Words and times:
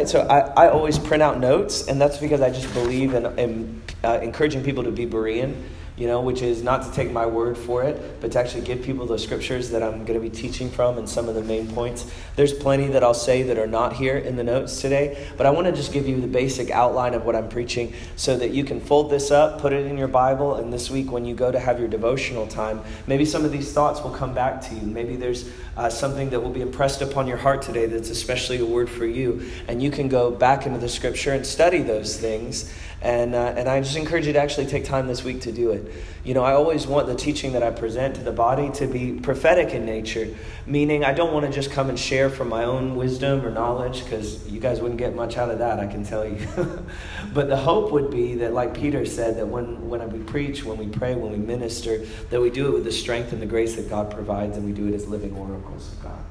right, 0.00 0.08
so 0.08 0.22
I, 0.22 0.66
I 0.66 0.70
always 0.70 0.98
print 0.98 1.22
out 1.22 1.38
notes, 1.38 1.86
and 1.86 2.00
that's 2.00 2.18
because 2.18 2.40
I 2.40 2.50
just 2.50 2.72
believe 2.72 3.14
in, 3.14 3.26
in 3.38 3.82
uh, 4.02 4.18
encouraging 4.22 4.64
people 4.64 4.84
to 4.84 4.90
be 4.90 5.06
Berean 5.06 5.54
you 5.96 6.06
know, 6.06 6.20
which 6.20 6.42
is 6.42 6.62
not 6.62 6.82
to 6.84 6.92
take 6.92 7.10
my 7.10 7.26
word 7.26 7.58
for 7.58 7.82
it, 7.82 8.20
but 8.20 8.32
to 8.32 8.38
actually 8.38 8.62
give 8.62 8.82
people 8.82 9.06
the 9.06 9.18
scriptures 9.18 9.70
that 9.70 9.82
I'm 9.82 10.04
going 10.04 10.18
to 10.18 10.20
be 10.20 10.30
teaching 10.30 10.70
from 10.70 10.98
and 10.98 11.08
some 11.08 11.28
of 11.28 11.34
the 11.34 11.42
main 11.42 11.66
points. 11.68 12.10
There's 12.36 12.52
plenty 12.52 12.88
that 12.88 13.04
I'll 13.04 13.12
say 13.14 13.42
that 13.44 13.58
are 13.58 13.66
not 13.66 13.92
here 13.92 14.16
in 14.16 14.36
the 14.36 14.44
notes 14.44 14.80
today, 14.80 15.28
but 15.36 15.46
I 15.46 15.50
want 15.50 15.66
to 15.66 15.72
just 15.72 15.92
give 15.92 16.08
you 16.08 16.20
the 16.20 16.26
basic 16.26 16.70
outline 16.70 17.14
of 17.14 17.24
what 17.24 17.36
I'm 17.36 17.48
preaching 17.48 17.92
so 18.16 18.36
that 18.36 18.50
you 18.50 18.64
can 18.64 18.80
fold 18.80 19.10
this 19.10 19.30
up, 19.30 19.60
put 19.60 19.72
it 19.72 19.86
in 19.86 19.98
your 19.98 20.08
Bible, 20.08 20.56
and 20.56 20.72
this 20.72 20.90
week 20.90 21.12
when 21.12 21.24
you 21.24 21.34
go 21.34 21.52
to 21.52 21.58
have 21.58 21.78
your 21.78 21.88
devotional 21.88 22.46
time, 22.46 22.80
maybe 23.06 23.24
some 23.24 23.44
of 23.44 23.52
these 23.52 23.72
thoughts 23.72 24.00
will 24.02 24.10
come 24.10 24.32
back 24.32 24.60
to 24.62 24.74
you. 24.74 24.82
Maybe 24.82 25.16
there's 25.16 25.50
uh, 25.76 25.88
something 25.88 26.30
that 26.30 26.40
will 26.40 26.50
be 26.50 26.62
impressed 26.62 27.02
upon 27.02 27.26
your 27.26 27.36
heart 27.36 27.62
today 27.62 27.86
that's 27.86 28.10
especially 28.10 28.58
a 28.58 28.66
word 28.66 28.88
for 28.88 29.06
you, 29.06 29.50
and 29.68 29.82
you 29.82 29.90
can 29.90 30.08
go 30.08 30.30
back 30.30 30.66
into 30.66 30.78
the 30.78 30.88
scripture 30.88 31.32
and 31.32 31.44
study 31.46 31.82
those 31.82 32.16
things 32.18 32.72
and, 33.02 33.34
uh, 33.34 33.54
and 33.56 33.66
I 33.66 33.80
just 33.80 33.96
encourage 33.96 34.26
you 34.26 34.34
to 34.34 34.38
actually 34.38 34.66
take 34.66 34.84
time 34.84 35.06
this 35.06 35.24
week 35.24 35.40
to 35.42 35.52
do 35.52 35.70
it. 35.70 35.90
You 36.22 36.34
know, 36.34 36.44
I 36.44 36.52
always 36.52 36.86
want 36.86 37.06
the 37.06 37.14
teaching 37.14 37.52
that 37.54 37.62
I 37.62 37.70
present 37.70 38.16
to 38.16 38.22
the 38.22 38.32
body 38.32 38.70
to 38.72 38.86
be 38.86 39.12
prophetic 39.12 39.72
in 39.72 39.86
nature, 39.86 40.28
meaning 40.66 41.02
I 41.02 41.14
don't 41.14 41.32
want 41.32 41.46
to 41.46 41.52
just 41.52 41.70
come 41.70 41.88
and 41.88 41.98
share 41.98 42.28
from 42.28 42.50
my 42.50 42.64
own 42.64 42.96
wisdom 42.96 43.44
or 43.44 43.50
knowledge, 43.50 44.04
because 44.04 44.46
you 44.46 44.60
guys 44.60 44.82
wouldn't 44.82 44.98
get 44.98 45.14
much 45.14 45.38
out 45.38 45.50
of 45.50 45.60
that, 45.60 45.80
I 45.80 45.86
can 45.86 46.04
tell 46.04 46.26
you. 46.26 46.46
but 47.32 47.48
the 47.48 47.56
hope 47.56 47.90
would 47.90 48.10
be 48.10 48.34
that, 48.36 48.52
like 48.52 48.74
Peter 48.74 49.06
said, 49.06 49.38
that 49.38 49.46
when, 49.46 49.88
when 49.88 50.10
we 50.10 50.18
preach, 50.18 50.62
when 50.62 50.76
we 50.76 50.88
pray, 50.88 51.14
when 51.14 51.32
we 51.32 51.38
minister, 51.38 52.04
that 52.28 52.40
we 52.40 52.50
do 52.50 52.68
it 52.68 52.72
with 52.72 52.84
the 52.84 52.92
strength 52.92 53.32
and 53.32 53.40
the 53.40 53.46
grace 53.46 53.76
that 53.76 53.88
God 53.88 54.10
provides, 54.10 54.58
and 54.58 54.66
we 54.66 54.72
do 54.72 54.88
it 54.88 54.94
as 54.94 55.08
living 55.08 55.34
oracles 55.34 55.90
of 55.92 56.02
God. 56.02 56.24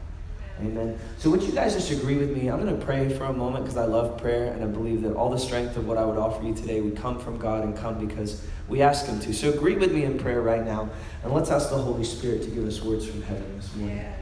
Amen. 0.61 0.99
So, 1.17 1.29
would 1.29 1.41
you 1.41 1.53
guys 1.53 1.73
just 1.73 1.91
agree 1.91 2.17
with 2.17 2.31
me? 2.31 2.49
I'm 2.49 2.61
going 2.61 2.77
to 2.77 2.85
pray 2.85 3.07
for 3.07 3.25
a 3.25 3.33
moment 3.33 3.63
because 3.63 3.77
I 3.77 3.85
love 3.85 4.17
prayer 4.21 4.51
and 4.51 4.61
I 4.61 4.67
believe 4.67 5.01
that 5.03 5.13
all 5.13 5.29
the 5.29 5.39
strength 5.39 5.77
of 5.77 5.87
what 5.87 5.97
I 5.97 6.03
would 6.03 6.17
offer 6.17 6.43
you 6.43 6.53
today 6.53 6.81
would 6.81 6.97
come 6.97 7.17
from 7.17 7.37
God 7.37 7.63
and 7.63 7.77
come 7.77 8.05
because 8.05 8.45
we 8.67 8.81
ask 8.81 9.05
Him 9.05 9.19
to. 9.21 9.33
So, 9.33 9.49
agree 9.49 9.75
with 9.75 9.93
me 9.93 10.03
in 10.03 10.19
prayer 10.19 10.41
right 10.41 10.63
now 10.63 10.89
and 11.23 11.33
let's 11.33 11.49
ask 11.49 11.69
the 11.69 11.77
Holy 11.77 12.03
Spirit 12.03 12.43
to 12.43 12.49
give 12.49 12.65
us 12.65 12.81
words 12.81 13.05
from 13.05 13.21
heaven 13.21 13.55
this 13.55 13.73
morning. 13.75 13.97
Yeah. 13.97 14.13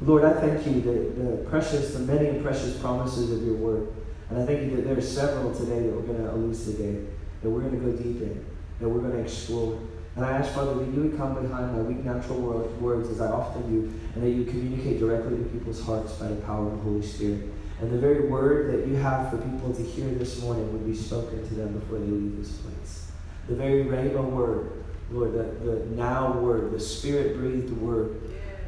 Lord, 0.00 0.24
I 0.24 0.32
thank 0.32 0.66
you 0.66 0.80
that 0.80 1.16
the 1.18 1.50
precious, 1.50 1.92
the 1.92 2.00
many 2.00 2.28
and 2.28 2.42
precious 2.42 2.76
promises 2.78 3.30
of 3.30 3.44
your 3.44 3.56
word. 3.56 3.88
And 4.30 4.42
I 4.42 4.46
thank 4.46 4.62
you 4.62 4.76
that 4.76 4.86
there 4.86 4.96
are 4.96 5.02
several 5.02 5.54
today 5.54 5.80
that 5.80 5.94
we're 5.94 6.02
going 6.02 6.22
to 6.22 6.30
elucidate, 6.30 7.08
that 7.42 7.50
we're 7.50 7.60
going 7.60 7.78
to 7.78 7.90
go 7.90 7.92
deep 7.92 8.22
in, 8.22 8.44
that 8.80 8.88
we're 8.88 9.00
going 9.00 9.12
to 9.12 9.20
explore. 9.20 9.78
And 10.16 10.24
I 10.24 10.32
ask, 10.32 10.54
Father, 10.54 10.74
that 10.74 10.94
you 10.94 11.02
would 11.02 11.16
come 11.16 11.34
behind 11.42 11.76
my 11.76 11.82
weak 11.82 12.04
natural 12.04 12.38
words 12.80 13.08
as 13.08 13.20
I 13.20 13.32
often 13.32 13.62
do, 13.68 13.92
and 14.14 14.22
that 14.22 14.30
you 14.30 14.44
communicate 14.44 15.00
directly 15.00 15.38
to 15.38 15.44
people's 15.44 15.80
hearts 15.80 16.12
by 16.12 16.28
the 16.28 16.36
power 16.36 16.66
of 16.66 16.72
the 16.72 16.82
Holy 16.82 17.02
Spirit. 17.02 17.50
And 17.80 17.90
the 17.90 17.98
very 17.98 18.28
word 18.28 18.72
that 18.72 18.86
you 18.86 18.94
have 18.94 19.30
for 19.30 19.38
people 19.38 19.74
to 19.74 19.82
hear 19.82 20.06
this 20.10 20.40
morning 20.40 20.72
would 20.72 20.86
be 20.86 20.94
spoken 20.94 21.46
to 21.48 21.54
them 21.54 21.78
before 21.78 21.98
they 21.98 22.06
leave 22.06 22.36
this 22.38 22.52
place. 22.58 23.10
The 23.48 23.56
very 23.56 23.84
rhema 23.84 24.24
word, 24.24 24.84
Lord, 25.10 25.32
the, 25.32 25.42
the 25.64 25.86
now 25.96 26.38
word, 26.38 26.70
the 26.70 26.80
spirit 26.80 27.36
breathed 27.36 27.72
word 27.72 28.20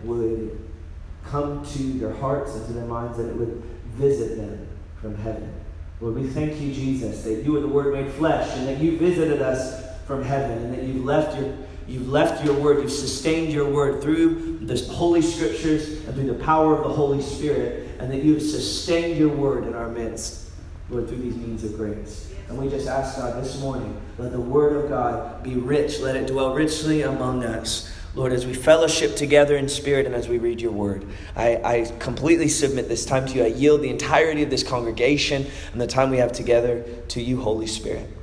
would 0.03 0.59
come 1.25 1.65
to 1.65 1.83
their 1.99 2.13
hearts 2.13 2.55
and 2.55 2.67
to 2.67 2.73
their 2.73 2.87
minds, 2.87 3.19
and 3.19 3.31
it 3.31 3.37
would 3.37 3.63
visit 3.95 4.37
them 4.37 4.67
from 5.01 5.17
heaven. 5.17 5.53
Lord, 6.01 6.17
we 6.17 6.27
thank 6.29 6.61
you, 6.61 6.75
Jesus, 6.75 7.23
that 7.23 7.43
you 7.43 7.57
are 7.57 7.61
the 7.61 7.69
Word 7.69 7.95
made 7.95 8.13
flesh, 8.13 8.55
and 8.59 8.69
that 8.69 8.79
you 8.79 8.99
visited 8.99 9.41
us 9.41 9.86
from 10.07 10.23
heaven 10.23 10.59
and 10.59 10.75
that 10.75 10.83
you've 10.85 11.05
left 11.05 11.39
your 11.39 11.53
you've 11.89 12.09
left 12.09 12.45
your 12.45 12.55
word 12.55 12.81
you've 12.81 12.93
sustained 12.93 13.53
your 13.53 13.69
word 13.69 14.01
through 14.01 14.59
the 14.63 14.77
holy 14.93 15.23
scriptures 15.23 16.05
and 16.07 16.15
through 16.15 16.27
the 16.27 16.45
power 16.45 16.77
of 16.77 16.85
the 16.85 16.89
holy 16.89 17.21
spirit 17.21 17.89
and 17.99 18.11
that 18.11 18.23
you've 18.23 18.43
sustained 18.43 19.19
your 19.19 19.29
word 19.29 19.65
in 19.65 19.75
our 19.75 19.89
midst 19.89 20.51
lord 20.91 21.09
through 21.09 21.19
these 21.19 21.37
means 21.37 21.65
of 21.65 21.77
grace 21.77 22.33
and 22.49 22.57
we 22.57 22.69
just 22.69 22.87
ask 22.87 23.19
god 23.19 23.43
this 23.43 23.61
morning 23.61 24.01
let 24.19 24.31
the 24.31 24.41
word 24.41 24.77
of 24.77 24.89
god 24.89 25.43
be 25.43 25.55
rich 25.55 26.01
let 26.01 26.15
it 26.17 26.27
dwell 26.27 26.55
richly 26.55 27.03
among 27.03 27.45
us 27.45 27.93
Lord, 28.15 28.33
as 28.33 28.47
we 28.47 28.55
fellowship 28.55 29.15
together 29.15 29.59
in 29.59 29.69
spirit 29.69 30.07
and 30.07 30.15
as 30.15 30.27
we 30.27 30.39
read 30.39 30.59
your 30.59 30.73
word, 30.73 31.05
I, 31.37 31.57
I, 31.57 31.93
completely 31.99 32.49
submit 32.49 32.89
this 32.89 33.05
time 33.05 33.27
to 33.27 33.35
you. 33.35 33.45
I 33.45 33.49
yield 33.49 33.83
the 33.83 33.91
entirety 33.91 34.43
of 34.43 34.49
this 34.49 34.63
congregation 34.63 35.45
and 35.73 35.79
the 35.79 35.87
time 35.87 36.09
we 36.09 36.17
have 36.17 36.33
together 36.33 36.83
to 37.09 37.21
you, 37.21 37.43
Holy 37.43 37.67
Spirit. 37.67 38.16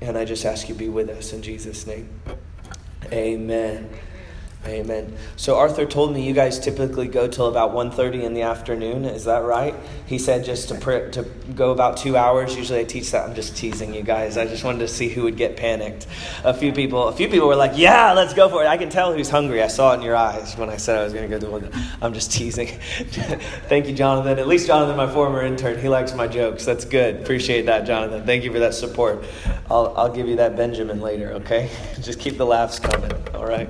And 0.00 0.18
I 0.18 0.24
just 0.24 0.44
ask 0.44 0.68
you 0.68 0.74
be 0.74 0.88
with 0.88 1.08
us 1.08 1.32
in 1.32 1.42
Jesus' 1.42 1.86
name. 1.86 2.08
Amen. 3.12 3.88
Amen. 4.66 5.16
So 5.36 5.56
Arthur 5.56 5.86
told 5.86 6.12
me 6.12 6.26
you 6.26 6.32
guys 6.34 6.58
typically 6.58 7.06
go 7.06 7.28
till 7.28 7.46
about 7.46 7.70
1.30 7.72 8.24
in 8.24 8.34
the 8.34 8.42
afternoon. 8.42 9.04
Is 9.04 9.24
that 9.24 9.44
right? 9.44 9.74
He 10.06 10.18
said 10.18 10.44
just 10.44 10.68
to 10.68 10.74
pr- 10.74 11.08
to 11.10 11.22
go 11.54 11.70
about 11.70 11.96
two 11.96 12.16
hours. 12.16 12.56
Usually 12.56 12.80
I 12.80 12.84
teach 12.84 13.12
that. 13.12 13.28
I'm 13.28 13.34
just 13.34 13.56
teasing 13.56 13.94
you 13.94 14.02
guys. 14.02 14.36
I 14.36 14.44
just 14.46 14.64
wanted 14.64 14.80
to 14.80 14.88
see 14.88 15.08
who 15.08 15.22
would 15.22 15.36
get 15.36 15.56
panicked. 15.56 16.06
A 16.42 16.52
few 16.52 16.72
people, 16.72 17.06
a 17.08 17.12
few 17.12 17.28
people 17.28 17.46
were 17.46 17.54
like, 17.56 17.72
"Yeah, 17.76 18.12
let's 18.12 18.34
go 18.34 18.48
for 18.48 18.62
it." 18.62 18.66
I 18.66 18.76
can 18.76 18.90
tell 18.90 19.12
who's 19.12 19.30
hungry. 19.30 19.62
I 19.62 19.68
saw 19.68 19.92
it 19.92 19.98
in 19.98 20.02
your 20.02 20.16
eyes 20.16 20.56
when 20.56 20.68
I 20.68 20.76
said 20.76 20.98
I 20.98 21.04
was 21.04 21.12
going 21.12 21.30
to 21.30 21.38
go 21.38 21.44
to 21.44 21.50
one. 21.50 21.70
I'm 22.02 22.12
just 22.12 22.32
teasing. 22.32 22.66
Thank 23.68 23.86
you, 23.86 23.94
Jonathan. 23.94 24.38
At 24.38 24.48
least 24.48 24.66
Jonathan, 24.66 24.96
my 24.96 25.12
former 25.12 25.42
intern, 25.42 25.78
he 25.80 25.88
likes 25.88 26.12
my 26.14 26.26
jokes. 26.26 26.64
That's 26.64 26.84
good. 26.84 27.16
Appreciate 27.16 27.66
that, 27.66 27.86
Jonathan. 27.86 28.26
Thank 28.26 28.42
you 28.42 28.52
for 28.52 28.58
that 28.58 28.74
support. 28.74 29.24
I'll 29.70 29.94
I'll 29.96 30.12
give 30.12 30.26
you 30.28 30.36
that 30.36 30.56
Benjamin 30.56 31.00
later. 31.00 31.32
Okay, 31.34 31.70
just 32.00 32.18
keep 32.18 32.36
the 32.36 32.46
laughs 32.46 32.78
coming. 32.80 33.12
All 33.34 33.46
right. 33.46 33.68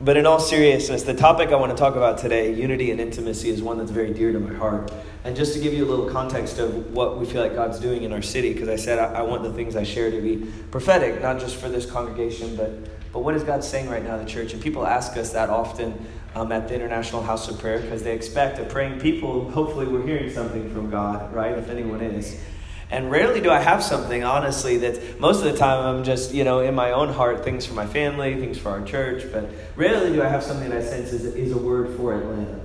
But 0.00 0.16
in 0.16 0.26
all 0.26 0.40
seriousness, 0.40 1.04
the 1.04 1.14
topic 1.14 1.50
I 1.50 1.56
want 1.56 1.70
to 1.70 1.78
talk 1.78 1.94
about 1.94 2.18
today, 2.18 2.52
unity 2.52 2.90
and 2.90 3.00
intimacy, 3.00 3.50
is 3.50 3.62
one 3.62 3.78
that's 3.78 3.92
very 3.92 4.12
dear 4.12 4.32
to 4.32 4.40
my 4.40 4.52
heart. 4.52 4.92
And 5.22 5.36
just 5.36 5.54
to 5.54 5.60
give 5.60 5.72
you 5.72 5.84
a 5.84 5.88
little 5.88 6.10
context 6.10 6.58
of 6.58 6.92
what 6.92 7.18
we 7.18 7.26
feel 7.26 7.40
like 7.40 7.54
God's 7.54 7.78
doing 7.78 8.02
in 8.02 8.12
our 8.12 8.20
city, 8.20 8.52
because 8.52 8.68
I 8.68 8.74
said 8.74 8.98
I, 8.98 9.20
I, 9.20 9.22
want 9.22 9.44
the 9.44 9.52
things 9.52 9.76
I 9.76 9.84
share 9.84 10.10
to 10.10 10.20
be 10.20 10.46
prophetic, 10.72 11.22
not 11.22 11.38
just 11.38 11.56
for 11.56 11.68
this 11.68 11.86
congregation, 11.86 12.56
but, 12.56 12.72
but 13.12 13.20
what 13.20 13.36
is 13.36 13.44
God 13.44 13.62
saying 13.62 13.88
right 13.88 14.02
now 14.02 14.18
in 14.18 14.24
the 14.24 14.30
church? 14.30 14.52
And 14.52 14.60
people 14.60 14.84
ask 14.84 15.16
us 15.16 15.32
that 15.32 15.48
often 15.48 16.06
um, 16.34 16.50
at 16.50 16.66
the 16.66 16.74
International 16.74 17.22
House 17.22 17.48
of 17.48 17.60
Prayer 17.60 17.78
because 17.78 18.02
they 18.02 18.14
expect 18.14 18.58
a 18.58 18.64
praying 18.64 18.98
people. 18.98 19.48
Hopefully, 19.52 19.86
we're 19.86 20.04
hearing 20.04 20.28
something 20.28 20.74
from 20.74 20.90
God, 20.90 21.32
right? 21.32 21.56
If 21.56 21.70
anyone 21.70 22.00
is. 22.00 22.38
And 22.94 23.10
rarely 23.10 23.40
do 23.40 23.50
I 23.50 23.58
have 23.58 23.82
something, 23.82 24.22
honestly, 24.22 24.76
that 24.76 25.18
most 25.18 25.38
of 25.38 25.50
the 25.50 25.58
time 25.58 25.84
I'm 25.84 26.04
just, 26.04 26.32
you 26.32 26.44
know, 26.44 26.60
in 26.60 26.76
my 26.76 26.92
own 26.92 27.08
heart, 27.08 27.42
things 27.42 27.66
for 27.66 27.74
my 27.74 27.88
family, 27.88 28.38
things 28.38 28.56
for 28.56 28.70
our 28.70 28.84
church, 28.84 29.24
but 29.32 29.50
rarely 29.74 30.12
do 30.12 30.22
I 30.22 30.28
have 30.28 30.44
something 30.44 30.70
that 30.70 30.78
I 30.78 30.84
sense 30.84 31.12
is, 31.12 31.24
is 31.24 31.50
a 31.50 31.58
word 31.58 31.96
for 31.96 32.16
Atlanta. 32.16 32.60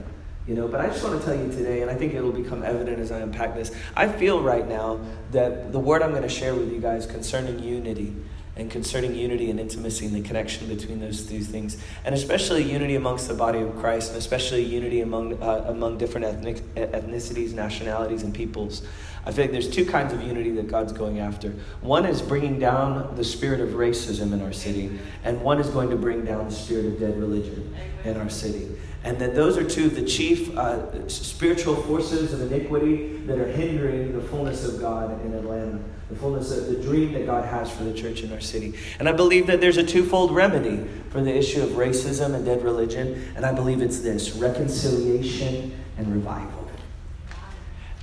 You 0.48 0.54
know, 0.54 0.68
but 0.68 0.82
I 0.82 0.88
just 0.88 1.04
want 1.04 1.20
to 1.20 1.26
tell 1.26 1.36
you 1.36 1.52
today, 1.52 1.82
and 1.82 1.90
I 1.90 1.96
think 1.96 2.14
it'll 2.14 2.32
become 2.32 2.62
evident 2.62 3.00
as 3.00 3.12
I 3.12 3.22
unpack 3.22 3.56
this. 3.56 3.72
I 3.96 4.08
feel 4.08 4.40
right 4.40 4.68
now 4.68 5.00
that 5.32 5.72
the 5.72 5.80
word 5.80 6.04
I'm 6.04 6.12
going 6.12 6.22
to 6.22 6.30
share 6.30 6.54
with 6.54 6.72
you 6.72 6.80
guys 6.80 7.08
concerning 7.08 7.58
unity 7.64 8.16
and 8.56 8.70
concerning 8.70 9.16
unity 9.16 9.50
and 9.50 9.60
intimacy 9.60 10.06
and 10.06 10.14
the 10.14 10.22
connection 10.22 10.68
between 10.68 11.00
those 11.00 11.26
two 11.26 11.42
things, 11.42 11.82
and 12.06 12.14
especially 12.14 12.62
unity 12.62 12.96
amongst 12.96 13.28
the 13.28 13.34
body 13.34 13.60
of 13.60 13.76
Christ, 13.78 14.10
and 14.10 14.18
especially 14.20 14.64
unity 14.64 15.02
among 15.02 15.42
uh, 15.42 15.66
among 15.68 15.98
different 15.98 16.26
ethnic 16.28 16.58
ethnicities, 16.76 17.54
nationalities, 17.54 18.22
and 18.22 18.34
peoples. 18.34 18.84
I 19.26 19.32
feel 19.32 19.46
like 19.46 19.52
there's 19.52 19.70
two 19.70 19.86
kinds 19.86 20.14
of 20.14 20.22
unity 20.22 20.52
that 20.52 20.68
God's 20.68 20.94
going 20.94 21.20
after. 21.20 21.50
One 21.82 22.06
is 22.06 22.22
bringing 22.22 22.60
down 22.60 23.16
the 23.16 23.24
spirit 23.24 23.60
of 23.60 23.70
racism 23.70 24.34
in 24.34 24.42
our 24.42 24.54
city, 24.54 25.00
and 25.24 25.42
one 25.42 25.60
is 25.60 25.70
going 25.70 25.90
to 25.90 25.96
bring 25.96 26.26
down 26.26 26.46
the 26.46 26.56
spirit 26.56 26.86
of 26.86 27.00
dead 27.00 27.20
religion 27.20 27.76
in 28.04 28.18
our 28.18 28.30
city. 28.30 28.68
And 29.04 29.18
that 29.20 29.34
those 29.34 29.58
are 29.58 29.64
two 29.64 29.86
of 29.86 29.96
the 29.96 30.04
chief 30.04 30.56
uh, 30.58 31.08
spiritual 31.08 31.76
forces 31.76 32.34
of 32.34 32.52
iniquity 32.52 33.18
that 33.28 33.40
are 33.40 33.48
hindering 33.48 34.14
the 34.14 34.22
fullness 34.22 34.66
of 34.66 34.80
God 34.82 35.24
in 35.26 35.34
Atlanta, 35.34 35.80
the 36.10 36.16
fullness 36.16 36.52
of 36.52 36.68
the 36.68 36.76
dream 36.82 37.14
that 37.14 37.26
God 37.26 37.46
has 37.46 37.72
for 37.72 37.84
the 37.84 37.94
church 37.94 38.24
in 38.24 38.34
our 38.34 38.42
city. 38.42 38.74
And 39.00 39.08
I 39.08 39.14
believe 39.14 39.48
that 39.48 39.62
there's 39.62 39.78
a 39.78 39.86
twofold 39.86 40.32
remedy 40.32 40.86
for 41.12 41.22
the 41.22 41.34
issue 41.34 41.62
of 41.62 41.70
racism 41.72 42.36
and 42.36 42.44
dead 42.44 42.64
religion, 42.64 43.32
and 43.36 43.46
I 43.46 43.54
believe 43.54 43.82
it's 43.82 44.00
this 44.00 44.34
reconciliation 44.34 45.78
and 45.98 46.14
revival. 46.14 46.59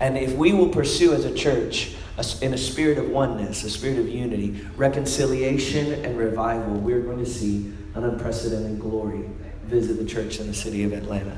And 0.00 0.18
if 0.18 0.34
we 0.34 0.52
will 0.52 0.68
pursue 0.68 1.14
as 1.14 1.24
a 1.24 1.34
church 1.34 1.94
in 2.40 2.54
a 2.54 2.58
spirit 2.58 2.98
of 2.98 3.10
oneness, 3.10 3.64
a 3.64 3.70
spirit 3.70 3.98
of 3.98 4.08
unity, 4.08 4.66
reconciliation 4.76 6.04
and 6.04 6.16
revival, 6.18 6.74
we're 6.74 7.02
going 7.02 7.18
to 7.18 7.26
see 7.26 7.72
an 7.94 8.04
unprecedented 8.04 8.80
glory 8.80 9.24
visit 9.64 9.98
the 9.98 10.04
church 10.04 10.38
in 10.38 10.46
the 10.46 10.54
city 10.54 10.84
of 10.84 10.92
Atlanta. 10.92 11.36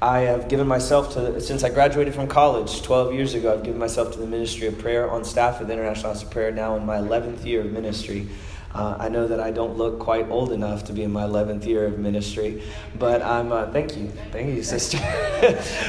I 0.00 0.20
have 0.20 0.48
given 0.48 0.68
myself 0.68 1.14
to, 1.14 1.40
since 1.40 1.64
I 1.64 1.70
graduated 1.70 2.14
from 2.14 2.28
college 2.28 2.82
12 2.82 3.14
years 3.14 3.34
ago, 3.34 3.52
I've 3.52 3.64
given 3.64 3.80
myself 3.80 4.12
to 4.12 4.18
the 4.20 4.26
ministry 4.26 4.68
of 4.68 4.78
prayer 4.78 5.10
on 5.10 5.24
staff 5.24 5.60
at 5.60 5.66
the 5.66 5.72
International 5.72 6.12
House 6.12 6.22
of 6.22 6.30
Prayer 6.30 6.52
now 6.52 6.76
in 6.76 6.86
my 6.86 6.98
11th 6.98 7.44
year 7.44 7.62
of 7.62 7.72
ministry. 7.72 8.28
Uh, 8.78 8.96
I 9.00 9.08
know 9.08 9.26
that 9.26 9.40
I 9.40 9.50
don't 9.50 9.76
look 9.76 9.98
quite 9.98 10.30
old 10.30 10.52
enough 10.52 10.84
to 10.84 10.92
be 10.92 11.02
in 11.02 11.10
my 11.10 11.24
11th 11.24 11.66
year 11.66 11.84
of 11.86 11.98
ministry, 11.98 12.62
but 12.96 13.22
I'm, 13.22 13.50
uh, 13.50 13.72
thank 13.72 13.96
you, 13.96 14.06
thank 14.30 14.54
you, 14.54 14.62
sister. 14.62 14.98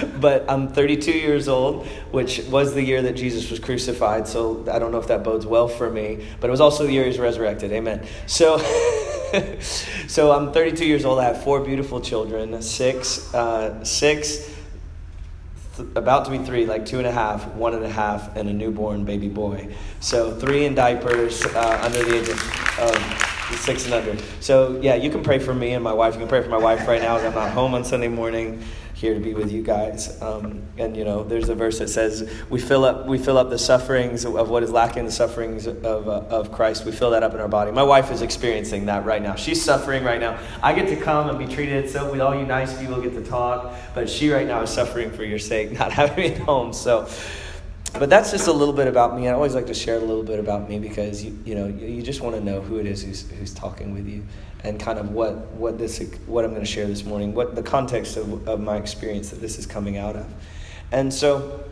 but 0.19 0.43
I'm 0.49 0.69
32 0.69 1.11
years 1.11 1.47
old, 1.47 1.85
which 2.09 2.39
was 2.45 2.73
the 2.73 2.81
year 2.81 3.03
that 3.03 3.13
Jesus 3.13 3.51
was 3.51 3.59
crucified, 3.59 4.27
so 4.27 4.65
I 4.71 4.79
don't 4.79 4.91
know 4.91 4.97
if 4.97 5.05
that 5.09 5.23
bodes 5.23 5.45
well 5.45 5.67
for 5.67 5.91
me, 5.91 6.25
but 6.39 6.47
it 6.47 6.49
was 6.49 6.61
also 6.61 6.87
the 6.87 6.91
year 6.91 7.03
he 7.03 7.09
was 7.09 7.19
resurrected, 7.19 7.71
amen. 7.71 8.07
So, 8.25 8.57
so 10.07 10.31
I'm 10.31 10.51
32 10.51 10.83
years 10.83 11.05
old, 11.05 11.19
I 11.19 11.25
have 11.25 11.43
four 11.43 11.59
beautiful 11.59 12.01
children, 12.01 12.59
six, 12.63 13.31
uh, 13.35 13.83
six, 13.83 14.49
about 15.95 16.25
to 16.25 16.31
be 16.31 16.37
three, 16.39 16.65
like 16.65 16.85
two 16.85 16.97
and 16.97 17.07
a 17.07 17.11
half, 17.11 17.47
one 17.55 17.73
and 17.73 17.83
a 17.83 17.89
half, 17.89 18.35
and 18.35 18.49
a 18.49 18.53
newborn 18.53 19.05
baby 19.05 19.27
boy. 19.27 19.73
So 19.99 20.35
three 20.35 20.65
in 20.65 20.75
diapers 20.75 21.45
uh, 21.45 21.81
under 21.83 22.03
the 22.03 22.15
age 22.15 22.29
of 22.29 23.57
six 23.57 23.85
and 23.85 23.93
under. 23.93 24.17
So 24.39 24.79
yeah, 24.81 24.95
you 24.95 25.09
can 25.09 25.23
pray 25.23 25.39
for 25.39 25.53
me 25.53 25.73
and 25.73 25.83
my 25.83 25.93
wife. 25.93 26.13
You 26.13 26.19
can 26.19 26.27
pray 26.27 26.41
for 26.41 26.49
my 26.49 26.57
wife 26.57 26.87
right 26.87 27.01
now 27.01 27.17
as 27.17 27.23
I'm 27.23 27.33
not 27.33 27.51
home 27.51 27.73
on 27.73 27.83
Sunday 27.83 28.07
morning 28.07 28.63
here 28.99 29.13
to 29.13 29.19
be 29.19 29.33
with 29.33 29.49
you 29.49 29.63
guys. 29.63 30.21
Um, 30.21 30.61
and 30.77 30.95
you 30.95 31.05
know, 31.05 31.23
there's 31.23 31.47
a 31.47 31.55
verse 31.55 31.79
that 31.79 31.87
says, 31.87 32.29
"We 32.49 32.59
fill 32.59 32.83
up, 32.83 33.05
we 33.05 33.17
fill 33.17 33.37
up 33.37 33.49
the 33.49 33.57
sufferings 33.57 34.25
of 34.25 34.49
what 34.49 34.61
is 34.61 34.71
lacking, 34.71 35.05
the 35.05 35.11
sufferings 35.11 35.67
of 35.67 35.85
uh, 35.85 36.25
of 36.29 36.51
Christ. 36.51 36.85
We 36.85 36.91
fill 36.91 37.11
that 37.11 37.23
up 37.23 37.33
in 37.33 37.39
our 37.39 37.47
body." 37.47 37.71
My 37.71 37.83
wife 37.83 38.11
is 38.11 38.21
experiencing 38.21 38.87
that 38.87 39.05
right 39.05 39.21
now. 39.21 39.35
She's 39.35 39.63
suffering 39.63 40.03
right 40.03 40.19
now. 40.19 40.37
I 40.61 40.73
get 40.73 40.89
to 40.89 40.97
come 40.97 41.29
and 41.29 41.39
be 41.39 41.47
treated 41.47 41.89
so 41.89 42.11
with 42.11 42.19
all 42.19 42.35
you 42.35 42.45
nice 42.45 42.77
people 42.77 43.01
get 43.01 43.13
to 43.13 43.23
talk, 43.23 43.73
but 43.95 44.09
she 44.09 44.31
right 44.31 44.45
now 44.45 44.61
is 44.61 44.69
suffering 44.69 45.11
for 45.11 45.23
your 45.23 45.39
sake, 45.39 45.71
not 45.79 45.93
having 45.93 46.17
me 46.17 46.35
at 46.35 46.39
home. 46.39 46.73
So. 46.73 47.07
But 47.93 48.09
that's 48.09 48.31
just 48.31 48.47
a 48.47 48.53
little 48.53 48.73
bit 48.73 48.87
about 48.87 49.17
me. 49.17 49.27
I 49.27 49.33
always 49.33 49.55
like 49.55 49.67
to 49.67 49.73
share 49.73 49.97
a 49.97 49.99
little 49.99 50.23
bit 50.23 50.39
about 50.39 50.69
me 50.69 50.79
because 50.79 51.23
you, 51.23 51.37
you 51.43 51.55
know 51.55 51.67
you, 51.67 52.01
just 52.01 52.21
want 52.21 52.35
to 52.35 52.41
know 52.41 52.61
who 52.61 52.77
it 52.77 52.85
is 52.85 53.03
who's, 53.03 53.29
who's 53.31 53.53
talking 53.53 53.93
with 53.93 54.07
you 54.07 54.23
and 54.63 54.79
kind 54.79 54.99
of 54.99 55.11
what, 55.11 55.47
what, 55.51 55.77
this, 55.77 55.99
what 56.27 56.43
I'm 56.43 56.51
going 56.51 56.61
to 56.61 56.69
share 56.69 56.85
this 56.85 57.03
morning, 57.03 57.33
what 57.33 57.55
the 57.55 57.63
context 57.63 58.17
of, 58.17 58.47
of 58.47 58.59
my 58.59 58.77
experience 58.77 59.29
that 59.29 59.39
this 59.41 59.57
is 59.57 59.65
coming 59.65 59.97
out 59.97 60.15
of. 60.15 60.31
And 60.91 61.13
so, 61.13 61.63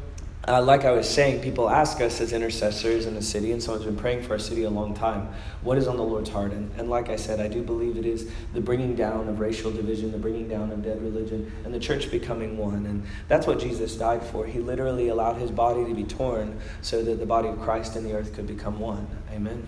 uh, 0.47 0.61
like 0.61 0.85
I 0.85 0.91
was 0.91 1.09
saying, 1.09 1.41
people 1.41 1.69
ask 1.69 1.99
us 1.99 2.21
as 2.21 2.31
intercessors 2.31 3.05
in 3.05 3.15
the 3.15 3.21
city, 3.21 3.51
and 3.51 3.61
someone's 3.61 3.85
been 3.85 3.97
praying 3.97 4.23
for 4.23 4.33
our 4.33 4.39
city 4.39 4.63
a 4.63 4.69
long 4.69 4.93
time, 4.93 5.27
what 5.61 5.77
is 5.77 5.87
on 5.87 5.97
the 5.97 6.03
Lord's 6.03 6.29
heart? 6.29 6.53
And, 6.53 6.71
and 6.79 6.89
like 6.89 7.09
I 7.09 7.17
said, 7.17 7.41
I 7.41 7.49
do 7.49 7.61
believe 7.61 7.97
it 7.97 8.05
is 8.05 8.31
the 8.53 8.61
bringing 8.61 8.95
down 8.95 9.27
of 9.27 9.41
racial 9.41 9.71
division, 9.71 10.13
the 10.13 10.17
bringing 10.17 10.47
down 10.47 10.71
of 10.71 10.81
dead 10.83 11.01
religion, 11.01 11.51
and 11.65 11.73
the 11.73 11.79
church 11.79 12.09
becoming 12.09 12.57
one. 12.57 12.85
And 12.85 13.03
that's 13.27 13.45
what 13.45 13.59
Jesus 13.59 13.95
died 13.97 14.23
for. 14.23 14.45
He 14.45 14.59
literally 14.59 15.09
allowed 15.09 15.35
his 15.35 15.51
body 15.51 15.83
to 15.83 15.93
be 15.93 16.05
torn 16.05 16.57
so 16.81 17.03
that 17.03 17.19
the 17.19 17.25
body 17.25 17.49
of 17.49 17.59
Christ 17.59 17.97
and 17.97 18.05
the 18.05 18.13
earth 18.13 18.33
could 18.33 18.47
become 18.47 18.79
one. 18.79 19.05
Amen. 19.33 19.67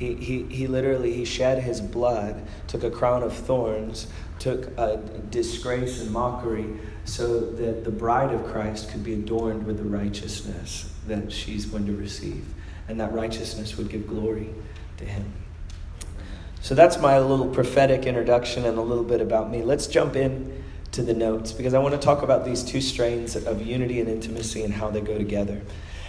He, 0.00 0.14
he, 0.14 0.42
he 0.44 0.66
literally 0.66 1.12
he 1.12 1.26
shed 1.26 1.62
his 1.62 1.78
blood, 1.78 2.42
took 2.66 2.84
a 2.84 2.90
crown 2.90 3.22
of 3.22 3.34
thorns, 3.34 4.06
took 4.38 4.68
a 4.78 4.96
disgrace 5.28 6.00
and 6.00 6.10
mockery 6.10 6.64
so 7.04 7.38
that 7.38 7.84
the 7.84 7.90
bride 7.90 8.32
of 8.32 8.42
Christ 8.46 8.90
could 8.90 9.04
be 9.04 9.12
adorned 9.12 9.66
with 9.66 9.76
the 9.76 9.84
righteousness 9.84 10.90
that 11.06 11.30
she's 11.30 11.66
going 11.66 11.84
to 11.84 11.94
receive. 11.94 12.46
And 12.88 12.98
that 12.98 13.12
righteousness 13.12 13.76
would 13.76 13.90
give 13.90 14.06
glory 14.06 14.48
to 14.96 15.04
him. 15.04 15.30
So 16.62 16.74
that's 16.74 16.98
my 16.98 17.18
little 17.18 17.50
prophetic 17.50 18.06
introduction 18.06 18.64
and 18.64 18.78
a 18.78 18.82
little 18.82 19.04
bit 19.04 19.20
about 19.20 19.50
me. 19.50 19.62
Let's 19.62 19.86
jump 19.86 20.16
in 20.16 20.64
to 20.92 21.02
the 21.02 21.12
notes 21.12 21.52
because 21.52 21.74
I 21.74 21.78
want 21.78 21.94
to 21.94 22.00
talk 22.00 22.22
about 22.22 22.46
these 22.46 22.64
two 22.64 22.80
strains 22.80 23.36
of 23.36 23.60
unity 23.60 24.00
and 24.00 24.08
intimacy 24.08 24.64
and 24.64 24.72
how 24.72 24.88
they 24.88 25.02
go 25.02 25.18
together. 25.18 25.60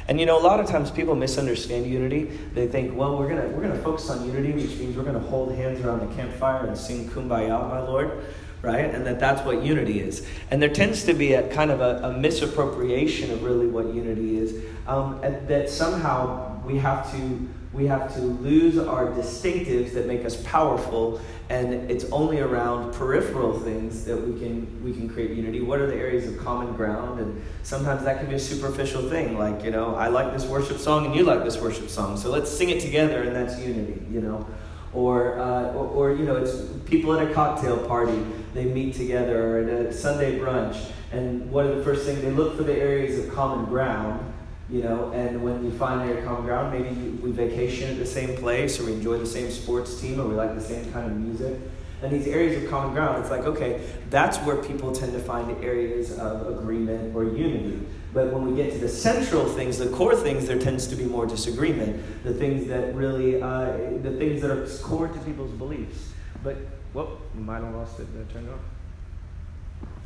And 0.08 0.20
you 0.20 0.26
know, 0.26 0.38
a 0.38 0.42
lot 0.42 0.60
of 0.60 0.68
times 0.68 0.92
people 0.92 1.16
misunderstand 1.16 1.86
unity. 1.86 2.26
They 2.54 2.68
think, 2.68 2.96
well, 2.96 3.18
we're 3.18 3.30
gonna 3.30 3.48
we're 3.50 3.62
gonna 3.62 3.82
focus 3.82 4.10
on 4.10 4.26
unity, 4.26 4.54
which 4.54 4.78
means 4.78 4.96
we're 4.96 5.04
gonna 5.04 5.20
hold 5.20 5.54
hands 5.54 5.84
around 5.86 6.08
the 6.08 6.16
campfire 6.16 6.66
and 6.66 6.78
sing 6.78 7.10
"Kumbaya, 7.10 7.70
my 7.70 7.82
Lord," 7.82 8.24
right? 8.62 8.86
And 8.86 9.06
that 9.06 9.20
that's 9.20 9.46
what 9.46 9.64
unity 9.64 10.00
is. 10.00 10.28
And 10.50 10.62
there 10.62 10.70
tends 10.70 11.04
to 11.06 11.14
be 11.14 11.34
a 11.34 11.48
kind 11.54 11.72
of 11.72 11.82
a, 11.82 12.02
a 12.04 12.18
misappropriation 12.18 13.32
of 13.32 13.44
really 13.44 13.68
what 13.68 13.94
unity 13.94 14.38
is. 14.38 14.64
Um, 14.88 15.20
that 15.22 15.70
somehow 15.70 16.62
we 16.66 16.78
have 16.78 17.12
to 17.14 17.48
we 17.74 17.88
have 17.88 18.14
to 18.16 18.22
lose 18.22 18.78
our 18.78 19.08
distinctives 19.08 19.94
that 19.94 20.06
make 20.06 20.26
us 20.26 20.36
powerful 20.44 21.22
and 21.50 21.74
it's 21.90 22.06
only 22.12 22.40
around 22.40 22.94
peripheral 22.94 23.58
things 23.60 24.04
that 24.06 24.18
we 24.18 24.38
can 24.40 24.84
we 24.84 24.92
can 24.94 25.10
create 25.10 25.32
unity. 25.32 25.62
What 25.62 25.80
are 25.80 25.88
the 25.88 25.96
areas 25.96 26.28
of 26.28 26.38
common 26.38 26.74
ground? 26.74 27.20
And 27.20 27.42
sometimes 27.64 28.04
that 28.04 28.20
can 28.20 28.28
be 28.28 28.36
a 28.36 28.40
superficial 28.40 29.10
thing 29.10 29.38
like 29.38 29.64
you 29.64 29.72
know 29.72 29.96
i 29.96 30.08
like 30.08 30.34
this 30.34 30.46
worship 30.46 30.78
song 30.78 31.06
and 31.06 31.16
you 31.16 31.24
like 31.24 31.44
this 31.44 31.60
worship 31.60 31.90
song 31.90 32.18
so 32.18 32.30
let's 32.30 32.50
sing 32.50 32.70
it 32.70 32.82
together 32.82 33.24
and 33.24 33.36
that's 33.36 33.60
unity 33.60 34.02
you 34.12 34.22
know? 34.22 34.46
Or, 34.94 35.40
uh, 35.40 35.72
or, 35.72 36.10
or, 36.10 36.12
you 36.12 36.26
know 36.26 36.36
it's 36.36 36.64
people 36.84 37.18
at 37.18 37.26
a 37.26 37.34
cocktail 37.34 37.78
party 37.88 38.26
they 38.54 38.66
meet 38.66 38.94
together 38.96 39.42
or 39.42 39.60
at 39.60 39.70
a 39.70 39.94
sunday 39.94 40.38
brunch 40.38 40.92
and 41.14 41.50
what 41.50 41.66
are 41.66 41.76
the 41.76 41.84
first 41.84 42.06
things 42.06 42.22
they 42.22 42.32
look 42.32 42.58
for 42.58 42.64
the 42.64 42.76
areas 42.76 43.18
of 43.18 43.34
common 43.34 43.66
ground 43.66 44.34
you 44.72 44.82
know, 44.82 45.12
and 45.12 45.44
when 45.44 45.64
you 45.66 45.72
find 45.72 46.10
your 46.10 46.22
common 46.24 46.46
ground, 46.46 46.72
maybe 46.72 46.96
we 47.22 47.32
vacation 47.32 47.90
at 47.92 47.98
the 47.98 48.06
same 48.06 48.38
place, 48.38 48.80
or 48.80 48.86
we 48.86 48.94
enjoy 48.94 49.18
the 49.18 49.26
same 49.26 49.52
sports 49.52 50.00
team, 50.00 50.20
or 50.20 50.28
we 50.28 50.34
like 50.34 50.56
the 50.56 50.62
same 50.62 50.92
kind 50.94 51.12
of 51.12 51.18
music. 51.18 51.60
And 52.02 52.12
these 52.12 52.26
areas 52.26 52.64
of 52.64 52.70
common 52.70 52.94
ground, 52.94 53.22
it's 53.22 53.30
like, 53.30 53.42
okay, 53.42 53.82
that's 54.10 54.38
where 54.40 54.56
people 54.58 54.92
tend 54.92 55.12
to 55.14 55.20
find 55.20 55.52
areas 55.64 56.18
of 56.18 56.58
agreement 56.58 57.16
or 57.16 57.26
unity. 57.26 57.86
But 58.14 58.34
when 58.34 58.50
we 58.50 58.56
get 58.56 58.72
to 58.74 58.80
the 58.80 58.90
central 58.90 59.46
things, 59.46 59.78
the 59.78 59.90
core 59.90 60.16
things, 60.16 60.48
there 60.48 60.58
tends 60.58 60.88
to 60.88 60.96
be 60.96 61.06
more 61.06 61.26
disagreement. 61.26 62.24
The 62.24 62.34
things 62.34 62.68
that 62.68 62.96
really, 62.96 63.42
uh, 63.42 63.78
the 64.02 64.16
things 64.18 64.42
that 64.42 64.52
are 64.52 64.66
core 64.82 65.10
to 65.10 65.20
people's 65.20 65.52
beliefs. 65.52 66.12
But, 66.44 66.58
whoop, 66.94 67.20
might 67.36 67.64
have 67.64 67.74
lost 67.76 68.00
it. 68.00 68.12
Did 68.14 68.28
I 68.30 68.34
turn 68.34 68.46
it 68.46 68.52
off? 68.52 68.60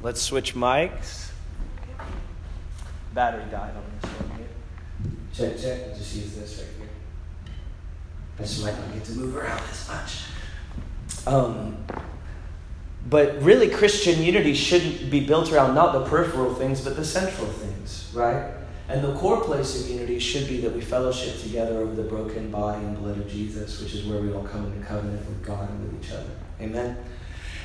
Let's 0.02 0.22
switch 0.22 0.54
mics. 0.54 1.32
Battery 3.14 3.46
died 3.50 3.74
on 3.76 3.84
this 4.02 4.12
one. 4.12 4.35
Check, 5.36 5.58
check. 5.60 5.80
I'll 5.90 5.96
just 5.96 6.16
use 6.16 6.36
this 6.36 6.60
right 6.60 6.68
here. 6.78 6.90
I 8.40 8.42
just 8.44 8.64
might 8.64 8.78
not 8.80 8.94
get 8.94 9.04
to 9.06 9.12
move 9.14 9.36
around 9.36 9.62
as 9.70 9.88
much. 9.90 10.22
Um, 11.28 11.78
but 13.10 13.42
really, 13.42 13.70
Christian 13.70 14.24
unity 14.24 14.54
shouldn't 14.54 15.12
be 15.12 15.26
built 15.26 15.52
around 15.52 15.76
not 15.76 15.94
the 15.94 16.06
peripheral 16.06 16.54
things, 16.56 16.82
but 16.82 16.96
the 16.96 17.06
central 17.06 17.48
things, 17.48 18.12
right? 18.16 18.52
And 18.88 19.04
the 19.04 19.14
core 19.16 19.42
place 19.42 19.82
of 19.82 19.90
unity 19.90 20.20
should 20.20 20.48
be 20.48 20.62
that 20.62 20.74
we 20.74 20.82
fellowship 20.82 21.42
together 21.42 21.80
over 21.80 21.94
the 21.96 22.04
broken 22.04 22.52
body 22.52 22.86
and 22.86 22.98
blood 22.98 23.18
of 23.18 23.28
Jesus, 23.28 23.82
which 23.82 23.94
is 23.94 24.06
where 24.06 24.22
we 24.22 24.32
all 24.32 24.44
come 24.44 24.66
into 24.66 24.86
covenant 24.86 25.26
with 25.28 25.44
God 25.44 25.70
and 25.70 25.92
with 25.92 26.04
each 26.04 26.12
other. 26.12 26.30
Amen? 26.62 26.98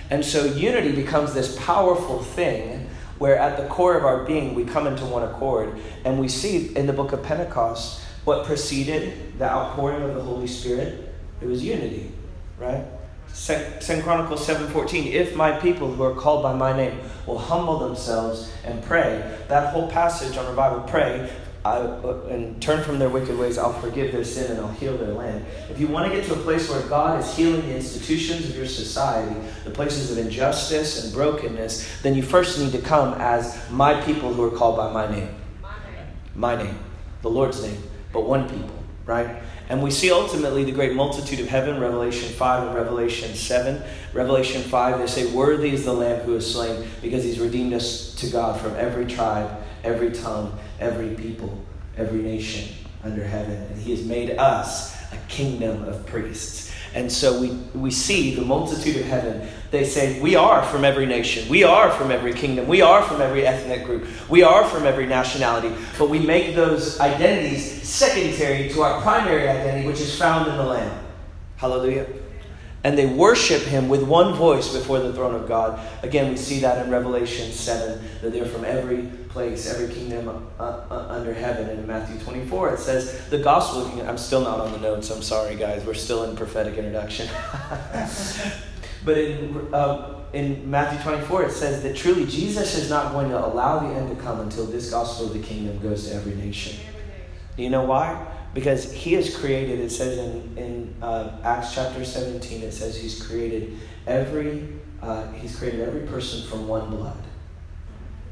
And 0.08 0.25
so 0.25 0.44
unity 0.44 0.93
becomes 0.93 1.34
this 1.34 1.56
powerful 1.58 2.23
thing 2.23 2.88
where 3.20 3.37
at 3.37 3.58
the 3.58 3.67
core 3.69 3.99
of 3.99 4.05
our 4.06 4.25
being 4.25 4.55
we 4.55 4.64
come 4.64 4.87
into 4.87 5.05
one 5.05 5.22
accord. 5.22 5.78
And 6.06 6.19
we 6.19 6.26
see 6.26 6.75
in 6.75 6.87
the 6.87 6.93
book 6.94 7.12
of 7.12 7.22
Pentecost 7.22 8.00
what 8.25 8.46
preceded 8.46 9.38
the 9.38 9.44
outpouring 9.44 10.02
of 10.02 10.14
the 10.14 10.22
Holy 10.22 10.46
Spirit. 10.46 11.12
It 11.43 11.46
was 11.46 11.62
unity, 11.62 12.11
right? 12.58 12.82
Second 13.28 14.02
Chronicles 14.02 14.46
7:14 14.46 15.12
if 15.12 15.37
my 15.37 15.52
people 15.52 15.93
who 15.93 16.02
are 16.02 16.14
called 16.14 16.43
by 16.43 16.55
my 16.55 16.75
name 16.75 16.99
will 17.26 17.38
humble 17.38 17.78
themselves 17.78 18.50
and 18.64 18.82
pray 18.82 19.23
that 19.49 19.73
whole 19.73 19.88
passage 19.88 20.37
on 20.38 20.46
revival 20.46 20.81
pray 20.81 21.31
I, 21.62 21.77
uh, 21.77 22.27
and 22.31 22.61
turn 22.62 22.83
from 22.83 22.99
their 22.99 23.11
wicked 23.11 23.39
ways, 23.39 23.59
I'll 23.59 23.79
forgive 23.81 24.12
their 24.12 24.25
sin 24.25 24.50
and 24.50 24.61
I'll 24.61 24.73
heal 24.73 24.97
their 24.97 25.12
land. 25.12 25.45
If 25.69 25.79
you 25.79 25.88
want 25.88 26.11
to 26.11 26.17
get 26.17 26.26
to 26.29 26.33
a 26.33 26.38
place 26.38 26.71
where 26.71 26.81
God 26.88 27.21
is 27.21 27.37
healing 27.37 27.61
the 27.62 27.76
institutions 27.76 28.49
of 28.49 28.57
your 28.57 28.67
society, 28.67 29.38
the 29.64 29.71
places 29.71 30.11
of 30.11 30.17
injustice 30.17 31.05
and 31.05 31.12
brokenness, 31.12 32.00
then 32.00 32.14
you 32.14 32.23
first 32.23 32.59
need 32.59 32.73
to 32.73 32.81
come 32.81 33.12
as 33.21 33.61
my 33.71 34.00
people 34.02 34.33
who 34.33 34.43
are 34.43 34.57
called 34.57 34.79
by 34.79 34.90
my 34.90 35.14
name. 35.14 35.35
My 35.61 35.75
name. 35.85 36.07
My 36.35 36.57
name. 36.57 36.79
The 37.21 37.31
Lord's 37.31 37.62
name. 37.62 37.83
But 38.11 38.26
one 38.26 38.49
people, 38.49 38.83
right? 39.05 39.43
And 39.69 39.83
we 39.83 39.90
see 39.90 40.11
ultimately 40.11 40.64
the 40.64 40.73
great 40.73 40.95
multitude 40.95 41.40
of 41.40 41.49
heaven, 41.49 41.79
Revelation 41.79 42.33
5 42.33 42.69
and 42.69 42.75
Revelation 42.75 43.35
7. 43.35 43.83
Revelation 44.14 44.62
5, 44.62 44.99
they 44.99 45.07
say, 45.07 45.31
Worthy 45.31 45.75
is 45.75 45.85
the 45.85 45.93
Lamb 45.93 46.21
who 46.21 46.35
is 46.37 46.50
slain 46.50 46.88
because 47.02 47.23
he's 47.23 47.38
redeemed 47.38 47.75
us 47.75 48.14
to 48.17 48.31
God 48.31 48.59
from 48.59 48.75
every 48.76 49.05
tribe 49.05 49.60
every 49.84 50.10
tongue, 50.12 50.58
every 50.78 51.14
people, 51.14 51.64
every 51.96 52.20
nation 52.22 52.75
under 53.04 53.25
heaven. 53.25 53.54
And 53.54 53.80
he 53.80 53.90
has 53.92 54.04
made 54.04 54.30
us 54.38 54.96
a 55.12 55.16
kingdom 55.28 55.84
of 55.84 56.06
priests. 56.06 56.72
And 56.92 57.10
so 57.10 57.40
we, 57.40 57.50
we 57.72 57.90
see 57.90 58.34
the 58.34 58.42
multitude 58.42 58.96
of 58.96 59.04
heaven. 59.04 59.49
They 59.70 59.84
say, 59.84 60.20
We 60.20 60.34
are 60.34 60.64
from 60.64 60.84
every 60.84 61.06
nation. 61.06 61.49
We 61.49 61.62
are 61.62 61.90
from 61.90 62.10
every 62.10 62.32
kingdom. 62.32 62.66
We 62.66 62.82
are 62.82 63.02
from 63.02 63.20
every 63.20 63.46
ethnic 63.46 63.84
group. 63.84 64.08
We 64.28 64.42
are 64.42 64.64
from 64.64 64.87
every 64.87 65.06
nationality. 65.06 65.72
But 65.99 66.10
we 66.10 66.18
make 66.18 66.56
those 66.56 66.99
identities 66.99 67.88
secondary 67.88 68.68
to 68.70 68.82
our 68.82 69.00
primary 69.02 69.49
identity, 69.49 69.87
which 69.87 70.00
is 70.00 70.18
found 70.18 70.50
in 70.50 70.56
the 70.56 70.64
Lamb. 70.64 71.04
Hallelujah 71.56 72.06
and 72.82 72.96
they 72.96 73.06
worship 73.06 73.62
him 73.62 73.88
with 73.88 74.02
one 74.02 74.34
voice 74.34 74.72
before 74.72 75.00
the 75.00 75.12
throne 75.12 75.34
of 75.34 75.46
God. 75.46 75.80
Again, 76.02 76.30
we 76.30 76.37
see 76.37 76.60
that 76.60 76.84
in 76.84 76.90
Revelation 76.90 77.52
7, 77.52 78.02
that 78.22 78.32
they're 78.32 78.46
from 78.46 78.64
every 78.64 79.10
place, 79.30 79.72
every 79.72 79.92
kingdom 79.92 80.28
uh, 80.58 80.62
uh, 80.62 81.06
under 81.08 81.32
heaven. 81.32 81.68
And 81.68 81.80
in 81.80 81.87
Matthew 81.87 82.18
24, 82.20 82.75
it 82.75 82.78
says 82.78 83.28
the 83.28 83.38
gospel. 83.38 83.87
I'm 84.02 84.18
still 84.18 84.42
not 84.42 84.60
on 84.60 84.72
the 84.72 84.78
notes. 84.78 85.10
I'm 85.10 85.22
sorry, 85.22 85.56
guys. 85.56 85.84
We're 85.84 85.94
still 85.94 86.25
in 86.25 86.37
prophetic 86.37 86.75
introduction. 86.75 87.28
but 89.04 89.18
in, 89.18 89.75
uh, 89.75 90.20
in 90.32 90.70
Matthew 90.70 91.02
24, 91.02 91.44
it 91.44 91.52
says 91.52 91.82
that 91.82 91.96
truly 91.96 92.26
Jesus 92.26 92.76
is 92.76 92.90
not 92.90 93.12
going 93.12 93.30
to 93.30 93.38
allow 93.38 93.78
the 93.78 93.94
end 93.94 94.14
to 94.16 94.22
come 94.22 94.40
until 94.40 94.66
this 94.66 94.90
gospel 94.90 95.26
of 95.26 95.32
the 95.32 95.40
kingdom 95.40 95.80
goes 95.80 96.08
to 96.08 96.14
every 96.14 96.34
nation. 96.34 96.78
Do 97.56 97.62
you 97.62 97.70
know 97.70 97.84
why? 97.84 98.26
because 98.52 98.92
he 98.92 99.12
has 99.12 99.37
created 99.37 99.80
it 99.80 99.90
says 99.90 100.18
in, 100.18 100.58
in 100.58 100.94
uh, 101.02 101.38
acts 101.44 101.75
chapter 101.75 102.04
17 102.04 102.62
it 102.62 102.72
says 102.72 103.00
he's 103.00 103.22
created 103.22 103.76
every 104.06 104.68
uh, 105.02 105.30
he's 105.32 105.56
created 105.56 105.80
every 105.80 106.06
person 106.06 106.49
from 106.49 106.66
one 106.66 106.90
blood 106.90 107.22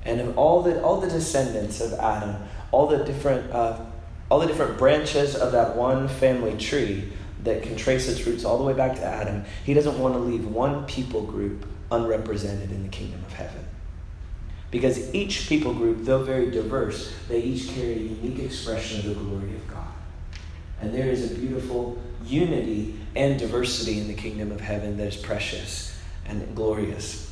and 0.08 0.20
of 0.20 0.38
all 0.38 0.62
the 0.62 0.82
all 0.82 1.00
the 1.00 1.08
descendants 1.08 1.80
of 1.80 1.92
Adam, 1.94 2.36
all 2.72 2.86
the 2.86 3.04
different 3.04 3.52
uh, 3.52 3.78
all 4.30 4.40
the 4.40 4.46
different 4.46 4.78
branches 4.78 5.36
of 5.36 5.52
that 5.52 5.76
one 5.76 6.08
family 6.08 6.56
tree 6.56 7.12
that 7.44 7.62
can 7.62 7.76
trace 7.76 8.08
its 8.08 8.26
roots 8.26 8.44
all 8.44 8.58
the 8.58 8.64
way 8.64 8.72
back 8.72 8.96
to 8.96 9.04
Adam, 9.04 9.44
he 9.64 9.74
doesn't 9.74 9.98
want 9.98 10.14
to 10.14 10.18
leave 10.18 10.46
one 10.46 10.84
people 10.86 11.22
group 11.22 11.66
unrepresented 11.90 12.70
in 12.70 12.82
the 12.82 12.88
kingdom 12.88 13.22
of 13.24 13.32
heaven. 13.32 13.64
Because 14.70 15.14
each 15.14 15.48
people 15.48 15.72
group, 15.72 16.04
though 16.04 16.22
very 16.24 16.50
diverse, 16.50 17.14
they 17.28 17.40
each 17.40 17.68
carry 17.74 17.92
a 17.92 17.96
unique 17.96 18.38
expression 18.40 19.00
of 19.00 19.06
the 19.06 19.14
glory 19.14 19.54
of 19.54 19.66
God. 19.68 19.86
And 20.80 20.92
there 20.92 21.06
is 21.06 21.30
a 21.30 21.34
beautiful 21.34 21.98
unity 22.26 22.98
and 23.16 23.38
diversity 23.38 23.98
in 23.98 24.08
the 24.08 24.14
kingdom 24.14 24.52
of 24.52 24.60
heaven 24.60 24.98
that 24.98 25.06
is 25.06 25.16
precious 25.16 25.98
and 26.26 26.54
glorious. 26.54 27.27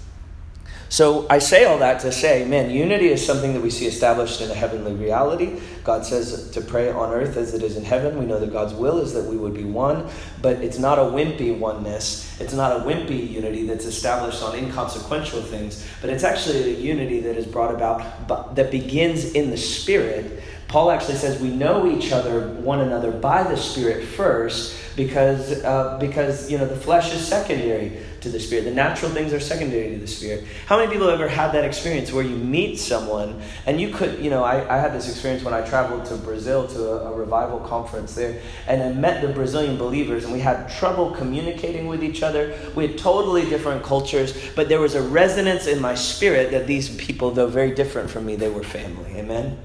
So 0.88 1.26
I 1.28 1.40
say 1.40 1.64
all 1.64 1.78
that 1.78 2.00
to 2.00 2.12
say, 2.12 2.45
man, 2.45 2.71
unity 2.71 3.09
is 3.09 3.25
something 3.25 3.52
that 3.55 3.61
we 3.61 3.71
see 3.71 3.87
established 3.87 4.40
in 4.40 4.50
a 4.50 4.55
heavenly 4.55 4.95
reality. 4.95 5.61
God 5.83 6.07
says 6.07 6.50
to 6.50 6.61
pray 6.61 6.90
on 6.90 7.12
earth 7.12 7.37
as 7.37 7.55
it 7.55 7.62
is 7.62 7.76
in 7.76 7.85
heaven. 7.85 8.19
We 8.19 8.25
know 8.25 8.38
that 8.38 8.52
God's 8.52 8.73
will 8.73 8.99
is 8.99 9.12
that 9.14 9.25
we 9.25 9.37
would 9.37 9.55
be 9.55 9.64
one, 9.64 10.09
but 10.40 10.57
it's 10.59 10.78
not 10.78 10.99
a 10.99 11.02
wimpy 11.02 11.57
oneness. 11.57 12.40
It's 12.40 12.55
not 12.55 12.81
a 12.81 12.85
wimpy 12.85 13.28
unity 13.31 13.66
that's 13.66 13.85
established 13.85 14.43
on 14.43 14.57
inconsequential 14.57 15.43
things, 15.43 15.85
but 16.00 16.11
it's 16.11 16.25
actually 16.25 16.75
a 16.75 16.78
unity 16.78 17.21
that 17.21 17.37
is 17.37 17.47
brought 17.47 17.75
about 17.75 18.55
that 18.55 18.71
begins 18.71 19.33
in 19.33 19.50
the 19.50 19.57
spirit. 19.57 20.43
Paul 20.68 20.90
actually 20.90 21.16
says 21.16 21.40
we 21.40 21.50
know 21.50 21.90
each 21.90 22.12
other, 22.12 22.49
one 22.49 22.80
another, 22.80 23.12
by 23.12 23.44
the 23.44 23.56
Spirit 23.56 24.04
first, 24.04 24.76
because 24.96 25.62
uh, 25.62 25.99
because 26.00 26.50
you 26.50 26.58
know 26.58 26.66
the 26.66 26.76
flesh 26.76 27.14
is 27.14 27.26
secondary 27.26 27.99
to 28.20 28.28
the 28.28 28.40
Spirit. 28.40 28.64
The 28.64 28.73
natural 28.73 29.11
things 29.12 29.32
are 29.32 29.38
secondary 29.40 29.90
to 29.90 29.99
the 29.99 30.06
Spirit. 30.06 30.44
How 30.66 30.78
many 30.78 30.90
people 30.90 31.08
have 31.08 31.20
ever 31.20 31.28
had 31.28 31.52
that 31.52 31.64
experience 31.64 32.12
where 32.12 32.25
you 32.25 32.35
meet 32.35 32.78
someone 32.78 33.40
and 33.66 33.80
you 33.80 33.90
could, 33.92 34.18
you 34.18 34.30
know, 34.30 34.42
I, 34.42 34.75
I 34.75 34.78
had 34.78 34.92
this 34.92 35.08
experience 35.08 35.44
when 35.44 35.54
I 35.54 35.61
traveled 35.61 36.06
to 36.06 36.16
Brazil 36.16 36.66
to 36.68 36.92
a, 36.92 37.12
a 37.12 37.16
revival 37.16 37.61
conference 37.61 38.14
there, 38.14 38.40
and 38.66 38.82
I 38.82 38.92
met 38.92 39.23
the 39.23 39.28
Brazilian 39.28 39.76
believers, 39.76 40.25
and 40.25 40.32
we 40.32 40.40
had 40.40 40.68
trouble 40.68 41.12
communicating 41.12 41.87
with 41.87 42.02
each 42.02 42.23
other. 42.23 42.58
We 42.75 42.88
had 42.88 42.99
totally 42.99 43.49
different 43.49 43.85
cultures, 43.85 44.50
but 44.56 44.68
there 44.68 44.80
was 44.80 44.94
a 44.94 45.02
resonance 45.02 45.66
in 45.66 45.80
my 45.80 45.94
spirit 45.94 46.50
that 46.50 46.66
these 46.66 46.88
people, 46.96 47.30
though 47.30 47.46
very 47.46 47.75
different 47.75 48.11
from 48.11 48.26
me, 48.26 48.35
they 48.35 48.49
were 48.49 48.64
family. 48.64 49.12
Amen? 49.16 49.58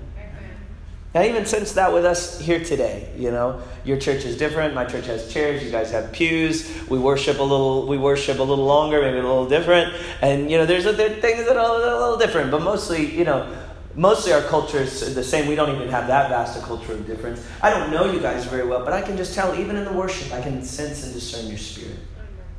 I 1.13 1.27
even 1.27 1.45
sense 1.45 1.73
that 1.73 1.91
with 1.91 2.05
us 2.05 2.39
here 2.39 2.63
today. 2.63 3.11
You 3.17 3.31
know, 3.31 3.61
your 3.83 3.97
church 3.97 4.23
is 4.23 4.37
different. 4.37 4.73
My 4.73 4.85
church 4.85 5.07
has 5.07 5.31
chairs. 5.31 5.61
You 5.61 5.69
guys 5.69 5.91
have 5.91 6.13
pews. 6.13 6.71
We 6.89 6.99
worship 6.99 7.39
a 7.39 7.43
little. 7.43 7.85
We 7.85 7.97
worship 7.97 8.39
a 8.39 8.43
little 8.43 8.65
longer, 8.65 9.01
maybe 9.01 9.17
a 9.17 9.21
little 9.21 9.49
different. 9.49 9.93
And 10.21 10.49
you 10.49 10.57
know, 10.57 10.65
there's 10.65 10.85
other 10.85 11.09
things 11.09 11.45
that 11.47 11.57
are 11.57 11.75
a 11.75 11.77
little 11.77 12.17
different. 12.17 12.49
But 12.49 12.61
mostly, 12.61 13.13
you 13.13 13.25
know, 13.25 13.53
mostly 13.93 14.31
our 14.31 14.41
culture 14.43 14.79
is 14.79 15.13
the 15.13 15.23
same. 15.23 15.49
We 15.49 15.55
don't 15.55 15.75
even 15.75 15.89
have 15.89 16.07
that 16.07 16.29
vast 16.29 16.57
a 16.57 16.61
culture 16.65 16.93
of 16.93 17.05
difference. 17.05 17.45
I 17.61 17.71
don't 17.71 17.91
know 17.91 18.09
you 18.09 18.21
guys 18.21 18.45
very 18.45 18.65
well, 18.65 18.85
but 18.85 18.93
I 18.93 19.01
can 19.01 19.17
just 19.17 19.35
tell, 19.35 19.53
even 19.59 19.75
in 19.75 19.83
the 19.83 19.93
worship, 19.93 20.31
I 20.31 20.41
can 20.41 20.63
sense 20.63 21.03
and 21.03 21.13
discern 21.13 21.47
your 21.47 21.57
spirit, 21.57 21.99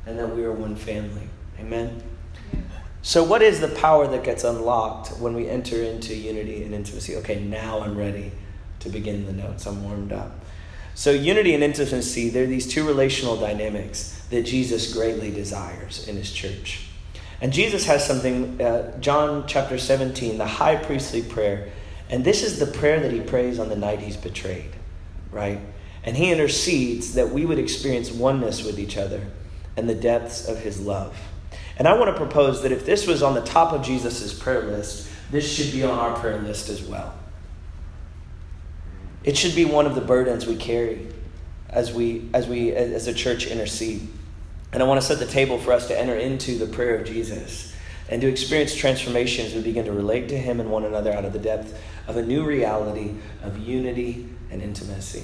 and 0.05 0.19
that 0.19 0.35
we 0.35 0.43
are 0.43 0.51
one 0.51 0.75
family. 0.75 1.27
Amen. 1.59 2.03
So, 3.01 3.23
what 3.23 3.41
is 3.41 3.59
the 3.59 3.69
power 3.69 4.05
that 4.07 4.23
gets 4.23 4.43
unlocked 4.43 5.09
when 5.19 5.33
we 5.33 5.49
enter 5.49 5.81
into 5.81 6.15
unity 6.15 6.63
and 6.63 6.75
intimacy? 6.75 7.15
Okay, 7.15 7.43
now 7.43 7.81
I'm 7.81 7.97
ready 7.97 8.31
to 8.83 8.89
begin 8.89 9.25
the 9.25 9.33
notes. 9.33 9.65
I'm 9.65 9.83
warmed 9.83 10.13
up. 10.13 10.31
So, 10.95 11.11
unity 11.11 11.55
and 11.55 11.63
intimacy, 11.63 12.29
they're 12.29 12.45
these 12.45 12.67
two 12.67 12.87
relational 12.87 13.35
dynamics 13.35 14.23
that 14.29 14.43
Jesus 14.43 14.93
greatly 14.93 15.31
desires 15.31 16.07
in 16.07 16.15
his 16.15 16.31
church. 16.31 16.87
And 17.41 17.51
Jesus 17.51 17.85
has 17.85 18.05
something, 18.05 18.61
uh, 18.61 18.97
John 18.99 19.45
chapter 19.47 19.77
17, 19.77 20.37
the 20.37 20.45
high 20.45 20.75
priestly 20.75 21.23
prayer. 21.23 21.71
And 22.09 22.23
this 22.23 22.43
is 22.43 22.59
the 22.59 22.67
prayer 22.67 22.99
that 22.99 23.11
he 23.11 23.21
prays 23.21 23.59
on 23.59 23.69
the 23.69 23.75
night 23.75 23.99
he's 23.99 24.17
betrayed, 24.17 24.71
right? 25.31 25.59
And 26.03 26.15
he 26.15 26.31
intercedes 26.31 27.15
that 27.15 27.31
we 27.31 27.45
would 27.45 27.59
experience 27.59 28.11
oneness 28.11 28.63
with 28.63 28.77
each 28.77 28.97
other 28.97 29.25
and 29.75 29.89
the 29.89 29.95
depths 29.95 30.47
of 30.47 30.59
his 30.59 30.79
love. 30.79 31.17
And 31.77 31.87
I 31.87 31.97
want 31.97 32.15
to 32.15 32.17
propose 32.17 32.61
that 32.61 32.71
if 32.71 32.85
this 32.85 33.07
was 33.07 33.23
on 33.23 33.33
the 33.33 33.41
top 33.41 33.73
of 33.73 33.81
Jesus' 33.81 34.37
prayer 34.37 34.61
list, 34.61 35.09
this 35.31 35.51
should 35.51 35.71
be 35.71 35.83
on 35.83 35.97
our 35.97 36.15
prayer 36.19 36.39
list 36.39 36.69
as 36.69 36.83
well. 36.83 37.13
It 39.23 39.37
should 39.37 39.55
be 39.55 39.65
one 39.65 39.85
of 39.85 39.95
the 39.95 40.01
burdens 40.01 40.45
we 40.45 40.55
carry 40.55 41.07
as 41.69 41.93
we, 41.93 42.29
as 42.33 42.47
we, 42.47 42.71
as 42.73 43.07
a 43.07 43.13
church, 43.13 43.47
intercede. 43.47 44.07
And 44.71 44.81
I 44.81 44.85
want 44.85 44.99
to 44.99 45.05
set 45.05 45.19
the 45.19 45.25
table 45.25 45.57
for 45.57 45.71
us 45.71 45.87
to 45.87 45.99
enter 45.99 46.15
into 46.15 46.57
the 46.57 46.67
prayer 46.67 46.95
of 46.95 47.05
Jesus 47.05 47.73
and 48.09 48.21
to 48.21 48.27
experience 48.27 48.75
transformation 48.75 49.45
as 49.45 49.53
we 49.53 49.61
begin 49.61 49.85
to 49.85 49.91
relate 49.91 50.29
to 50.29 50.37
Him 50.37 50.59
and 50.59 50.69
one 50.69 50.85
another 50.85 51.13
out 51.13 51.25
of 51.25 51.33
the 51.33 51.39
depth 51.39 51.79
of 52.07 52.17
a 52.17 52.21
new 52.21 52.45
reality 52.45 53.13
of 53.43 53.57
unity 53.57 54.27
and 54.51 54.61
intimacy. 54.61 55.23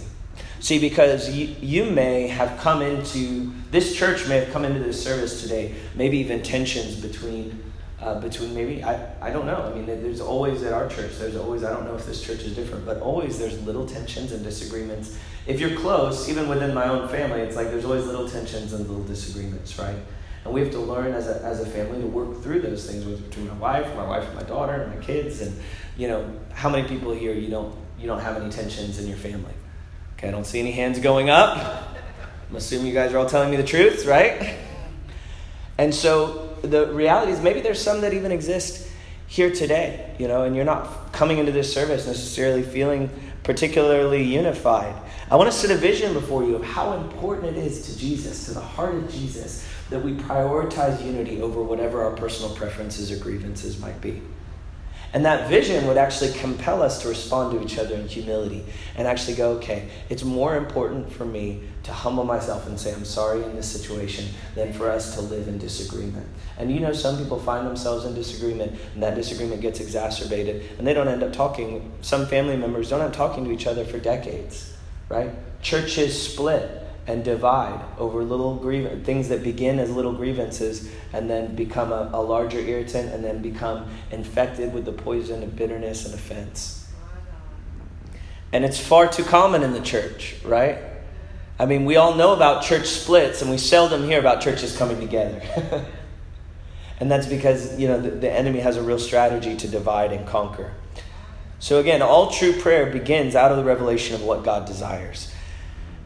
See, 0.59 0.79
because 0.79 1.35
you, 1.35 1.55
you 1.59 1.89
may 1.89 2.27
have 2.27 2.57
come 2.59 2.81
into, 2.81 3.53
this 3.71 3.95
church 3.95 4.27
may 4.27 4.37
have 4.37 4.51
come 4.51 4.65
into 4.65 4.79
this 4.79 5.01
service 5.01 5.41
today, 5.41 5.75
maybe 5.95 6.17
even 6.17 6.41
tensions 6.41 6.95
between 6.95 7.68
uh, 8.01 8.19
between 8.19 8.55
maybe 8.55 8.83
I, 8.83 9.11
I 9.21 9.29
don't 9.29 9.45
know. 9.45 9.61
I 9.61 9.75
mean 9.75 9.85
there's 9.85 10.21
always 10.21 10.63
at 10.63 10.73
our 10.73 10.87
church 10.87 11.17
there's 11.17 11.35
always 11.35 11.63
i 11.63 11.69
don't 11.71 11.85
know 11.85 11.95
if 11.95 12.05
this 12.05 12.21
church 12.21 12.43
is 12.43 12.55
different 12.55 12.85
but 12.85 13.01
always 13.01 13.37
there's 13.37 13.61
little 13.63 13.85
tensions 13.85 14.31
and 14.31 14.43
disagreements. 14.43 15.17
If 15.47 15.59
you're 15.59 15.77
close 15.77 16.29
even 16.29 16.47
within 16.47 16.73
my 16.73 16.87
own 16.87 17.09
family 17.09 17.41
it's 17.41 17.55
like 17.55 17.67
there's 17.67 17.85
always 17.85 18.05
little 18.05 18.29
tensions 18.29 18.73
and 18.73 18.87
little 18.87 19.03
disagreements 19.03 19.77
right? 19.77 19.97
And 20.45 20.53
we 20.53 20.61
have 20.61 20.71
to 20.71 20.79
learn 20.79 21.11
as 21.13 21.27
a, 21.27 21.41
as 21.43 21.59
a 21.59 21.65
family 21.65 21.99
to 22.01 22.07
work 22.07 22.41
through 22.41 22.61
those 22.61 22.89
things 22.89 23.05
with 23.05 23.29
between 23.29 23.47
my 23.49 23.55
wife 23.55 23.93
my 23.95 24.07
wife 24.07 24.25
and 24.25 24.35
my 24.35 24.43
daughter 24.43 24.73
and 24.73 24.95
my 24.95 25.05
kids 25.05 25.41
and 25.41 25.59
you 25.97 26.07
know 26.07 26.29
how 26.53 26.69
many 26.69 26.87
people 26.87 27.11
here 27.11 27.33
you 27.33 27.49
don't 27.49 27.75
you 27.99 28.07
don't 28.07 28.21
have 28.21 28.41
any 28.41 28.49
tensions 28.49 28.97
in 28.99 29.07
your 29.07 29.17
family? 29.17 29.53
Okay 30.17 30.29
i 30.29 30.31
don't 30.31 30.45
see 30.45 30.59
any 30.59 30.71
hands 30.71 30.99
going 30.99 31.29
up. 31.29 31.83
I'm 32.49 32.55
assuming 32.55 32.87
you 32.87 32.93
guys 32.93 33.13
are 33.13 33.17
all 33.17 33.29
telling 33.29 33.51
me 33.51 33.57
the 33.57 33.63
truth 33.63 34.05
right? 34.05 34.55
And 35.77 35.93
so 35.93 36.48
the 36.61 36.87
reality 36.93 37.31
is 37.31 37.41
maybe 37.41 37.61
there's 37.61 37.81
some 37.81 38.01
that 38.01 38.13
even 38.13 38.31
exist 38.31 38.87
here 39.27 39.51
today, 39.51 40.15
you 40.17 40.27
know, 40.27 40.43
and 40.43 40.55
you're 40.55 40.65
not 40.65 41.11
coming 41.13 41.37
into 41.37 41.51
this 41.51 41.71
service 41.71 42.07
necessarily 42.07 42.63
feeling 42.63 43.09
particularly 43.43 44.23
unified. 44.23 44.95
I 45.29 45.35
want 45.35 45.51
to 45.51 45.57
set 45.57 45.69
a 45.69 45.75
vision 45.75 46.13
before 46.13 46.43
you 46.43 46.55
of 46.55 46.63
how 46.63 46.93
important 46.93 47.55
it 47.55 47.63
is 47.63 47.85
to 47.87 47.97
Jesus, 47.97 48.45
to 48.45 48.51
the 48.51 48.61
heart 48.61 48.95
of 48.95 49.11
Jesus, 49.11 49.67
that 49.91 50.03
we 50.03 50.13
prioritize 50.13 51.03
unity 51.05 51.41
over 51.41 51.61
whatever 51.61 52.03
our 52.03 52.15
personal 52.15 52.55
preferences 52.55 53.11
or 53.11 53.17
grievances 53.17 53.79
might 53.79 54.01
be. 54.01 54.21
And 55.11 55.25
that 55.25 55.49
vision 55.49 55.87
would 55.87 55.97
actually 55.97 56.33
compel 56.33 56.83
us 56.83 57.01
to 57.01 57.07
respond 57.07 57.51
to 57.51 57.63
each 57.63 57.79
other 57.79 57.95
in 57.95 58.07
humility 58.07 58.63
and 58.95 59.07
actually 59.07 59.35
go, 59.35 59.51
okay, 59.53 59.89
it's 60.09 60.23
more 60.23 60.55
important 60.55 61.11
for 61.11 61.25
me 61.25 61.61
to 61.83 61.91
humble 61.91 62.23
myself 62.23 62.67
and 62.67 62.79
say, 62.79 62.93
I'm 62.93 63.05
sorry 63.05 63.43
in 63.43 63.55
this 63.55 63.67
situation 63.67 64.25
than 64.53 64.71
for 64.71 64.89
us 64.89 65.15
to 65.15 65.21
live 65.21 65.47
in 65.47 65.57
disagreement. 65.57 66.27
And 66.57 66.71
you 66.71 66.79
know, 66.79 66.93
some 66.93 67.17
people 67.17 67.39
find 67.39 67.65
themselves 67.65 68.05
in 68.05 68.13
disagreement 68.13 68.79
and 68.93 69.01
that 69.01 69.15
disagreement 69.15 69.61
gets 69.61 69.79
exacerbated 69.79 70.77
and 70.77 70.85
they 70.85 70.93
don't 70.93 71.07
end 71.07 71.23
up 71.23 71.33
talking. 71.33 71.91
Some 72.01 72.27
family 72.27 72.57
members 72.57 72.89
don't 72.89 73.01
end 73.01 73.09
up 73.09 73.15
talking 73.15 73.45
to 73.45 73.51
each 73.51 73.65
other 73.65 73.85
for 73.85 73.97
decades, 73.97 74.75
right? 75.09 75.31
Churches 75.63 76.31
split 76.31 76.85
and 77.09 77.23
divide 77.23 77.83
over 77.97 78.23
little 78.23 78.55
grievance, 78.55 79.03
things 79.03 79.29
that 79.29 79.41
begin 79.41 79.79
as 79.79 79.89
little 79.89 80.13
grievances 80.13 80.91
and 81.11 81.27
then 81.27 81.55
become 81.55 81.91
a, 81.91 82.11
a 82.13 82.21
larger 82.21 82.59
irritant 82.59 83.11
and 83.11 83.23
then 83.23 83.41
become 83.41 83.89
infected 84.11 84.71
with 84.71 84.85
the 84.85 84.91
poison 84.91 85.41
of 85.41 85.55
bitterness 85.55 86.05
and 86.05 86.13
offense. 86.13 86.87
And 88.53 88.63
it's 88.63 88.79
far 88.79 89.07
too 89.07 89.23
common 89.23 89.63
in 89.63 89.73
the 89.73 89.81
church, 89.81 90.35
right? 90.45 90.77
I 91.57 91.65
mean, 91.65 91.85
we 91.85 91.95
all 91.95 92.13
know 92.13 92.33
about 92.33 92.63
church 92.63 92.85
splits, 92.85 93.41
and 93.41 93.49
we 93.49 93.57
seldom 93.57 94.03
hear 94.03 94.19
about 94.19 94.41
churches 94.41 94.77
coming 94.77 94.99
together. 94.99 95.41
and 96.99 97.09
that's 97.11 97.25
because, 97.25 97.77
you 97.79 97.87
know, 97.87 97.99
the, 97.99 98.11
the 98.11 98.31
enemy 98.31 98.59
has 98.59 98.77
a 98.77 98.83
real 98.83 98.99
strategy 98.99 99.55
to 99.57 99.67
divide 99.67 100.11
and 100.11 100.27
conquer. 100.27 100.73
So, 101.57 101.79
again, 101.79 102.01
all 102.01 102.31
true 102.31 102.53
prayer 102.53 102.91
begins 102.91 103.35
out 103.35 103.51
of 103.51 103.57
the 103.57 103.63
revelation 103.63 104.15
of 104.15 104.21
what 104.21 104.43
God 104.43 104.65
desires. 104.65 105.28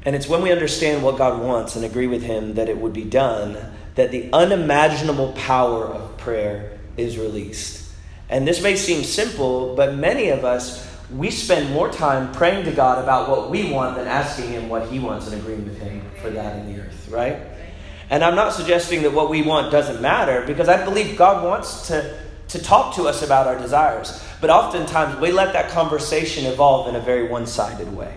And 0.06 0.16
it's 0.16 0.28
when 0.28 0.42
we 0.42 0.52
understand 0.52 1.04
what 1.04 1.18
God 1.18 1.42
wants 1.42 1.76
and 1.76 1.86
agree 1.86 2.08
with 2.08 2.24
Him 2.24 2.56
that 2.56 2.70
it 2.70 2.78
would 2.78 2.94
be 2.94 3.06
done 3.06 3.58
that 3.96 4.12
the 4.12 4.30
unimaginable 4.34 5.34
power 5.34 5.86
of 5.86 6.18
prayer 6.18 6.80
is 6.98 7.18
released. 7.18 7.92
And 8.30 8.48
this 8.48 8.62
may 8.62 8.76
seem 8.76 9.04
simple, 9.04 9.76
but 9.76 9.96
many 9.96 10.30
of 10.30 10.44
us, 10.44 10.90
we 11.12 11.30
spend 11.30 11.72
more 11.72 11.92
time 11.92 12.32
praying 12.34 12.66
to 12.66 12.72
God 12.72 13.04
about 13.04 13.30
what 13.30 13.50
we 13.52 13.72
want 13.72 13.96
than 13.96 14.08
asking 14.08 14.50
Him 14.50 14.70
what 14.70 14.88
He 14.90 15.00
wants 15.00 15.28
and 15.28 15.40
agreeing 15.40 15.66
with 15.66 15.80
Him 15.80 16.02
for 16.22 16.30
that 16.32 16.58
in 16.58 16.74
the 16.74 16.82
earth, 16.82 17.08
right? 17.10 17.38
And 18.10 18.24
I'm 18.24 18.36
not 18.36 18.54
suggesting 18.54 19.04
that 19.04 19.14
what 19.14 19.30
we 19.30 19.42
want 19.42 19.72
doesn't 19.72 20.02
matter 20.02 20.44
because 20.46 20.68
I 20.68 20.84
believe 20.84 21.18
God 21.18 21.44
wants 21.44 21.88
to, 21.88 22.18
to 22.50 22.60
talk 22.60 22.96
to 22.96 23.04
us 23.04 23.22
about 23.24 23.48
our 23.48 23.58
desires. 23.58 24.24
But 24.42 24.50
oftentimes 24.50 25.20
we 25.20 25.32
let 25.32 25.54
that 25.54 25.70
conversation 25.70 26.46
evolve 26.46 26.90
in 26.90 26.96
a 26.96 27.00
very 27.00 27.28
one 27.28 27.46
sided 27.46 27.96
way. 27.96 28.14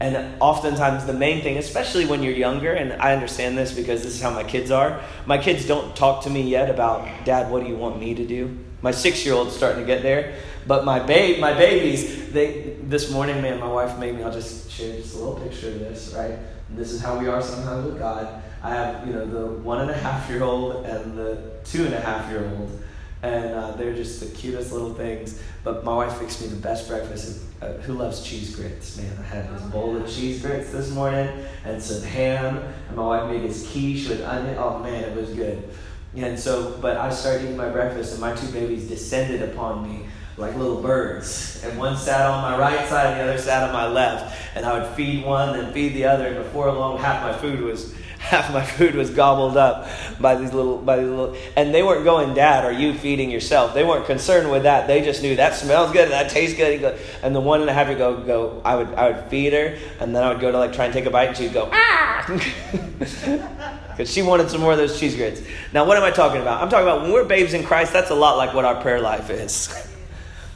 And 0.00 0.40
oftentimes, 0.40 1.06
the 1.06 1.12
main 1.12 1.42
thing, 1.42 1.56
especially 1.56 2.06
when 2.06 2.22
you're 2.22 2.32
younger, 2.32 2.72
and 2.72 2.92
I 3.02 3.14
understand 3.14 3.58
this 3.58 3.72
because 3.72 4.02
this 4.02 4.14
is 4.14 4.22
how 4.22 4.30
my 4.30 4.44
kids 4.44 4.70
are, 4.70 5.00
my 5.26 5.38
kids 5.38 5.66
don't 5.66 5.96
talk 5.96 6.22
to 6.22 6.30
me 6.30 6.42
yet 6.42 6.70
about, 6.70 7.08
Dad, 7.24 7.50
what 7.50 7.64
do 7.64 7.68
you 7.68 7.76
want 7.76 7.98
me 7.98 8.14
to 8.14 8.24
do? 8.24 8.56
My 8.80 8.92
six 8.92 9.26
year 9.26 9.34
old's 9.34 9.56
starting 9.56 9.80
to 9.80 9.86
get 9.86 10.02
there. 10.02 10.36
But 10.68 10.84
my 10.84 11.00
babe, 11.00 11.40
my 11.40 11.54
babies, 11.54 12.30
they 12.30 12.76
this 12.82 13.10
morning, 13.10 13.40
man, 13.40 13.58
my 13.58 13.66
wife 13.66 13.98
made 13.98 14.14
me. 14.14 14.22
I'll 14.22 14.30
just 14.30 14.70
share 14.70 14.96
just 14.96 15.14
a 15.14 15.18
little 15.18 15.40
picture 15.40 15.68
of 15.68 15.78
this, 15.80 16.14
right? 16.14 16.38
This 16.70 16.92
is 16.92 17.00
how 17.00 17.18
we 17.18 17.26
are 17.26 17.40
sometimes 17.42 17.86
with 17.86 17.98
God. 17.98 18.42
I 18.62 18.70
have, 18.70 19.06
you 19.06 19.14
know, 19.14 19.24
the 19.24 19.46
one 19.46 19.80
and 19.80 19.90
a 19.90 19.96
half 19.96 20.28
year 20.28 20.42
old 20.42 20.84
and 20.84 21.16
the 21.16 21.52
two 21.64 21.86
and 21.86 21.94
a 21.94 22.00
half 22.00 22.30
year 22.30 22.44
old, 22.44 22.82
and 23.22 23.54
uh, 23.54 23.72
they're 23.72 23.94
just 23.94 24.20
the 24.20 24.26
cutest 24.26 24.72
little 24.72 24.94
things. 24.94 25.40
But 25.64 25.84
my 25.84 25.94
wife 25.94 26.18
fixed 26.18 26.40
me 26.40 26.48
the 26.48 26.56
best 26.56 26.88
breakfast. 26.88 27.42
Uh, 27.60 27.72
who 27.78 27.94
loves 27.94 28.22
cheese 28.22 28.54
grits? 28.54 28.96
Man, 28.96 29.18
I 29.18 29.22
had 29.22 29.54
this 29.54 29.62
bowl 29.64 29.96
of 29.96 30.08
cheese 30.08 30.40
grits 30.40 30.70
this 30.70 30.90
morning 30.90 31.28
and 31.64 31.82
some 31.82 32.02
ham, 32.02 32.62
and 32.88 32.96
my 32.96 33.04
wife 33.04 33.30
made 33.30 33.42
this 33.42 33.70
quiche 33.70 34.08
with 34.08 34.22
onion. 34.22 34.56
Oh 34.58 34.78
man, 34.78 35.04
it 35.04 35.16
was 35.16 35.30
good. 35.30 35.68
And 36.16 36.38
so, 36.38 36.78
but 36.80 36.96
I 36.96 37.10
started 37.10 37.44
eating 37.44 37.56
my 37.56 37.68
breakfast, 37.68 38.12
and 38.12 38.20
my 38.20 38.34
two 38.34 38.50
babies 38.52 38.88
descended 38.88 39.42
upon 39.42 39.88
me 39.88 40.06
like 40.38 40.54
little 40.56 40.80
birds. 40.80 41.62
And 41.64 41.78
one 41.78 41.96
sat 41.96 42.24
on 42.30 42.42
my 42.42 42.56
right 42.56 42.88
side 42.88 43.12
and 43.12 43.20
the 43.20 43.32
other 43.32 43.38
sat 43.38 43.64
on 43.64 43.72
my 43.72 43.86
left. 43.86 44.36
And 44.56 44.64
I 44.64 44.78
would 44.78 44.88
feed 44.94 45.24
one 45.24 45.58
and 45.58 45.72
feed 45.74 45.94
the 45.94 46.04
other. 46.04 46.28
And 46.28 46.36
before 46.36 46.72
long, 46.72 46.98
half 46.98 47.22
my 47.22 47.36
food 47.36 47.60
was 47.60 47.94
half 48.18 48.52
my 48.52 48.64
food 48.64 48.94
was 48.94 49.10
gobbled 49.10 49.56
up 49.56 49.88
by 50.20 50.34
these 50.34 50.52
little 50.52 50.78
by 50.78 50.96
these 50.96 51.08
little 51.08 51.36
and 51.56 51.72
they 51.72 51.82
weren't 51.82 52.04
going 52.04 52.34
dad 52.34 52.64
are 52.64 52.72
you 52.72 52.94
feeding 52.94 53.30
yourself? 53.30 53.74
They 53.74 53.84
weren't 53.84 54.06
concerned 54.06 54.50
with 54.50 54.64
that. 54.64 54.86
They 54.86 55.02
just 55.02 55.22
knew 55.22 55.36
that 55.36 55.54
smells 55.54 55.92
good. 55.92 56.10
That 56.10 56.30
tastes 56.30 56.56
good. 56.56 56.98
And 57.22 57.34
the 57.34 57.40
one 57.40 57.60
and 57.60 57.70
a 57.70 57.72
half 57.72 57.88
would 57.88 57.98
go 57.98 58.20
go 58.22 58.60
i 58.64 58.74
would 58.74 58.92
i 58.94 59.10
would 59.10 59.24
feed 59.30 59.52
her 59.52 59.76
and 60.00 60.14
then 60.14 60.22
i 60.22 60.28
would 60.28 60.40
go 60.40 60.52
to 60.52 60.58
like 60.58 60.72
try 60.72 60.84
and 60.84 60.94
take 60.94 61.06
a 61.06 61.10
bite 61.10 61.28
and 61.28 61.36
she'd 61.36 61.52
go 61.52 61.68
ah! 61.72 62.24
Because 63.88 64.12
she 64.12 64.22
wanted 64.22 64.48
some 64.48 64.60
more 64.60 64.70
of 64.70 64.78
those 64.78 65.00
cheese 65.00 65.16
grits. 65.16 65.42
Now 65.72 65.84
what 65.84 65.96
am 65.96 66.04
i 66.04 66.10
talking 66.10 66.40
about? 66.40 66.62
I'm 66.62 66.68
talking 66.68 66.86
about 66.86 67.02
when 67.02 67.12
we're 67.12 67.24
babes 67.24 67.54
in 67.54 67.64
christ 67.64 67.92
that's 67.92 68.10
a 68.10 68.14
lot 68.14 68.36
like 68.36 68.54
what 68.54 68.64
our 68.64 68.80
prayer 68.80 69.00
life 69.00 69.30
is 69.30 69.68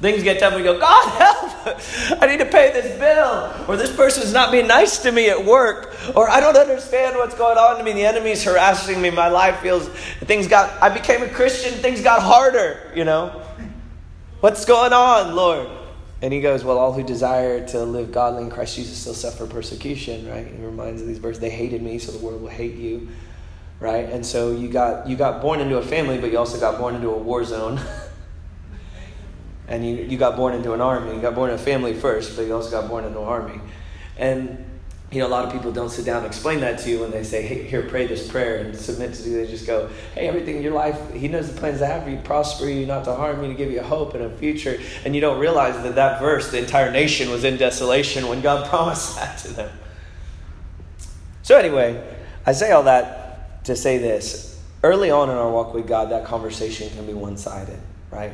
Things 0.03 0.25
get 0.25 0.41
tough, 0.41 0.57
we 0.57 0.65
go, 0.65 0.81
God 0.81 1.09
help! 1.11 1.79
I 2.21 2.27
need 2.27 2.41
to 2.41 2.45
pay 2.45 2.73
this 2.73 2.99
bill. 2.99 3.55
Or 3.69 3.77
this 3.77 3.95
person's 3.95 4.33
not 4.33 4.51
being 4.51 4.67
nice 4.67 5.01
to 5.05 5.13
me 5.13 5.31
at 5.31 5.45
work. 5.45 5.95
Or 6.17 6.29
I 6.29 6.41
don't 6.41 6.57
understand 6.57 7.15
what's 7.15 7.37
going 7.37 7.57
on 7.57 7.79
to 7.79 7.85
me. 7.85 7.93
The 7.93 8.05
enemy's 8.05 8.43
harassing 8.43 9.01
me. 9.01 9.11
My 9.11 9.29
life 9.29 9.61
feels, 9.61 9.89
things 10.25 10.49
got, 10.49 10.83
I 10.83 10.89
became 10.89 11.23
a 11.23 11.29
Christian, 11.29 11.73
things 11.75 12.03
got 12.03 12.21
harder, 12.21 12.91
you 12.97 13.05
know? 13.05 13.43
What's 14.41 14.65
going 14.65 14.93
on, 14.93 15.37
Lord? 15.37 15.69
And 16.21 16.33
he 16.33 16.41
goes, 16.41 16.65
Well, 16.65 16.79
all 16.79 16.93
who 16.93 17.05
desire 17.05 17.65
to 17.69 17.85
live 17.85 18.11
godly 18.11 18.43
in 18.43 18.51
Christ 18.51 18.75
Jesus 18.75 18.99
still 18.99 19.15
suffer 19.15 19.47
persecution, 19.47 20.29
right? 20.29 20.49
He 20.49 20.65
reminds 20.65 21.01
of 21.01 21.07
these 21.07 21.19
verses, 21.19 21.41
they 21.41 21.51
hated 21.51 21.81
me, 21.81 22.01
so 22.01 22.11
the 22.11 22.25
world 22.25 22.43
will 22.43 22.49
hate 22.49 22.75
you. 22.75 23.09
Right? 23.79 24.09
And 24.09 24.27
so 24.27 24.51
you 24.51 24.69
got 24.69 25.09
you 25.09 25.17
got 25.17 25.43
born 25.43 25.61
into 25.61 25.79
a 25.79 25.83
family, 25.83 26.19
but 26.19 26.33
you 26.33 26.39
also 26.39 26.59
got 26.59 26.79
born 26.79 26.97
into 26.97 27.11
a 27.11 27.19
war 27.19 27.45
zone. 27.45 27.81
and 29.73 29.89
you, 29.89 29.97
you 30.05 30.19
got 30.19 30.37
born 30.37 30.55
into 30.55 30.75
an 30.75 30.83
army. 30.83 31.15
You 31.15 31.21
got 31.23 31.35
born 31.35 31.49
in 31.49 31.57
a 31.57 31.59
family 31.59 31.95
first, 31.95 32.37
but 32.37 32.43
you 32.43 32.55
also 32.55 32.71
got 32.71 32.91
born 32.91 33.07
into 33.07 33.19
an 33.19 33.25
army. 33.25 33.59
And 34.19 34.67
you 35.11 35.19
know, 35.19 35.27
a 35.27 35.29
lot 35.29 35.47
of 35.47 35.53
people 35.53 35.73
don't 35.73 35.89
sit 35.89 36.05
down 36.05 36.19
and 36.19 36.27
explain 36.27 36.61
that 36.61 36.79
to 36.81 36.91
you 36.91 37.01
when 37.01 37.11
they 37.11 37.25
say, 37.25 37.43
hey, 37.43 37.63
here, 37.65 37.83
pray 37.83 38.07
this 38.07 38.31
prayer 38.31 38.59
and 38.59 38.77
submit 38.77 39.15
to 39.15 39.23
you. 39.29 39.37
They 39.37 39.51
just 39.51 39.67
go, 39.67 39.89
hey, 40.15 40.29
everything 40.29 40.57
in 40.57 40.63
your 40.63 40.75
life, 40.75 41.13
He 41.15 41.27
knows 41.27 41.53
the 41.53 41.59
plans 41.59 41.81
I 41.81 41.87
have 41.87 42.05
for 42.05 42.11
you, 42.11 42.19
prosper 42.19 42.67
you, 42.67 42.85
not 42.85 43.05
to 43.05 43.15
harm 43.15 43.43
you, 43.43 43.49
to 43.49 43.55
give 43.55 43.71
you 43.71 43.83
hope 43.83 44.15
and 44.15 44.25
a 44.25 44.37
future. 44.37 44.79
And 45.07 45.15
you 45.15 45.23
don't 45.23 45.39
realize 45.39 45.83
that 45.83 45.95
that 45.95 46.21
verse, 46.21 46.51
the 46.51 46.59
entire 46.59 46.91
nation 46.91 47.31
was 47.31 47.45
in 47.45 47.57
desolation 47.57 48.29
when 48.29 48.43
God 48.43 48.67
promised 48.71 49.17
that 49.17 49.39
to 49.39 49.53
them. 49.55 49.79
So, 51.43 51.57
anyway, 51.57 52.03
I 52.45 52.53
say 52.53 52.73
all 52.73 52.85
that 52.85 53.65
to 53.65 53.77
say 53.77 53.97
this. 53.97 54.63
Early 54.83 55.11
on 55.11 55.31
in 55.31 55.37
our 55.37 55.51
walk 55.51 55.73
with 55.73 55.87
God, 55.87 56.11
that 56.11 56.27
conversation 56.27 56.91
can 56.91 57.07
be 57.07 57.15
one 57.15 57.37
sided, 57.37 57.79
right? 58.11 58.33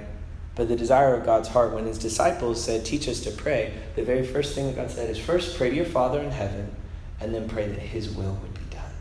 But 0.59 0.67
the 0.67 0.75
desire 0.75 1.15
of 1.15 1.25
God's 1.25 1.47
heart, 1.47 1.73
when 1.73 1.87
his 1.87 1.99
disciples 1.99 2.63
said, 2.63 2.85
Teach 2.85 3.09
us 3.09 3.21
to 3.21 3.31
pray, 3.31 3.73
the 3.95 4.03
very 4.03 4.27
first 4.27 4.57
thing 4.57 4.67
that 4.67 4.75
God 4.75 4.91
said 4.91 5.09
is 5.09 5.17
first 5.17 5.57
pray 5.57 5.71
to 5.71 5.77
your 5.77 5.85
Father 5.85 6.21
in 6.21 6.33
heaven, 6.33 6.75
and 7.21 7.33
then 7.33 7.49
pray 7.49 7.69
that 7.69 7.79
his 7.79 8.11
will 8.11 8.33
would 8.33 8.55
be 8.55 8.75
done. 8.75 8.93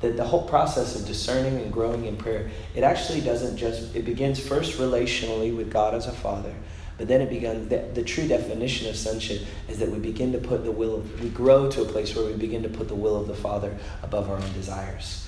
That 0.00 0.16
the 0.16 0.24
whole 0.24 0.48
process 0.48 0.98
of 0.98 1.06
discerning 1.06 1.60
and 1.60 1.72
growing 1.72 2.06
in 2.06 2.16
prayer, 2.16 2.50
it 2.74 2.82
actually 2.82 3.20
doesn't 3.20 3.56
just, 3.56 3.94
it 3.94 4.04
begins 4.04 4.40
first 4.40 4.78
relationally 4.78 5.56
with 5.56 5.72
God 5.72 5.94
as 5.94 6.08
a 6.08 6.12
father, 6.12 6.54
but 6.98 7.06
then 7.06 7.20
it 7.20 7.30
begins, 7.30 7.68
the, 7.68 7.88
the 7.94 8.02
true 8.02 8.26
definition 8.26 8.88
of 8.88 8.96
sonship 8.96 9.42
is 9.68 9.78
that 9.78 9.90
we 9.90 10.00
begin 10.00 10.32
to 10.32 10.38
put 10.38 10.64
the 10.64 10.72
will 10.72 10.96
of, 10.96 11.22
we 11.22 11.28
grow 11.28 11.70
to 11.70 11.82
a 11.82 11.84
place 11.84 12.16
where 12.16 12.26
we 12.26 12.32
begin 12.32 12.64
to 12.64 12.68
put 12.68 12.88
the 12.88 12.96
will 12.96 13.20
of 13.20 13.28
the 13.28 13.34
Father 13.34 13.78
above 14.02 14.28
our 14.28 14.38
own 14.38 14.52
desires. 14.54 15.24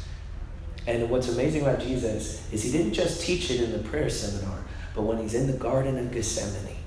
And 0.86 1.10
what's 1.10 1.28
amazing 1.28 1.62
about 1.62 1.80
Jesus 1.80 2.50
is 2.52 2.62
he 2.62 2.70
didn't 2.70 2.92
just 2.92 3.20
teach 3.20 3.50
it 3.50 3.60
in 3.60 3.72
the 3.72 3.88
prayer 3.88 4.08
seminar, 4.08 4.58
but 4.96 5.02
when 5.02 5.18
he's 5.18 5.34
in 5.34 5.46
the 5.46 5.56
Garden 5.56 5.98
of 5.98 6.10
Gethsemane, 6.10 6.78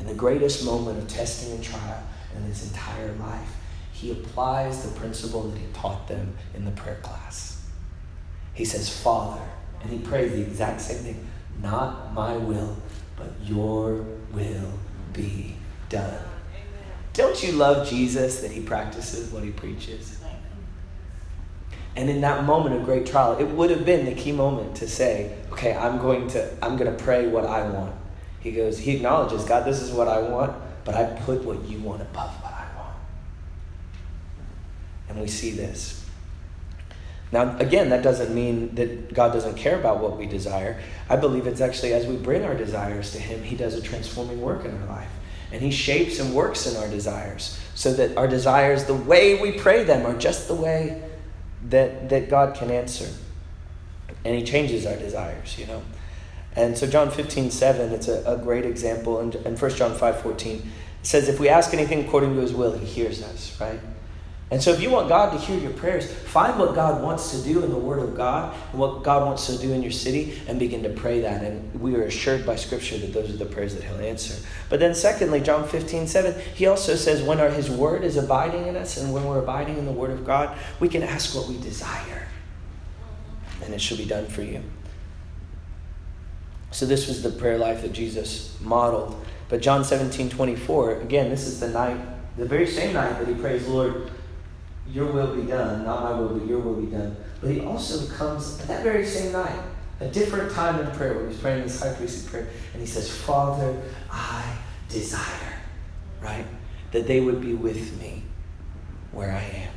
in 0.00 0.06
the 0.06 0.14
greatest 0.14 0.64
moment 0.64 0.98
of 0.98 1.06
testing 1.06 1.52
and 1.52 1.62
trial 1.62 2.02
in 2.34 2.42
his 2.44 2.66
entire 2.66 3.12
life, 3.12 3.56
he 3.92 4.10
applies 4.10 4.82
the 4.82 4.98
principle 4.98 5.42
that 5.42 5.58
he 5.58 5.66
taught 5.74 6.08
them 6.08 6.34
in 6.54 6.64
the 6.64 6.70
prayer 6.70 6.98
class. 7.02 7.62
He 8.54 8.64
says, 8.64 8.88
Father, 8.88 9.42
and 9.82 9.90
he 9.90 9.98
prays 9.98 10.32
the 10.32 10.40
exact 10.40 10.80
same 10.80 10.98
thing 10.98 11.28
not 11.60 12.12
my 12.14 12.36
will, 12.36 12.76
but 13.16 13.30
your 13.44 14.04
will 14.32 14.72
be 15.12 15.54
done. 15.90 16.24
Don't 17.12 17.42
you 17.42 17.52
love 17.52 17.86
Jesus 17.86 18.40
that 18.40 18.50
he 18.50 18.62
practices 18.62 19.30
what 19.30 19.44
he 19.44 19.50
preaches? 19.50 20.21
And 21.94 22.08
in 22.08 22.22
that 22.22 22.44
moment 22.44 22.74
of 22.74 22.84
great 22.84 23.06
trial, 23.06 23.36
it 23.38 23.44
would 23.44 23.70
have 23.70 23.84
been 23.84 24.06
the 24.06 24.14
key 24.14 24.32
moment 24.32 24.76
to 24.76 24.88
say, 24.88 25.36
okay, 25.52 25.76
I'm 25.76 25.98
going 25.98 26.28
to, 26.28 26.50
I'm 26.62 26.76
going 26.76 26.94
to 26.94 27.04
pray 27.04 27.28
what 27.28 27.44
I 27.44 27.68
want. 27.68 27.94
He 28.40 28.52
goes, 28.52 28.78
he 28.78 28.96
acknowledges, 28.96 29.44
God, 29.44 29.64
this 29.64 29.80
is 29.80 29.92
what 29.92 30.08
I 30.08 30.20
want, 30.20 30.56
but 30.84 30.94
I 30.94 31.04
put 31.04 31.44
what 31.44 31.62
you 31.64 31.78
want 31.80 32.02
above 32.02 32.30
what 32.42 32.52
I 32.52 32.66
want. 32.76 32.96
And 35.08 35.20
we 35.20 35.28
see 35.28 35.50
this. 35.50 36.02
Now, 37.30 37.56
again, 37.58 37.90
that 37.90 38.02
doesn't 38.02 38.34
mean 38.34 38.74
that 38.74 39.14
God 39.14 39.32
doesn't 39.32 39.56
care 39.56 39.78
about 39.78 40.00
what 40.00 40.18
we 40.18 40.26
desire. 40.26 40.80
I 41.08 41.16
believe 41.16 41.46
it's 41.46 41.60
actually 41.62 41.92
as 41.94 42.06
we 42.06 42.16
bring 42.16 42.44
our 42.44 42.54
desires 42.54 43.12
to 43.12 43.18
Him, 43.18 43.42
He 43.42 43.54
does 43.54 43.74
a 43.74 43.80
transforming 43.80 44.40
work 44.40 44.64
in 44.64 44.76
our 44.82 44.86
life. 44.86 45.10
And 45.50 45.60
He 45.62 45.70
shapes 45.70 46.18
and 46.18 46.34
works 46.34 46.66
in 46.66 46.76
our 46.82 46.88
desires 46.88 47.58
so 47.74 47.92
that 47.94 48.16
our 48.16 48.28
desires, 48.28 48.84
the 48.84 48.94
way 48.94 49.40
we 49.40 49.52
pray 49.52 49.84
them, 49.84 50.04
are 50.04 50.18
just 50.18 50.48
the 50.48 50.54
way 50.54 51.02
that, 51.70 52.08
that 52.08 52.28
God 52.28 52.54
can 52.54 52.70
answer. 52.70 53.08
And 54.24 54.34
He 54.36 54.44
changes 54.44 54.86
our 54.86 54.96
desires, 54.96 55.58
you 55.58 55.66
know. 55.66 55.82
And 56.54 56.76
so 56.76 56.86
John 56.86 57.10
15, 57.10 57.50
7, 57.50 57.92
it's 57.92 58.08
a, 58.08 58.22
a 58.26 58.36
great 58.36 58.66
example. 58.66 59.20
And, 59.20 59.34
and 59.36 59.60
1 59.60 59.70
John 59.72 59.94
5, 59.94 60.20
14, 60.20 60.70
says, 61.02 61.28
If 61.28 61.40
we 61.40 61.48
ask 61.48 61.72
anything 61.72 62.04
according 62.04 62.34
to 62.34 62.40
His 62.40 62.52
will, 62.52 62.72
He 62.78 62.86
hears 62.86 63.22
us, 63.22 63.58
right? 63.60 63.80
And 64.52 64.62
so, 64.62 64.70
if 64.70 64.82
you 64.82 64.90
want 64.90 65.08
God 65.08 65.30
to 65.30 65.38
hear 65.38 65.58
your 65.58 65.70
prayers, 65.70 66.12
find 66.12 66.58
what 66.58 66.74
God 66.74 67.02
wants 67.02 67.30
to 67.30 67.42
do 67.42 67.64
in 67.64 67.70
the 67.70 67.78
Word 67.78 68.00
of 68.00 68.14
God 68.14 68.54
and 68.70 68.78
what 68.78 69.02
God 69.02 69.24
wants 69.24 69.46
to 69.46 69.56
do 69.56 69.72
in 69.72 69.82
your 69.82 69.90
city 69.90 70.42
and 70.46 70.58
begin 70.58 70.82
to 70.82 70.90
pray 70.90 71.22
that. 71.22 71.42
And 71.42 71.80
we 71.80 71.96
are 71.96 72.02
assured 72.02 72.44
by 72.44 72.56
Scripture 72.56 72.98
that 72.98 73.14
those 73.14 73.30
are 73.30 73.38
the 73.38 73.46
prayers 73.46 73.74
that 73.74 73.82
He'll 73.82 74.06
answer. 74.06 74.34
But 74.68 74.78
then, 74.78 74.94
secondly, 74.94 75.40
John 75.40 75.66
15, 75.66 76.06
7, 76.06 76.38
He 76.54 76.66
also 76.66 76.96
says, 76.96 77.22
when 77.22 77.40
our, 77.40 77.48
His 77.48 77.70
Word 77.70 78.04
is 78.04 78.18
abiding 78.18 78.66
in 78.66 78.76
us 78.76 78.98
and 78.98 79.14
when 79.14 79.24
we're 79.24 79.38
abiding 79.38 79.78
in 79.78 79.86
the 79.86 79.90
Word 79.90 80.10
of 80.10 80.26
God, 80.26 80.54
we 80.80 80.88
can 80.90 81.02
ask 81.02 81.34
what 81.34 81.48
we 81.48 81.58
desire. 81.58 82.28
And 83.64 83.72
it 83.72 83.80
shall 83.80 83.96
be 83.96 84.04
done 84.04 84.26
for 84.26 84.42
you. 84.42 84.62
So, 86.72 86.84
this 86.84 87.08
was 87.08 87.22
the 87.22 87.30
prayer 87.30 87.56
life 87.56 87.80
that 87.80 87.94
Jesus 87.94 88.54
modeled. 88.60 89.18
But 89.48 89.62
John 89.62 89.82
17, 89.82 90.28
24, 90.28 91.00
again, 91.00 91.30
this 91.30 91.46
is 91.46 91.58
the 91.58 91.70
night, 91.70 91.98
the 92.36 92.44
very 92.44 92.66
same 92.66 92.92
night 92.92 93.18
that 93.18 93.26
He 93.26 93.34
prays, 93.34 93.66
Lord, 93.66 94.10
your 94.92 95.10
will 95.10 95.34
be 95.34 95.42
done, 95.42 95.84
not 95.84 96.02
my 96.02 96.18
will, 96.18 96.38
but 96.38 96.46
your 96.46 96.60
will 96.60 96.80
be 96.80 96.90
done. 96.90 97.16
But 97.40 97.50
he 97.50 97.60
also 97.60 98.06
comes 98.14 98.58
that 98.66 98.82
very 98.82 99.06
same 99.06 99.32
night, 99.32 99.58
a 100.00 100.06
different 100.08 100.52
time 100.52 100.78
in 100.84 100.90
prayer, 100.94 101.14
when 101.14 101.30
he's 101.30 101.40
praying 101.40 101.62
this 101.62 101.82
high 101.82 101.94
priestly 101.94 102.30
prayer, 102.30 102.48
and 102.72 102.80
he 102.80 102.86
says, 102.86 103.10
Father, 103.10 103.80
I 104.10 104.58
desire, 104.88 105.54
right? 106.20 106.44
That 106.92 107.06
they 107.06 107.20
would 107.20 107.40
be 107.40 107.54
with 107.54 107.98
me 108.00 108.24
where 109.12 109.32
I 109.32 109.42
am. 109.42 109.72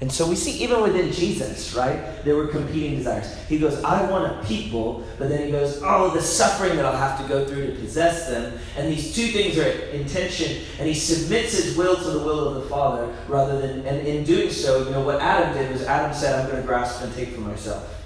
And 0.00 0.10
so 0.10 0.28
we 0.28 0.34
see 0.34 0.62
even 0.64 0.82
within 0.82 1.12
Jesus, 1.12 1.72
right, 1.74 2.22
there 2.24 2.34
were 2.34 2.48
competing 2.48 2.98
desires. 2.98 3.38
He 3.48 3.58
goes, 3.58 3.82
I 3.84 4.10
want 4.10 4.26
a 4.26 4.44
people, 4.44 5.04
but 5.18 5.28
then 5.28 5.46
he 5.46 5.52
goes, 5.52 5.80
oh, 5.84 6.10
the 6.10 6.20
suffering 6.20 6.76
that 6.76 6.84
I'll 6.84 6.96
have 6.96 7.20
to 7.22 7.28
go 7.28 7.46
through 7.46 7.68
to 7.68 7.72
possess 7.80 8.28
them. 8.28 8.58
And 8.76 8.92
these 8.92 9.14
two 9.14 9.28
things 9.28 9.56
are 9.56 9.68
in 9.68 10.06
tension, 10.06 10.64
and 10.78 10.88
he 10.88 10.94
submits 10.94 11.56
his 11.56 11.76
will 11.76 11.96
to 11.96 12.10
the 12.10 12.18
will 12.18 12.48
of 12.48 12.62
the 12.62 12.68
Father 12.68 13.14
rather 13.28 13.60
than, 13.60 13.86
and 13.86 14.06
in 14.06 14.24
doing 14.24 14.50
so, 14.50 14.84
you 14.84 14.90
know, 14.90 15.02
what 15.02 15.20
Adam 15.20 15.56
did 15.56 15.70
was 15.70 15.84
Adam 15.84 16.12
said, 16.12 16.38
I'm 16.38 16.50
going 16.50 16.60
to 16.60 16.66
grasp 16.66 17.02
and 17.02 17.14
take 17.14 17.30
for 17.30 17.40
myself. 17.40 18.02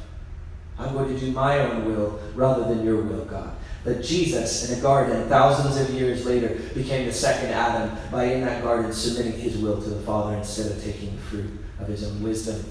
I'm 0.79 0.92
going 0.92 1.12
to 1.12 1.18
do 1.18 1.33
my 1.33 1.59
own 1.59 1.87
will 1.87 2.20
rather 2.35 2.62
than 2.72 2.85
your 2.85 3.03
will, 3.03 3.24
God. 3.24 3.57
But 3.83 4.03
Jesus, 4.03 4.70
in 4.70 4.79
a 4.79 4.83
garden, 4.83 5.29
thousands 5.29 5.81
of 5.81 5.92
years 5.94 6.27
later, 6.27 6.61
became 6.74 7.07
the 7.07 7.12
second 7.12 7.51
Adam 7.51 7.96
by 8.12 8.24
in 8.24 8.42
that 8.42 8.62
garden 8.62 8.92
submitting 8.92 9.40
his 9.40 9.57
will 9.57 9.81
to 9.83 9.88
the 9.88 10.01
Father 10.03 10.37
instead 10.37 10.70
of 10.70 10.85
taking 10.85 11.16
the 11.16 11.22
fruit 11.22 11.51
of 11.80 11.88
his 11.88 12.04
own 12.04 12.22
wisdom. 12.22 12.64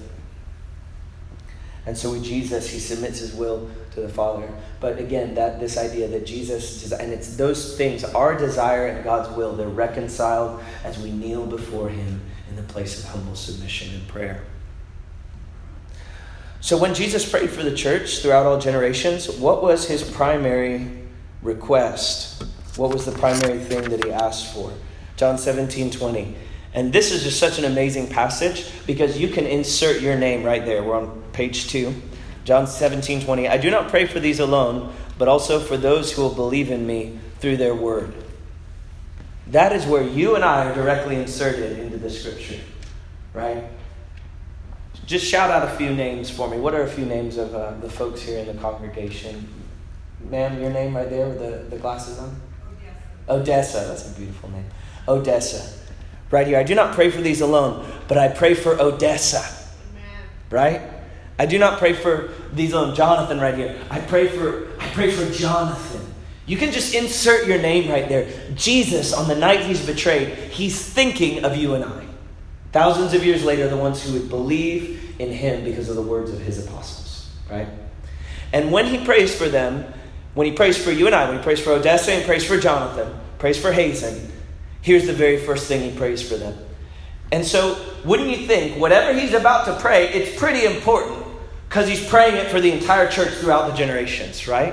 And 1.86 1.96
so 1.96 2.12
with 2.12 2.22
Jesus, 2.22 2.68
he 2.68 2.78
submits 2.78 3.18
his 3.20 3.32
will 3.32 3.70
to 3.92 4.00
the 4.02 4.08
Father. 4.08 4.46
But 4.78 4.98
again, 4.98 5.34
that 5.36 5.58
this 5.58 5.78
idea 5.78 6.06
that 6.08 6.26
Jesus 6.26 6.92
and 6.92 7.12
it's 7.12 7.36
those 7.36 7.78
things, 7.78 8.04
our 8.04 8.36
desire 8.36 8.88
and 8.88 9.02
God's 9.02 9.34
will, 9.34 9.56
they're 9.56 9.68
reconciled 9.68 10.62
as 10.84 10.98
we 10.98 11.10
kneel 11.10 11.46
before 11.46 11.88
him 11.88 12.20
in 12.50 12.56
the 12.56 12.62
place 12.62 13.02
of 13.02 13.08
humble 13.08 13.34
submission 13.34 13.94
and 13.94 14.06
prayer. 14.06 14.44
So 16.60 16.76
when 16.76 16.92
Jesus 16.92 17.28
prayed 17.28 17.50
for 17.50 17.62
the 17.62 17.74
church 17.74 18.18
throughout 18.18 18.44
all 18.44 18.58
generations, 18.58 19.30
what 19.38 19.62
was 19.62 19.86
his 19.86 20.02
primary 20.02 20.90
request? 21.40 22.44
What 22.76 22.92
was 22.92 23.06
the 23.06 23.12
primary 23.12 23.60
thing 23.60 23.88
that 23.88 24.04
he 24.04 24.12
asked 24.12 24.52
for? 24.52 24.72
John 25.16 25.38
17, 25.38 25.90
20. 25.90 26.36
And 26.74 26.92
this 26.92 27.12
is 27.12 27.22
just 27.22 27.38
such 27.38 27.58
an 27.58 27.64
amazing 27.64 28.08
passage 28.08 28.70
because 28.86 29.18
you 29.18 29.28
can 29.28 29.46
insert 29.46 30.00
your 30.00 30.16
name 30.16 30.44
right 30.44 30.64
there. 30.64 30.82
We're 30.82 30.96
on 30.96 31.22
page 31.32 31.68
2. 31.68 31.94
John 32.44 32.66
17, 32.66 33.24
20. 33.24 33.48
I 33.48 33.58
do 33.58 33.70
not 33.70 33.88
pray 33.88 34.06
for 34.06 34.20
these 34.20 34.40
alone, 34.40 34.92
but 35.18 35.28
also 35.28 35.60
for 35.60 35.76
those 35.76 36.12
who 36.12 36.22
will 36.22 36.34
believe 36.34 36.70
in 36.70 36.86
me 36.86 37.18
through 37.40 37.56
their 37.56 37.74
word. 37.74 38.14
That 39.48 39.72
is 39.72 39.86
where 39.86 40.02
you 40.02 40.34
and 40.34 40.44
I 40.44 40.66
are 40.66 40.74
directly 40.74 41.16
inserted 41.16 41.78
into 41.78 41.96
the 41.96 42.10
scripture, 42.10 42.60
right? 43.32 43.64
Just 45.06 45.24
shout 45.24 45.50
out 45.50 45.66
a 45.66 45.76
few 45.76 45.94
names 45.94 46.30
for 46.30 46.48
me. 46.50 46.58
What 46.58 46.74
are 46.74 46.82
a 46.82 46.88
few 46.88 47.06
names 47.06 47.38
of 47.38 47.54
uh, 47.54 47.72
the 47.80 47.88
folks 47.88 48.20
here 48.20 48.38
in 48.40 48.46
the 48.46 48.60
congregation? 48.60 49.48
Ma'am, 50.28 50.60
your 50.60 50.70
name 50.70 50.94
right 50.94 51.08
there 51.08 51.28
with 51.28 51.38
the, 51.38 51.70
the 51.70 51.80
glasses 51.80 52.18
on? 52.18 52.38
Odessa. 53.28 53.78
Odessa. 53.78 53.88
That's 53.88 54.10
a 54.10 54.14
beautiful 54.14 54.50
name. 54.50 54.66
Odessa 55.06 55.77
right 56.30 56.46
here. 56.46 56.58
I 56.58 56.62
do 56.62 56.74
not 56.74 56.94
pray 56.94 57.10
for 57.10 57.20
these 57.20 57.40
alone, 57.40 57.90
but 58.06 58.18
I 58.18 58.28
pray 58.28 58.54
for 58.54 58.80
Odessa. 58.80 59.38
Amen. 59.90 60.04
Right? 60.50 60.82
I 61.38 61.46
do 61.46 61.58
not 61.58 61.78
pray 61.78 61.92
for 61.92 62.32
these 62.52 62.72
alone. 62.72 62.94
Jonathan 62.94 63.40
right 63.40 63.54
here. 63.54 63.80
I 63.90 64.00
pray 64.00 64.28
for 64.28 64.68
I 64.80 64.88
pray 64.88 65.10
for 65.10 65.30
Jonathan. 65.32 66.04
You 66.46 66.56
can 66.56 66.72
just 66.72 66.94
insert 66.94 67.46
your 67.46 67.58
name 67.58 67.90
right 67.90 68.08
there. 68.08 68.30
Jesus, 68.54 69.12
on 69.12 69.28
the 69.28 69.36
night 69.36 69.60
he's 69.60 69.84
betrayed, 69.84 70.28
he's 70.50 70.82
thinking 70.82 71.44
of 71.44 71.56
you 71.56 71.74
and 71.74 71.84
I. 71.84 72.06
Thousands 72.72 73.12
of 73.12 73.24
years 73.24 73.44
later, 73.44 73.68
the 73.68 73.76
ones 73.76 74.02
who 74.02 74.14
would 74.14 74.30
believe 74.30 75.14
in 75.18 75.30
him 75.30 75.64
because 75.64 75.90
of 75.90 75.96
the 75.96 76.02
words 76.02 76.32
of 76.32 76.40
his 76.40 76.66
apostles. 76.66 77.30
Right? 77.50 77.68
And 78.52 78.72
when 78.72 78.86
he 78.86 79.04
prays 79.04 79.34
for 79.36 79.48
them, 79.48 79.92
when 80.34 80.46
he 80.46 80.52
prays 80.52 80.82
for 80.82 80.90
you 80.90 81.06
and 81.06 81.14
I, 81.14 81.28
when 81.28 81.38
he 81.38 81.44
prays 81.44 81.60
for 81.60 81.72
Odessa 81.72 82.12
and 82.12 82.24
prays 82.24 82.44
for 82.44 82.58
Jonathan, 82.58 83.12
prays 83.38 83.60
for 83.60 83.72
Hazen, 83.72 84.32
here's 84.88 85.06
the 85.06 85.12
very 85.12 85.36
first 85.36 85.68
thing 85.68 85.82
he 85.82 85.94
prays 85.94 86.26
for 86.26 86.36
them. 86.36 86.56
And 87.30 87.44
so, 87.44 87.78
wouldn't 88.06 88.30
you 88.30 88.46
think, 88.46 88.80
whatever 88.80 89.12
he's 89.12 89.34
about 89.34 89.66
to 89.66 89.78
pray, 89.78 90.08
it's 90.08 90.34
pretty 90.40 90.64
important 90.64 91.26
because 91.68 91.86
he's 91.86 92.08
praying 92.08 92.36
it 92.36 92.50
for 92.50 92.58
the 92.58 92.72
entire 92.72 93.06
church 93.06 93.34
throughout 93.34 93.70
the 93.70 93.76
generations, 93.76 94.48
right? 94.48 94.72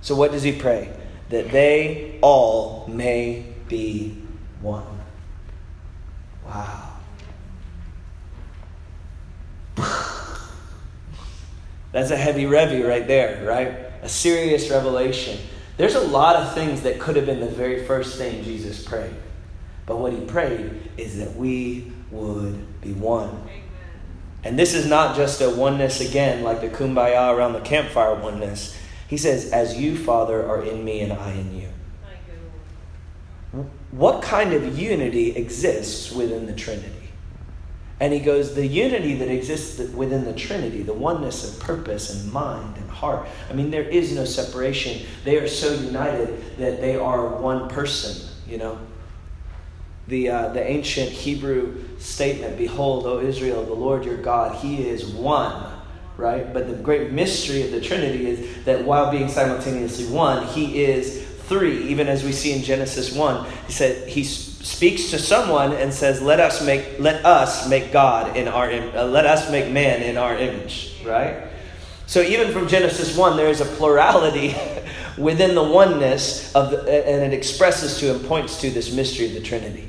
So, 0.00 0.14
what 0.14 0.30
does 0.30 0.44
he 0.44 0.52
pray? 0.52 0.96
That 1.30 1.50
they 1.50 2.20
all 2.22 2.86
may 2.86 3.46
be 3.66 4.16
one. 4.60 5.00
Wow. 6.46 6.92
That's 11.90 12.12
a 12.12 12.16
heavy 12.16 12.44
revy 12.44 12.88
right 12.88 13.08
there, 13.08 13.44
right? 13.44 13.90
A 14.02 14.08
serious 14.08 14.70
revelation. 14.70 15.40
There's 15.76 15.94
a 15.94 16.00
lot 16.00 16.36
of 16.36 16.54
things 16.54 16.82
that 16.82 16.98
could 16.98 17.16
have 17.16 17.26
been 17.26 17.40
the 17.40 17.48
very 17.48 17.84
first 17.84 18.16
thing 18.16 18.42
Jesus 18.42 18.82
prayed. 18.82 19.14
But 19.84 19.98
what 19.98 20.12
he 20.12 20.20
prayed 20.20 20.90
is 20.96 21.18
that 21.18 21.36
we 21.36 21.92
would 22.10 22.80
be 22.80 22.92
one. 22.92 23.48
And 24.42 24.58
this 24.58 24.74
is 24.74 24.86
not 24.86 25.16
just 25.16 25.40
a 25.40 25.50
oneness 25.50 26.00
again, 26.00 26.42
like 26.42 26.60
the 26.60 26.68
kumbaya 26.68 27.36
around 27.36 27.52
the 27.52 27.60
campfire 27.60 28.14
oneness. 28.14 28.76
He 29.08 29.16
says, 29.16 29.52
As 29.52 29.76
you, 29.76 29.96
Father, 29.96 30.46
are 30.46 30.62
in 30.62 30.84
me 30.84 31.00
and 31.00 31.12
I 31.12 31.32
in 31.32 31.54
you. 31.54 31.68
What 33.90 34.22
kind 34.22 34.52
of 34.52 34.78
unity 34.78 35.36
exists 35.36 36.12
within 36.12 36.46
the 36.46 36.52
Trinity? 36.52 36.95
And 37.98 38.12
he 38.12 38.20
goes, 38.20 38.54
the 38.54 38.66
unity 38.66 39.14
that 39.14 39.28
exists 39.28 39.80
within 39.94 40.24
the 40.24 40.34
Trinity, 40.34 40.82
the 40.82 40.92
oneness 40.92 41.50
of 41.50 41.60
purpose 41.60 42.12
and 42.12 42.30
mind 42.30 42.76
and 42.76 42.90
heart. 42.90 43.26
I 43.48 43.54
mean, 43.54 43.70
there 43.70 43.88
is 43.88 44.14
no 44.14 44.26
separation. 44.26 45.06
They 45.24 45.38
are 45.38 45.48
so 45.48 45.72
united 45.72 46.58
that 46.58 46.80
they 46.80 46.96
are 46.96 47.26
one 47.26 47.68
person, 47.68 48.28
you 48.46 48.58
know. 48.58 48.78
The, 50.08 50.28
uh, 50.28 50.48
the 50.50 50.62
ancient 50.62 51.10
Hebrew 51.10 51.82
statement, 51.98 52.58
Behold, 52.58 53.06
O 53.06 53.20
Israel, 53.20 53.64
the 53.64 53.74
Lord 53.74 54.04
your 54.04 54.18
God, 54.18 54.56
He 54.56 54.86
is 54.86 55.06
one, 55.06 55.72
right? 56.18 56.52
But 56.52 56.68
the 56.68 56.74
great 56.74 57.12
mystery 57.12 57.62
of 57.62 57.72
the 57.72 57.80
Trinity 57.80 58.28
is 58.28 58.64
that 58.66 58.84
while 58.84 59.10
being 59.10 59.28
simultaneously 59.28 60.06
one, 60.14 60.46
He 60.48 60.84
is 60.84 61.26
three, 61.48 61.88
even 61.88 62.08
as 62.08 62.24
we 62.24 62.32
see 62.32 62.52
in 62.52 62.62
Genesis 62.62 63.12
1. 63.12 63.50
He 63.66 63.72
said, 63.72 64.08
He's 64.08 64.45
speaks 64.66 65.10
to 65.10 65.18
someone 65.18 65.72
and 65.72 65.94
says, 65.94 66.20
"Let 66.20 66.40
us 66.40 66.60
make 66.62 66.98
let 66.98 67.24
us 67.24 67.68
make 67.68 67.92
God 67.92 68.36
in 68.36 68.48
our 68.48 68.70
uh, 68.70 69.04
let 69.04 69.24
us 69.24 69.50
make 69.50 69.70
man 69.70 70.02
in 70.02 70.16
our 70.16 70.36
image." 70.36 70.96
Right. 71.04 71.42
So 72.06 72.20
even 72.20 72.52
from 72.52 72.68
Genesis 72.68 73.16
one, 73.16 73.36
there 73.36 73.48
is 73.48 73.60
a 73.60 73.64
plurality 73.64 74.54
within 75.18 75.54
the 75.54 75.62
oneness 75.62 76.54
of 76.54 76.70
the, 76.70 76.78
and 77.08 77.32
it 77.32 77.36
expresses 77.36 77.98
to 77.98 78.14
and 78.14 78.24
points 78.26 78.60
to 78.60 78.70
this 78.70 78.92
mystery 78.92 79.26
of 79.26 79.34
the 79.34 79.40
Trinity. 79.40 79.88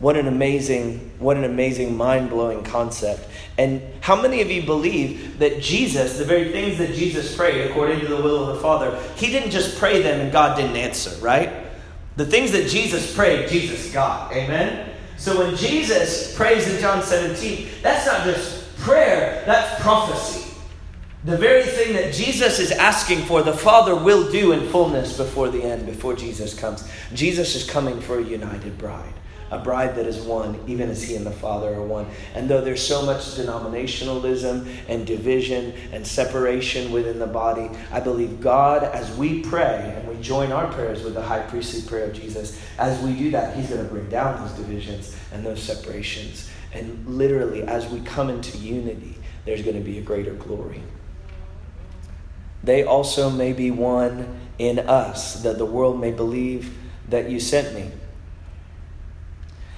What 0.00 0.16
an 0.16 0.26
amazing, 0.26 1.12
what 1.18 1.36
an 1.36 1.44
amazing, 1.44 1.96
mind 1.96 2.30
blowing 2.30 2.62
concept. 2.64 3.26
And 3.56 3.80
how 4.00 4.20
many 4.20 4.42
of 4.42 4.50
you 4.50 4.62
believe 4.62 5.38
that 5.38 5.62
Jesus, 5.62 6.18
the 6.18 6.24
very 6.24 6.50
things 6.50 6.78
that 6.78 6.94
Jesus 6.94 7.34
prayed 7.34 7.70
according 7.70 8.00
to 8.00 8.08
the 8.08 8.16
will 8.16 8.48
of 8.48 8.56
the 8.56 8.60
Father, 8.60 8.98
he 9.16 9.28
didn't 9.28 9.50
just 9.50 9.78
pray 9.78 10.02
them 10.02 10.20
and 10.20 10.32
God 10.32 10.56
didn't 10.56 10.76
answer, 10.76 11.16
right? 11.24 11.63
The 12.16 12.26
things 12.26 12.52
that 12.52 12.68
Jesus 12.68 13.14
prayed, 13.14 13.48
Jesus 13.48 13.92
got. 13.92 14.32
Amen? 14.32 14.90
So 15.16 15.38
when 15.38 15.56
Jesus 15.56 16.34
prays 16.36 16.68
in 16.68 16.80
John 16.80 17.02
17, 17.02 17.68
that's 17.82 18.06
not 18.06 18.24
just 18.24 18.76
prayer, 18.78 19.42
that's 19.46 19.80
prophecy. 19.82 20.54
The 21.24 21.38
very 21.38 21.62
thing 21.62 21.94
that 21.94 22.12
Jesus 22.12 22.58
is 22.58 22.70
asking 22.70 23.22
for, 23.22 23.42
the 23.42 23.56
Father 23.56 23.94
will 23.94 24.30
do 24.30 24.52
in 24.52 24.68
fullness 24.68 25.16
before 25.16 25.48
the 25.48 25.62
end, 25.62 25.86
before 25.86 26.14
Jesus 26.14 26.52
comes. 26.52 26.86
Jesus 27.14 27.54
is 27.54 27.68
coming 27.68 28.00
for 28.00 28.18
a 28.18 28.22
united 28.22 28.76
bride 28.76 29.14
a 29.50 29.58
bride 29.58 29.94
that 29.96 30.06
is 30.06 30.18
one, 30.20 30.58
even 30.66 30.90
as 30.90 31.02
he 31.02 31.16
and 31.16 31.24
the 31.24 31.30
Father 31.30 31.74
are 31.74 31.82
one. 31.82 32.06
And 32.34 32.48
though 32.48 32.60
there's 32.60 32.86
so 32.86 33.04
much 33.04 33.20
denominationalism 33.36 34.68
and 34.88 35.06
division 35.06 35.74
and 35.92 36.06
separation 36.06 36.90
within 36.92 37.18
the 37.18 37.26
body, 37.26 37.70
I 37.92 38.00
believe 38.00 38.40
God, 38.40 38.82
as 38.82 39.14
we 39.16 39.42
pray 39.42 39.94
and 39.96 40.08
we 40.08 40.20
join 40.22 40.52
our 40.52 40.72
prayers 40.72 41.02
with 41.02 41.14
the 41.14 41.22
high 41.22 41.42
priestly 41.42 41.88
prayer 41.88 42.06
of 42.06 42.14
Jesus, 42.14 42.60
as 42.78 43.00
we 43.02 43.14
do 43.14 43.30
that, 43.32 43.56
he's 43.56 43.68
going 43.68 43.82
to 43.82 43.88
bring 43.88 44.08
down 44.08 44.40
those 44.40 44.52
divisions 44.52 45.16
and 45.32 45.44
those 45.44 45.62
separations. 45.62 46.50
And 46.72 47.06
literally, 47.06 47.62
as 47.62 47.86
we 47.86 48.00
come 48.00 48.30
into 48.30 48.58
unity, 48.58 49.16
there's 49.44 49.62
going 49.62 49.76
to 49.76 49.82
be 49.82 49.98
a 49.98 50.02
greater 50.02 50.34
glory. 50.34 50.82
They 52.64 52.82
also 52.82 53.28
may 53.30 53.52
be 53.52 53.70
one 53.70 54.40
in 54.58 54.78
us, 54.78 55.42
that 55.42 55.58
the 55.58 55.66
world 55.66 56.00
may 56.00 56.10
believe 56.10 56.76
that 57.10 57.30
you 57.30 57.38
sent 57.38 57.74
me. 57.74 57.90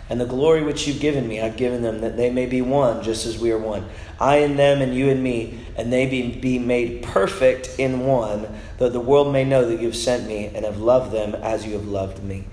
And 0.09 0.21
the 0.21 0.27
glory 0.27 0.63
which 0.63 0.87
you've 0.87 1.01
given 1.01 1.27
me, 1.27 1.41
I've 1.41 1.57
given 1.57 1.83
them, 1.83 2.01
that 2.01 2.17
they 2.17 2.31
may 2.31 2.47
be 2.47 2.63
one, 2.63 3.03
just 3.03 3.27
as 3.27 3.39
we 3.39 3.51
are 3.51 3.59
one. 3.59 3.89
I 4.21 4.37
and 4.37 4.59
them, 4.59 4.81
and 4.81 4.95
you 4.95 5.11
and 5.11 5.23
me, 5.23 5.59
and 5.77 5.93
they 5.93 6.07
be, 6.07 6.31
be 6.31 6.59
made 6.59 7.03
perfect 7.03 7.79
in 7.79 8.07
one, 8.07 8.47
that 8.79 8.93
the 8.93 9.01
world 9.01 9.33
may 9.33 9.45
know 9.45 9.69
that 9.69 9.81
you've 9.81 9.97
sent 9.97 10.27
me 10.29 10.47
and 10.47 10.65
have 10.65 10.79
loved 10.79 11.13
them 11.13 11.35
as 11.35 11.67
you 11.67 11.73
have 11.73 11.89
loved 11.89 12.23
me. 12.23 12.45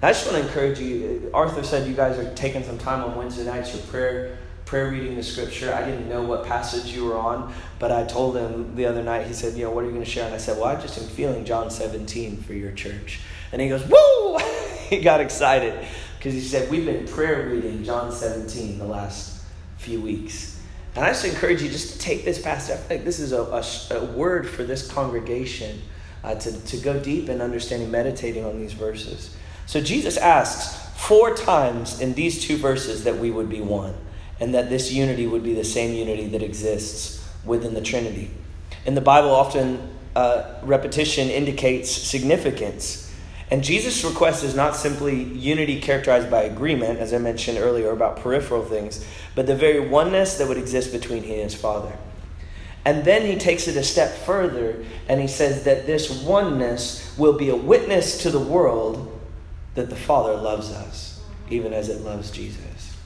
I 0.00 0.12
just 0.12 0.26
want 0.26 0.42
to 0.42 0.48
encourage 0.48 0.80
you. 0.80 1.30
Arthur 1.34 1.62
said 1.62 1.88
you 1.88 1.94
guys 1.94 2.18
are 2.18 2.32
taking 2.34 2.62
some 2.64 2.78
time 2.78 3.04
on 3.04 3.16
Wednesday 3.16 3.44
nights 3.44 3.70
for 3.70 3.78
prayer, 3.88 4.38
prayer 4.64 4.90
reading 4.90 5.16
the 5.16 5.22
scripture. 5.22 5.72
I 5.72 5.84
didn't 5.84 6.08
know 6.08 6.22
what 6.22 6.44
passage 6.44 6.86
you 6.86 7.04
were 7.04 7.16
on, 7.16 7.52
but 7.78 7.92
I 7.92 8.04
told 8.04 8.36
him 8.36 8.74
the 8.74 8.86
other 8.86 9.02
night, 9.02 9.26
he 9.26 9.32
said, 9.32 9.56
You 9.56 9.64
know, 9.64 9.70
what 9.70 9.84
are 9.84 9.86
you 9.86 9.92
going 9.92 10.04
to 10.04 10.10
share? 10.10 10.26
And 10.26 10.34
I 10.34 10.38
said, 10.38 10.56
Well, 10.56 10.66
I 10.66 10.80
just 10.80 10.98
am 10.98 11.06
feeling 11.06 11.44
John 11.44 11.70
17 11.70 12.38
for 12.38 12.52
your 12.52 12.72
church. 12.72 13.20
And 13.52 13.62
he 13.62 13.68
goes, 13.68 13.86
Woo! 13.86 14.38
he 14.88 15.00
got 15.00 15.20
excited 15.20 15.86
because 16.22 16.34
he 16.34 16.40
said, 16.40 16.70
We've 16.70 16.86
been 16.86 17.04
prayer 17.08 17.48
reading 17.48 17.82
John 17.82 18.12
17 18.12 18.78
the 18.78 18.84
last 18.84 19.42
few 19.78 20.00
weeks. 20.00 20.56
And 20.94 21.04
I 21.04 21.08
just 21.08 21.24
encourage 21.24 21.60
you 21.62 21.68
just 21.68 21.94
to 21.94 21.98
take 21.98 22.24
this 22.24 22.40
passage. 22.40 22.74
I 22.74 22.78
think 22.78 23.04
this 23.04 23.18
is 23.18 23.32
a, 23.32 23.42
a, 23.42 23.96
a 23.96 24.04
word 24.04 24.48
for 24.48 24.62
this 24.62 24.88
congregation 24.88 25.82
uh, 26.22 26.36
to, 26.36 26.64
to 26.66 26.76
go 26.76 27.00
deep 27.00 27.28
in 27.28 27.40
understanding, 27.40 27.90
meditating 27.90 28.44
on 28.44 28.60
these 28.60 28.72
verses. 28.72 29.34
So 29.66 29.80
Jesus 29.80 30.16
asks 30.16 30.78
four 30.96 31.34
times 31.34 32.00
in 32.00 32.14
these 32.14 32.40
two 32.40 32.56
verses 32.56 33.02
that 33.02 33.18
we 33.18 33.32
would 33.32 33.48
be 33.48 33.60
one, 33.60 33.94
and 34.38 34.54
that 34.54 34.68
this 34.68 34.92
unity 34.92 35.26
would 35.26 35.42
be 35.42 35.54
the 35.54 35.64
same 35.64 35.92
unity 35.92 36.28
that 36.28 36.42
exists 36.44 37.28
within 37.44 37.74
the 37.74 37.82
Trinity. 37.82 38.30
In 38.86 38.94
the 38.94 39.00
Bible, 39.00 39.30
often 39.30 39.90
uh, 40.14 40.54
repetition 40.62 41.30
indicates 41.30 41.90
significance. 41.90 43.01
And 43.52 43.62
Jesus' 43.62 44.02
request 44.02 44.44
is 44.44 44.54
not 44.54 44.76
simply 44.76 45.24
unity 45.24 45.78
characterized 45.78 46.30
by 46.30 46.44
agreement, 46.44 46.98
as 47.00 47.12
I 47.12 47.18
mentioned 47.18 47.58
earlier 47.58 47.90
about 47.90 48.16
peripheral 48.16 48.64
things, 48.64 49.04
but 49.34 49.46
the 49.46 49.54
very 49.54 49.78
oneness 49.78 50.38
that 50.38 50.48
would 50.48 50.56
exist 50.56 50.90
between 50.90 51.22
he 51.22 51.34
and 51.34 51.42
his 51.42 51.54
Father. 51.54 51.92
And 52.86 53.04
then 53.04 53.26
he 53.26 53.36
takes 53.36 53.68
it 53.68 53.76
a 53.76 53.84
step 53.84 54.10
further 54.10 54.82
and 55.06 55.20
he 55.20 55.26
says 55.26 55.64
that 55.64 55.84
this 55.84 56.22
oneness 56.22 57.14
will 57.18 57.34
be 57.34 57.50
a 57.50 57.54
witness 57.54 58.22
to 58.22 58.30
the 58.30 58.40
world 58.40 59.20
that 59.74 59.90
the 59.90 59.96
Father 59.96 60.34
loves 60.34 60.70
us, 60.70 61.20
even 61.50 61.74
as 61.74 61.90
it 61.90 62.00
loves 62.00 62.30
Jesus. 62.30 62.96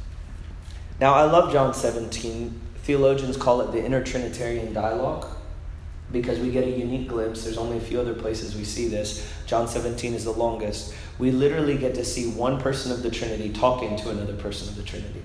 Now, 1.00 1.14
I 1.14 1.24
love 1.24 1.52
John 1.52 1.74
17. 1.74 2.60
Theologians 2.84 3.36
call 3.36 3.62
it 3.62 3.72
the 3.72 3.80
intertrinitarian 3.80 4.72
dialogue 4.72 5.26
because 6.12 6.38
we 6.38 6.50
get 6.50 6.64
a 6.64 6.70
unique 6.70 7.08
glimpse. 7.08 7.44
There's 7.44 7.58
only 7.58 7.78
a 7.78 7.80
few 7.80 8.00
other 8.00 8.14
places 8.14 8.54
we 8.56 8.64
see 8.64 8.88
this. 8.88 9.32
John 9.46 9.66
17 9.66 10.14
is 10.14 10.24
the 10.24 10.32
longest. 10.32 10.94
We 11.18 11.30
literally 11.32 11.76
get 11.76 11.94
to 11.96 12.04
see 12.04 12.30
one 12.30 12.60
person 12.60 12.92
of 12.92 13.02
the 13.02 13.10
Trinity 13.10 13.52
talking 13.52 13.96
to 13.96 14.10
another 14.10 14.34
person 14.34 14.68
of 14.68 14.76
the 14.76 14.82
Trinity. 14.82 15.22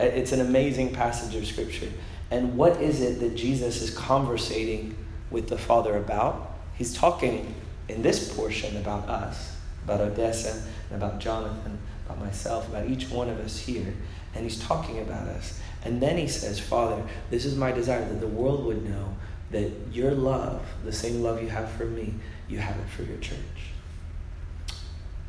Uh, 0.00 0.04
it's 0.04 0.32
an 0.32 0.40
amazing 0.40 0.92
passage 0.92 1.34
of 1.34 1.46
Scripture. 1.46 1.90
And 2.30 2.56
what 2.56 2.80
is 2.80 3.00
it 3.00 3.20
that 3.20 3.36
Jesus 3.36 3.82
is 3.82 3.96
conversating 3.96 4.96
with 5.30 5.48
the 5.48 5.58
Father 5.58 5.96
about? 5.96 6.52
He's 6.76 6.94
talking 6.94 7.54
in 7.88 8.02
this 8.02 8.34
portion 8.34 8.76
about 8.78 9.08
us, 9.08 9.56
about 9.84 10.00
Odessa, 10.00 10.62
and 10.90 11.02
about 11.02 11.20
Jonathan, 11.20 11.78
about 12.06 12.18
myself, 12.18 12.68
about 12.68 12.88
each 12.88 13.10
one 13.10 13.28
of 13.28 13.38
us 13.38 13.58
here. 13.58 13.94
And 14.34 14.42
he's 14.42 14.58
talking 14.58 15.00
about 15.00 15.28
us. 15.28 15.60
And 15.84 16.00
then 16.00 16.16
he 16.16 16.26
says, 16.26 16.58
Father, 16.58 17.00
this 17.30 17.44
is 17.44 17.56
my 17.56 17.70
desire 17.70 18.08
that 18.08 18.20
the 18.20 18.26
world 18.26 18.64
would 18.64 18.88
know 18.88 19.14
that 19.50 19.70
your 19.92 20.12
love, 20.12 20.66
the 20.84 20.92
same 20.92 21.22
love 21.22 21.42
you 21.42 21.48
have 21.48 21.70
for 21.72 21.84
me, 21.84 22.14
you 22.48 22.58
have 22.58 22.76
it 22.76 22.88
for 22.88 23.02
your 23.02 23.18
church. 23.18 23.38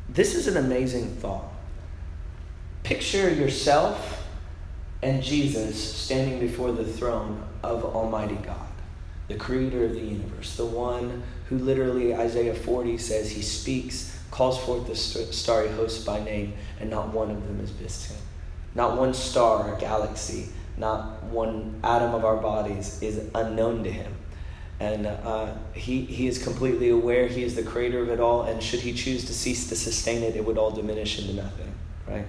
This 0.08 0.34
is 0.34 0.46
an 0.46 0.56
amazing 0.56 1.16
thought. 1.16 1.52
Picture 2.82 3.30
yourself 3.30 4.26
and 5.02 5.22
Jesus 5.22 5.82
standing 5.94 6.40
before 6.40 6.72
the 6.72 6.84
throne 6.84 7.42
of 7.62 7.84
Almighty 7.84 8.36
God, 8.36 8.68
the 9.28 9.34
creator 9.34 9.84
of 9.84 9.92
the 9.92 10.00
universe, 10.00 10.56
the 10.56 10.64
one 10.64 11.22
who 11.48 11.58
literally, 11.58 12.14
Isaiah 12.14 12.54
40 12.54 12.98
says, 12.98 13.30
he 13.30 13.42
speaks, 13.42 14.18
calls 14.30 14.58
forth 14.58 14.86
the 14.86 14.96
starry 14.96 15.68
host 15.68 16.06
by 16.06 16.22
name, 16.22 16.54
and 16.80 16.90
not 16.90 17.12
one 17.12 17.30
of 17.30 17.46
them 17.46 17.60
is 17.60 18.06
him. 18.06 18.16
Not 18.74 18.96
one 18.96 19.14
star 19.14 19.72
or 19.72 19.76
galaxy, 19.78 20.48
not 20.76 21.22
one 21.24 21.80
atom 21.82 22.14
of 22.14 22.24
our 22.24 22.36
bodies 22.36 23.02
is 23.02 23.28
unknown 23.34 23.84
to 23.84 23.90
him. 23.90 24.12
And 24.78 25.06
uh, 25.06 25.54
he, 25.72 26.02
he 26.02 26.26
is 26.26 26.42
completely 26.42 26.90
aware 26.90 27.28
he 27.28 27.42
is 27.42 27.54
the 27.54 27.62
creator 27.62 28.00
of 28.00 28.10
it 28.10 28.20
all, 28.20 28.42
and 28.42 28.62
should 28.62 28.80
he 28.80 28.92
choose 28.92 29.24
to 29.24 29.32
cease 29.32 29.68
to 29.70 29.76
sustain 29.76 30.22
it, 30.22 30.36
it 30.36 30.44
would 30.44 30.58
all 30.58 30.70
diminish 30.70 31.18
into 31.18 31.32
nothing, 31.32 31.72
right? 32.06 32.26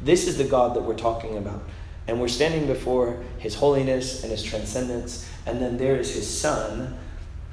This 0.00 0.28
is 0.28 0.38
the 0.38 0.44
God 0.44 0.76
that 0.76 0.82
we're 0.82 0.94
talking 0.94 1.36
about. 1.36 1.62
And 2.06 2.20
we're 2.20 2.28
standing 2.28 2.66
before 2.66 3.24
his 3.38 3.54
holiness 3.54 4.22
and 4.22 4.30
his 4.30 4.42
transcendence, 4.42 5.28
and 5.46 5.60
then 5.60 5.76
there 5.76 5.96
is 5.96 6.14
his 6.14 6.28
son, 6.28 6.96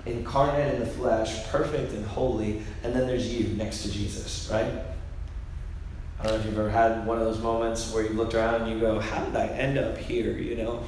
incarnate 0.05 0.75
in 0.75 0.79
the 0.81 0.85
flesh, 0.85 1.47
perfect 1.47 1.93
and 1.93 2.05
holy, 2.05 2.61
and 2.83 2.93
then 2.93 3.07
there's 3.07 3.33
you 3.33 3.55
next 3.55 3.83
to 3.83 3.91
Jesus, 3.91 4.49
right? 4.51 4.71
I 6.21 6.25
don't 6.25 6.33
know 6.33 6.39
if 6.39 6.45
you've 6.45 6.59
ever 6.59 6.69
had 6.69 7.07
one 7.07 7.17
of 7.17 7.25
those 7.25 7.41
moments 7.41 7.91
where 7.91 8.03
you 8.03 8.09
looked 8.09 8.35
around 8.35 8.61
and 8.61 8.71
you 8.71 8.79
go, 8.79 8.99
How 8.99 9.25
did 9.25 9.35
I 9.35 9.47
end 9.47 9.79
up 9.79 9.97
here? 9.97 10.37
You 10.37 10.55
know? 10.55 10.83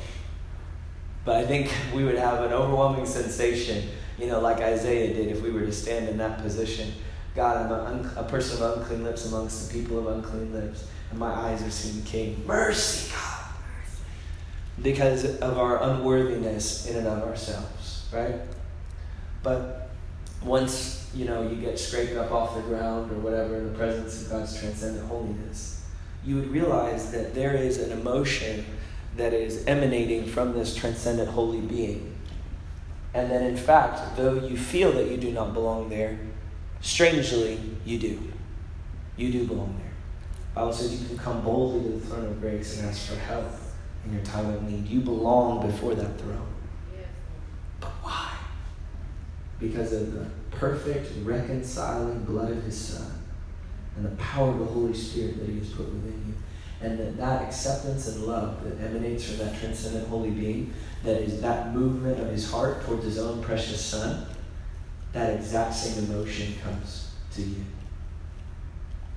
But 1.25 1.37
I 1.37 1.45
think 1.45 1.73
we 1.91 2.03
would 2.03 2.17
have 2.17 2.43
an 2.43 2.53
overwhelming 2.53 3.07
sensation, 3.07 3.89
you 4.19 4.27
know, 4.27 4.39
like 4.39 4.57
Isaiah 4.57 5.11
did 5.11 5.29
if 5.29 5.41
we 5.41 5.49
were 5.49 5.61
to 5.61 5.71
stand 5.71 6.07
in 6.07 6.17
that 6.17 6.39
position. 6.39 6.93
God, 7.35 7.65
I'm 7.65 7.71
a, 7.71 8.13
a 8.17 8.23
person 8.25 8.61
of 8.61 8.77
unclean 8.77 9.03
lips 9.03 9.25
amongst 9.25 9.71
the 9.71 9.79
people 9.79 9.97
of 9.97 10.17
unclean 10.17 10.53
lips, 10.53 10.85
and 11.09 11.17
my 11.17 11.31
eyes 11.31 11.61
have 11.61 11.73
seen 11.73 12.03
the 12.03 12.07
King. 12.07 12.43
Mercy, 12.45 13.11
God 13.11 13.45
Mercy. 13.79 14.03
because 14.83 15.39
of 15.39 15.57
our 15.57 15.81
unworthiness 15.81 16.85
in 16.85 16.97
and 16.97 17.07
of 17.07 17.23
ourselves, 17.23 18.07
right? 18.13 18.35
But 19.41 19.89
once 20.45 21.10
you 21.13 21.25
know 21.25 21.41
you 21.47 21.56
get 21.56 21.77
scraped 21.77 22.15
up 22.15 22.32
off 22.32 22.56
the 22.56 22.62
ground 22.62 23.12
or 23.12 23.15
whatever 23.15 23.56
in 23.56 23.71
the 23.71 23.77
presence 23.77 24.23
of 24.23 24.32
God's 24.32 24.60
transcendent 24.60 25.08
holiness, 25.08 25.86
you 26.25 26.36
would 26.36 26.49
realize 26.49 27.12
that 27.12 27.34
there 27.34 27.56
is 27.56 27.79
an 27.79 27.91
emotion 27.91 28.65
that 29.15 29.34
is 29.34 29.65
emanating 29.65 30.25
from 30.25 30.53
this 30.53 30.75
transcendent 30.75 31.29
holy 31.29 31.62
being. 31.62 32.15
And 33.13 33.29
that 33.29 33.43
in 33.43 33.58
fact, 33.58 34.15
though 34.17 34.34
you 34.36 34.58
feel 34.58 34.91
that 34.93 35.08
you 35.08 35.17
do 35.17 35.32
not 35.32 35.53
belong 35.53 35.89
there, 35.89 36.17
strangely 36.82 37.60
you 37.86 37.99
do. 37.99 38.32
You 39.17 39.32
do 39.32 39.45
belong 39.45 39.75
there. 39.77 39.91
The 40.53 40.60
Bible 40.60 40.73
says 40.73 40.99
you 40.99 41.08
can 41.08 41.17
come 41.17 41.41
boldly 41.41 41.84
to 41.84 41.97
the 41.97 42.06
throne 42.06 42.25
of 42.25 42.41
grace 42.41 42.79
and 42.79 42.89
ask 42.89 43.10
for 43.10 43.19
help 43.19 43.45
in 44.06 44.13
your 44.13 44.23
time 44.23 44.49
of 44.49 44.63
need. 44.63 44.88
You 44.88 45.01
belong 45.01 45.65
before 45.65 45.93
that 45.93 46.19
throne. 46.19 46.47
But 47.79 47.91
why? 48.01 48.32
Because 49.63 49.93
of 49.93 50.12
the 50.12 50.26
perfect 50.52 51.10
reconciling 51.23 52.26
blood 52.26 52.52
of 52.52 52.62
his 52.63 52.78
son 52.78 53.12
and 53.95 54.06
the 54.06 54.15
power 54.17 54.49
of 54.49 54.60
the 54.60 54.65
Holy 54.65 54.93
Spirit 54.93 55.39
that 55.39 55.49
he 55.49 55.60
has 55.60 55.69
put 55.69 55.86
within 55.86 56.23
you. 56.28 56.34
And 56.86 56.99
that, 56.99 57.17
that 57.17 57.43
acceptance 57.43 58.10
and 58.10 58.26
love 58.26 58.62
that 58.65 58.86
emanates 58.86 59.23
from 59.23 59.38
that 59.38 59.58
transcendent 59.58 60.10
holy 60.10 60.32
being, 60.32 60.73
that 61.04 61.21
is 61.21 61.39
that 61.39 61.73
movement 61.73 62.19
of 62.19 62.28
his 62.28 62.52
heart 62.52 62.84
towards 62.86 63.06
his 63.06 63.17
own 63.17 63.41
precious 63.41 63.80
son, 63.80 64.26
that 65.13 65.34
exact 65.36 65.73
same 65.76 66.12
emotion 66.12 66.56
comes 66.62 67.12
to 67.36 67.41
you. 67.41 67.63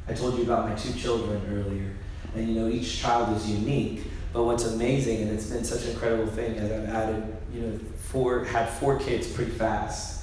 I 0.06 0.12
told 0.12 0.36
you 0.38 0.44
about 0.44 0.68
my 0.68 0.76
two 0.76 0.92
children 0.92 1.42
earlier. 1.50 1.92
And 2.36 2.48
you 2.48 2.60
know, 2.60 2.68
each 2.68 3.00
child 3.00 3.36
is 3.36 3.50
unique, 3.50 4.04
but 4.32 4.44
what's 4.44 4.64
amazing, 4.64 5.22
and 5.22 5.32
it's 5.32 5.46
been 5.46 5.64
such 5.64 5.86
an 5.86 5.90
incredible 5.90 6.28
thing, 6.28 6.52
is 6.52 6.70
I've 6.70 6.94
added, 6.94 7.36
you 7.52 7.62
know, 7.62 7.80
four, 7.96 8.44
had 8.44 8.68
four 8.68 8.98
kids 9.00 9.26
pretty 9.26 9.50
fast, 9.50 10.15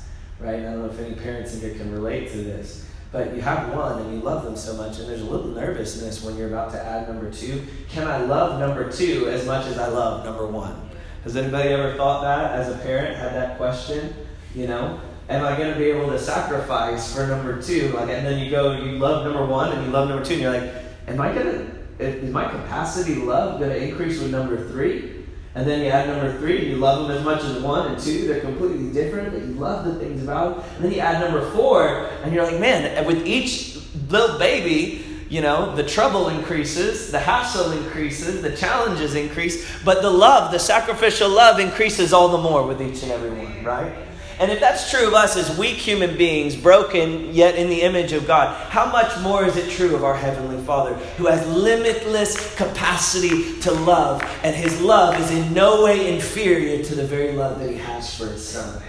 right? 0.43 0.60
I 0.60 0.63
don't 0.63 0.79
know 0.79 0.89
if 0.89 0.99
any 0.99 1.15
parents 1.15 1.53
in 1.53 1.62
here 1.62 1.73
can 1.75 1.91
relate 1.91 2.29
to 2.32 2.38
this. 2.38 2.86
But 3.12 3.36
you 3.36 3.41
have 3.41 3.73
one 3.73 4.01
and 4.01 4.13
you 4.13 4.19
love 4.21 4.43
them 4.43 4.56
so 4.56 4.75
much, 4.75 4.99
and 4.99 5.08
there's 5.08 5.21
a 5.21 5.25
little 5.25 5.51
nervousness 5.51 6.23
when 6.23 6.36
you're 6.36 6.47
about 6.47 6.71
to 6.71 6.84
add 6.84 7.08
number 7.08 7.32
two. 7.32 7.63
Can 7.88 8.08
I 8.08 8.17
love 8.23 8.60
number 8.60 8.91
two 8.91 9.29
as 9.29 9.45
much 9.45 9.67
as 9.67 9.77
I 9.77 9.88
love 9.88 10.25
number 10.25 10.47
one? 10.47 10.89
Has 11.23 11.38
anybody 11.38 11.69
ever 11.69 11.95
thought 11.95 12.23
that 12.23 12.60
as 12.60 12.73
a 12.73 12.77
parent, 12.79 13.15
had 13.15 13.34
that 13.36 13.58
question? 13.58 14.13
You 14.56 14.67
know, 14.67 14.99
am 15.29 15.45
I 15.45 15.56
going 15.56 15.71
to 15.71 15.77
be 15.77 15.86
able 15.86 16.10
to 16.10 16.19
sacrifice 16.19 17.13
for 17.13 17.27
number 17.27 17.62
two? 17.62 17.89
Like, 17.89 18.10
and 18.10 18.25
then 18.25 18.43
you 18.43 18.49
go, 18.49 18.73
you 18.73 18.97
love 18.97 19.23
number 19.23 19.45
one 19.45 19.71
and 19.71 19.86
you 19.86 19.91
love 19.91 20.10
number 20.10 20.25
two, 20.25 20.34
and 20.34 20.41
you're 20.41 20.51
like, 20.51 20.73
am 21.08 21.21
I 21.21 21.34
going 21.34 21.45
to 21.45 21.84
is 21.99 22.32
my 22.32 22.49
capacity 22.49 23.15
love 23.15 23.60
going 23.60 23.69
to 23.69 23.77
increase 23.77 24.19
with 24.19 24.32
number 24.32 24.67
three? 24.69 25.25
And 25.56 25.67
then 25.67 25.82
you 25.82 25.88
add 25.88 26.08
number 26.08 26.36
three, 26.39 26.60
and 26.60 26.67
you 26.67 26.75
love 26.77 27.08
them 27.08 27.15
as 27.15 27.23
much 27.23 27.43
as 27.43 27.62
one 27.62 27.91
and 27.91 28.01
two, 28.01 28.27
they're 28.27 28.41
completely 28.41 28.91
different, 28.91 29.23
love 29.63 29.86
the 29.86 29.95
things 29.95 30.21
about. 30.21 30.63
And 30.76 30.86
then 30.86 30.91
you 30.91 30.99
add 30.99 31.21
number 31.21 31.49
four, 31.52 32.10
and 32.23 32.34
you're 32.34 32.43
like, 32.43 32.60
man, 32.60 33.06
with 33.06 33.26
each 33.26 33.78
little 34.10 34.38
baby, 34.38 35.04
you 35.30 35.41
know, 35.41 35.76
the 35.76 35.84
trouble 35.84 36.30
increases, 36.30 37.12
the 37.12 37.19
hassle 37.19 37.71
increases, 37.71 38.41
the 38.43 38.56
challenges 38.56 39.15
increase, 39.15 39.65
but 39.84 40.04
the 40.04 40.10
love, 40.10 40.52
the 40.52 40.60
sacrificial 40.60 41.30
love 41.30 41.60
increases 41.60 42.13
all 42.13 42.30
the 42.30 42.38
more 42.38 42.67
with 42.67 42.82
each 42.82 43.02
and 43.02 43.12
every 43.12 43.32
one, 43.32 43.63
right? 43.63 43.91
And 44.39 44.52
if 44.52 44.60
that's 44.60 44.91
true 44.91 45.08
of 45.08 45.13
us 45.13 45.38
as 45.38 45.58
weak 45.58 45.78
human 45.78 46.17
beings, 46.17 46.56
broken 46.56 47.34
yet 47.34 47.56
in 47.56 47.69
the 47.69 47.82
image 47.82 48.13
of 48.13 48.28
God, 48.28 48.56
how 48.69 48.91
much 48.91 49.17
more 49.21 49.45
is 49.45 49.58
it 49.58 49.69
true 49.69 49.95
of 49.95 50.04
our 50.04 50.15
Heavenly 50.15 50.62
Father 50.65 50.95
who 51.17 51.28
has 51.28 51.47
limitless 51.47 52.56
capacity 52.56 53.60
to 53.62 53.71
love, 53.71 54.21
and 54.43 54.56
His 54.56 54.82
love 54.82 55.19
is 55.19 55.32
in 55.32 55.54
no 55.54 55.84
way 55.84 56.13
inferior 56.13 56.84
to 56.84 56.95
the 56.95 57.06
very 57.06 57.34
love 57.34 57.60
that 57.60 57.69
He 57.69 57.78
has 57.78 58.15
for 58.15 58.26
His 58.26 58.47
Son? 58.47 58.82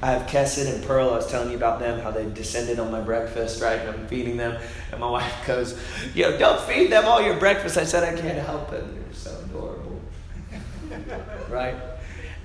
I 0.00 0.12
have 0.12 0.28
Kesed 0.28 0.72
and 0.72 0.84
Pearl. 0.84 1.10
I 1.10 1.16
was 1.16 1.28
telling 1.28 1.50
you 1.50 1.56
about 1.56 1.80
them, 1.80 2.00
how 2.00 2.12
they 2.12 2.28
descended 2.30 2.78
on 2.78 2.92
my 2.92 3.00
breakfast, 3.00 3.60
right? 3.60 3.80
And 3.80 3.88
I'm 3.88 4.06
feeding 4.06 4.36
them. 4.36 4.60
And 4.92 5.00
my 5.00 5.10
wife 5.10 5.46
goes, 5.46 5.78
Yo, 6.14 6.38
don't 6.38 6.60
feed 6.62 6.92
them 6.92 7.04
all 7.06 7.20
your 7.20 7.36
breakfast. 7.36 7.76
I 7.76 7.84
said, 7.84 8.04
I 8.04 8.18
can't 8.18 8.38
help 8.38 8.72
it. 8.72 8.84
They're 8.94 9.12
so 9.12 9.36
adorable. 9.44 10.00
right? 11.48 11.74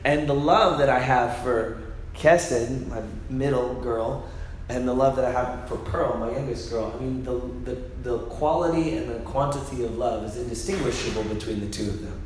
And 0.03 0.27
the 0.27 0.33
love 0.33 0.79
that 0.79 0.89
I 0.89 0.99
have 0.99 1.37
for 1.43 1.81
Kesed, 2.15 2.87
my 2.87 3.01
middle 3.29 3.75
girl, 3.75 4.27
and 4.69 4.87
the 4.87 4.93
love 4.93 5.15
that 5.17 5.25
I 5.25 5.31
have 5.31 5.67
for 5.69 5.77
Pearl, 5.77 6.17
my 6.17 6.31
youngest 6.31 6.71
girl. 6.71 6.93
I 6.95 7.03
mean, 7.03 7.23
the, 7.23 7.39
the, 7.65 7.81
the 8.01 8.19
quality 8.25 8.97
and 8.97 9.09
the 9.09 9.19
quantity 9.19 9.83
of 9.83 9.97
love 9.97 10.23
is 10.23 10.37
indistinguishable 10.37 11.23
between 11.25 11.59
the 11.59 11.69
two 11.69 11.89
of 11.89 12.01
them. 12.01 12.19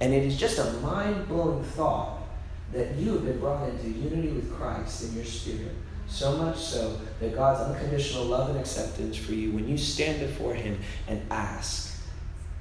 And 0.00 0.12
it 0.12 0.24
is 0.24 0.36
just 0.36 0.58
a 0.58 0.70
mind 0.74 1.26
blowing 1.26 1.64
thought 1.64 2.15
that 2.72 2.94
you 2.96 3.12
have 3.12 3.24
been 3.24 3.38
brought 3.38 3.68
into 3.68 3.88
unity 3.88 4.28
with 4.28 4.52
Christ 4.54 5.04
in 5.04 5.16
your 5.16 5.24
spirit. 5.24 5.72
So 6.08 6.36
much 6.36 6.58
so 6.58 7.00
that 7.20 7.34
God's 7.34 7.60
unconditional 7.60 8.24
love 8.24 8.50
and 8.50 8.58
acceptance 8.58 9.16
for 9.16 9.32
you, 9.32 9.52
when 9.52 9.68
you 9.68 9.76
stand 9.76 10.20
before 10.20 10.54
Him 10.54 10.78
and 11.08 11.20
ask, 11.30 12.00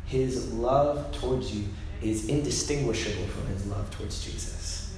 His 0.06 0.52
love 0.54 1.12
towards 1.12 1.56
you 1.56 1.66
is 2.02 2.28
indistinguishable 2.28 3.28
from 3.28 3.48
His 3.48 3.66
love 3.68 3.90
towards 3.92 4.24
Jesus. 4.24 4.96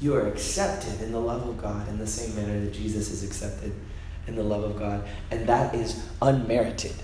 You 0.00 0.16
are 0.16 0.26
accepted 0.26 1.00
in 1.00 1.12
the 1.12 1.20
love 1.20 1.46
of 1.48 1.60
God 1.60 1.88
in 1.88 1.98
the 1.98 2.06
same 2.06 2.34
manner 2.34 2.58
that 2.60 2.72
Jesus 2.72 3.10
is 3.10 3.22
accepted 3.22 3.72
in 4.26 4.34
the 4.34 4.42
love 4.42 4.64
of 4.64 4.78
God. 4.78 5.04
And 5.30 5.46
that 5.46 5.74
is 5.74 6.04
unmerited. 6.20 6.94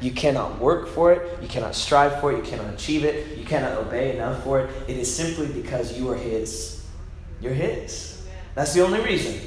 You 0.00 0.10
cannot 0.10 0.58
work 0.58 0.88
for 0.88 1.12
it. 1.12 1.42
You 1.42 1.48
cannot 1.48 1.74
strive 1.74 2.20
for 2.20 2.32
it. 2.32 2.36
You 2.36 2.42
cannot 2.42 2.74
achieve 2.74 3.04
it. 3.04 3.38
You 3.38 3.44
cannot 3.44 3.78
obey 3.78 4.14
enough 4.14 4.42
for 4.44 4.60
it. 4.60 4.70
It 4.88 4.96
is 4.96 5.14
simply 5.14 5.46
because 5.48 5.98
you 5.98 6.10
are 6.10 6.16
His. 6.16 6.84
You're 7.40 7.54
His. 7.54 8.26
That's 8.54 8.74
the 8.74 8.84
only 8.84 9.00
reason. 9.00 9.40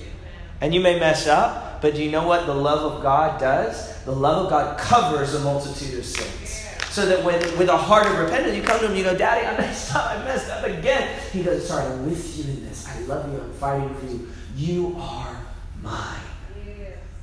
And 0.61 0.73
you 0.73 0.81
may 0.81 0.99
mess 0.99 1.27
up, 1.27 1.81
but 1.81 1.95
do 1.95 2.03
you 2.03 2.11
know 2.11 2.27
what 2.27 2.45
the 2.45 2.53
love 2.53 2.91
of 2.91 3.01
God 3.01 3.39
does? 3.39 4.03
The 4.03 4.11
love 4.11 4.45
of 4.45 4.49
God 4.49 4.77
covers 4.77 5.33
a 5.33 5.39
multitude 5.39 5.99
of 5.99 6.05
sins. 6.05 6.65
So 6.89 7.05
that 7.05 7.23
when, 7.23 7.39
with 7.57 7.69
a 7.69 7.77
heart 7.77 8.07
of 8.07 8.17
repentance, 8.17 8.57
you 8.57 8.63
come 8.63 8.79
to 8.79 8.87
him, 8.87 8.95
you 8.95 9.03
go, 9.03 9.15
Daddy, 9.15 9.45
I 9.45 9.55
messed 9.57 9.95
up, 9.95 10.09
I 10.09 10.23
messed 10.23 10.49
up 10.49 10.65
again. 10.65 11.19
He 11.31 11.43
goes, 11.43 11.67
Sorry, 11.67 11.85
I'm 11.85 12.05
with 12.05 12.37
you 12.37 12.51
in 12.51 12.65
this. 12.65 12.87
I 12.87 12.99
love 13.01 13.31
you, 13.31 13.39
I'm 13.39 13.53
fighting 13.53 13.95
for 13.95 14.05
you. 14.07 14.27
You 14.55 14.95
are 14.99 15.37
mine. 15.81 16.19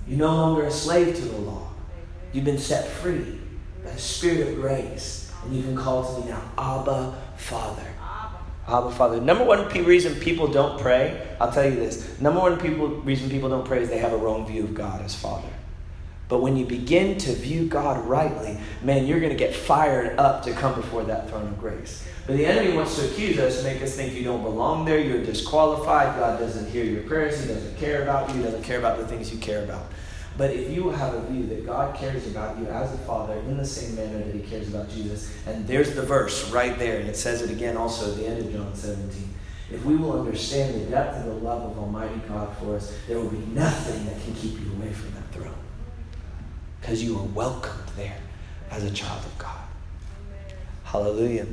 You're 0.07 0.19
no 0.19 0.35
longer 0.35 0.67
a 0.67 0.71
slave 0.71 1.17
to 1.17 1.23
the 1.23 1.39
law. 1.39 1.69
You've 2.37 2.45
been 2.45 2.59
set 2.59 2.87
free 2.87 3.39
by 3.83 3.93
the 3.93 3.99
Spirit 3.99 4.47
of 4.47 4.57
grace. 4.57 5.33
And 5.43 5.57
you 5.57 5.63
can 5.63 5.75
call 5.75 6.05
to 6.05 6.21
me 6.21 6.31
now, 6.31 6.43
Abba, 6.59 7.17
Father. 7.39 7.87
Abba, 8.69 8.91
Father. 8.91 9.23
Number 9.23 9.43
one 9.43 9.67
reason 9.87 10.15
people 10.17 10.47
don't 10.47 10.79
pray, 10.79 11.35
I'll 11.41 11.51
tell 11.51 11.65
you 11.65 11.77
this. 11.77 12.21
Number 12.21 12.39
one 12.39 12.59
people, 12.59 12.89
reason 12.89 13.31
people 13.31 13.49
don't 13.49 13.65
pray 13.65 13.81
is 13.81 13.89
they 13.89 13.97
have 13.97 14.13
a 14.13 14.19
wrong 14.19 14.47
view 14.47 14.65
of 14.65 14.75
God 14.75 15.01
as 15.01 15.15
Father. 15.15 15.49
But 16.29 16.43
when 16.43 16.59
you 16.59 16.67
begin 16.67 17.17
to 17.21 17.33
view 17.33 17.69
God 17.69 18.07
rightly, 18.07 18.59
man, 18.83 19.07
you're 19.07 19.21
going 19.21 19.33
to 19.33 19.39
get 19.39 19.55
fired 19.55 20.19
up 20.19 20.43
to 20.43 20.53
come 20.53 20.75
before 20.75 21.05
that 21.05 21.31
throne 21.31 21.47
of 21.49 21.59
grace. 21.59 22.07
But 22.27 22.37
the 22.37 22.45
enemy 22.45 22.77
wants 22.77 22.99
to 22.99 23.09
accuse 23.09 23.39
us, 23.39 23.65
make 23.65 23.81
us 23.81 23.95
think 23.95 24.13
you 24.13 24.25
don't 24.25 24.43
belong 24.43 24.85
there, 24.85 24.99
you're 24.99 25.25
disqualified, 25.25 26.19
God 26.19 26.39
doesn't 26.39 26.71
hear 26.71 26.85
your 26.85 27.05
prayers, 27.05 27.41
He 27.41 27.49
doesn't 27.49 27.79
care 27.79 28.03
about 28.03 28.29
you, 28.29 28.37
He 28.37 28.43
doesn't 28.43 28.65
care 28.65 28.79
about 28.79 28.99
the 28.99 29.07
things 29.07 29.33
you 29.33 29.39
care 29.39 29.65
about. 29.65 29.87
But 30.37 30.51
if 30.51 30.71
you 30.71 30.91
have 30.91 31.15
a 31.15 31.23
view 31.23 31.47
that 31.47 31.65
God 31.65 31.97
cares 31.97 32.27
about 32.27 32.59
you 32.59 32.67
as 32.67 32.93
a 32.93 32.99
father 32.99 33.35
in 33.35 33.57
the 33.57 33.65
same 33.65 33.97
manner 33.97 34.19
that 34.19 34.35
He 34.35 34.43
cares 34.43 34.69
about 34.69 34.91
Jesus, 34.91 35.35
and 35.47 35.67
there's 35.67 35.95
the 35.95 36.03
verse 36.03 36.51
right 36.51 36.79
there, 36.79 37.01
and 37.01 37.09
it 37.09 37.17
says 37.17 37.41
it 37.41 37.51
again 37.51 37.77
also 37.77 38.11
at 38.11 38.19
the 38.19 38.27
end 38.27 38.45
of 38.45 38.53
John 38.53 38.75
17. 38.75 39.35
If 39.73 39.85
we 39.85 39.97
will 39.97 40.21
understand 40.21 40.75
the 40.75 40.91
depth 40.91 41.17
of 41.17 41.25
the 41.27 41.35
love 41.35 41.71
of 41.71 41.79
Almighty 41.79 42.21
God 42.29 42.55
for 42.59 42.77
us, 42.77 42.97
there 43.09 43.19
will 43.19 43.31
be 43.31 43.45
nothing 43.53 44.05
that 44.07 44.23
can 44.23 44.35
keep 44.35 44.61
you 44.61 44.73
away 44.73 44.93
from 44.93 45.13
that 45.15 45.33
throne. 45.33 45.55
Because 46.81 47.03
you 47.03 47.19
are 47.19 47.25
welcomed 47.25 47.89
there 47.97 48.19
as 48.71 48.85
a 48.85 48.91
child 48.91 49.25
of 49.25 49.39
God. 49.39 49.59
Hallelujah. 50.85 51.47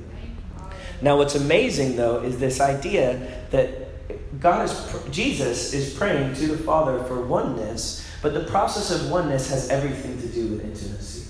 Now, 1.02 1.17
what's 1.17 1.36
amazing 1.36 1.96
though 1.96 2.22
is 2.22 2.38
this 2.38 2.62
idea 2.62 3.43
that 3.50 4.39
God 4.39 4.65
is, 4.65 5.10
Jesus 5.10 5.74
is 5.74 5.93
praying 5.93 6.36
to 6.36 6.48
the 6.48 6.58
Father 6.58 7.04
for 7.06 7.26
oneness, 7.26 8.03
but 8.24 8.34
the 8.34 8.46
process 8.46 8.90
of 8.90 9.12
oneness 9.12 9.50
has 9.50 9.70
everything 9.70 10.20
to 10.22 10.28
do 10.28 10.48
with 10.48 10.64
intimacy. 10.64 11.28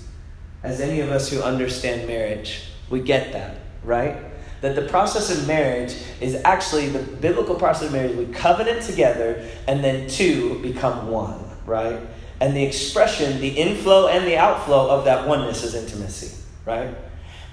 As 0.62 0.80
any 0.80 1.00
of 1.00 1.10
us 1.10 1.28
who 1.28 1.42
understand 1.42 2.06
marriage, 2.06 2.68
we 2.88 3.00
get 3.00 3.32
that, 3.32 3.56
right? 3.82 4.16
That 4.60 4.76
the 4.76 4.88
process 4.88 5.28
of 5.36 5.46
marriage 5.46 5.94
is 6.20 6.40
actually 6.44 6.88
the 6.88 7.00
biblical 7.00 7.56
process 7.56 7.88
of 7.88 7.92
marriage. 7.92 8.16
We 8.16 8.26
covenant 8.26 8.82
together 8.82 9.44
and 9.66 9.82
then 9.82 10.08
two 10.08 10.60
become 10.62 11.08
one, 11.08 11.44
right? 11.66 11.98
And 12.40 12.56
the 12.56 12.62
expression, 12.62 13.40
the 13.40 13.48
inflow 13.48 14.06
and 14.06 14.24
the 14.24 14.38
outflow 14.38 14.88
of 14.88 15.04
that 15.04 15.26
oneness 15.26 15.64
is 15.64 15.74
intimacy, 15.74 16.40
right? 16.64 16.96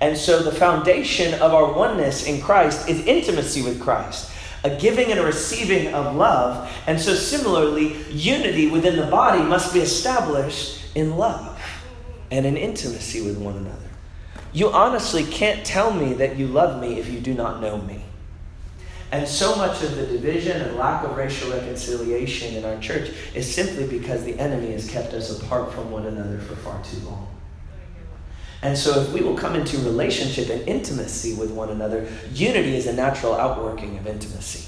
And 0.01 0.15
so 0.15 0.43
the 0.43 0.51
foundation 0.51 1.33
of 1.35 1.53
our 1.53 1.73
oneness 1.73 2.27
in 2.27 2.41
Christ 2.41 2.87
is 2.87 3.05
intimacy 3.05 3.63
with 3.63 3.81
Christ, 3.81 4.30
a 4.63 4.69
giving 4.69 5.11
and 5.11 5.19
a 5.19 5.25
receiving 5.25 5.93
of 5.93 6.15
love. 6.15 6.71
And 6.87 6.99
so 6.99 7.13
similarly, 7.13 8.01
unity 8.11 8.69
within 8.69 8.95
the 8.95 9.07
body 9.07 9.41
must 9.43 9.73
be 9.73 9.79
established 9.79 10.85
in 10.95 11.17
love 11.17 11.61
and 12.29 12.45
in 12.45 12.57
intimacy 12.57 13.21
with 13.21 13.37
one 13.37 13.57
another. 13.57 13.77
You 14.53 14.69
honestly 14.69 15.23
can't 15.23 15.65
tell 15.65 15.93
me 15.93 16.13
that 16.15 16.35
you 16.35 16.47
love 16.47 16.81
me 16.81 16.99
if 16.99 17.09
you 17.09 17.19
do 17.19 17.33
not 17.33 17.61
know 17.61 17.77
me. 17.77 18.03
And 19.11 19.27
so 19.27 19.55
much 19.55 19.81
of 19.83 19.95
the 19.95 20.05
division 20.05 20.61
and 20.61 20.77
lack 20.77 21.03
of 21.03 21.17
racial 21.17 21.51
reconciliation 21.51 22.55
in 22.55 22.63
our 22.63 22.79
church 22.79 23.11
is 23.33 23.53
simply 23.53 23.87
because 23.87 24.23
the 24.23 24.39
enemy 24.39 24.71
has 24.71 24.89
kept 24.89 25.13
us 25.13 25.41
apart 25.41 25.73
from 25.73 25.91
one 25.91 26.05
another 26.05 26.37
for 26.39 26.55
far 26.55 26.81
too 26.83 26.99
long. 26.99 27.27
And 28.63 28.77
so, 28.77 29.01
if 29.01 29.11
we 29.11 29.21
will 29.21 29.35
come 29.35 29.55
into 29.55 29.77
relationship 29.77 30.49
and 30.49 30.67
intimacy 30.67 31.33
with 31.33 31.51
one 31.51 31.69
another, 31.69 32.07
unity 32.33 32.75
is 32.75 32.85
a 32.85 32.93
natural 32.93 33.33
outworking 33.33 33.97
of 33.97 34.05
intimacy. 34.05 34.67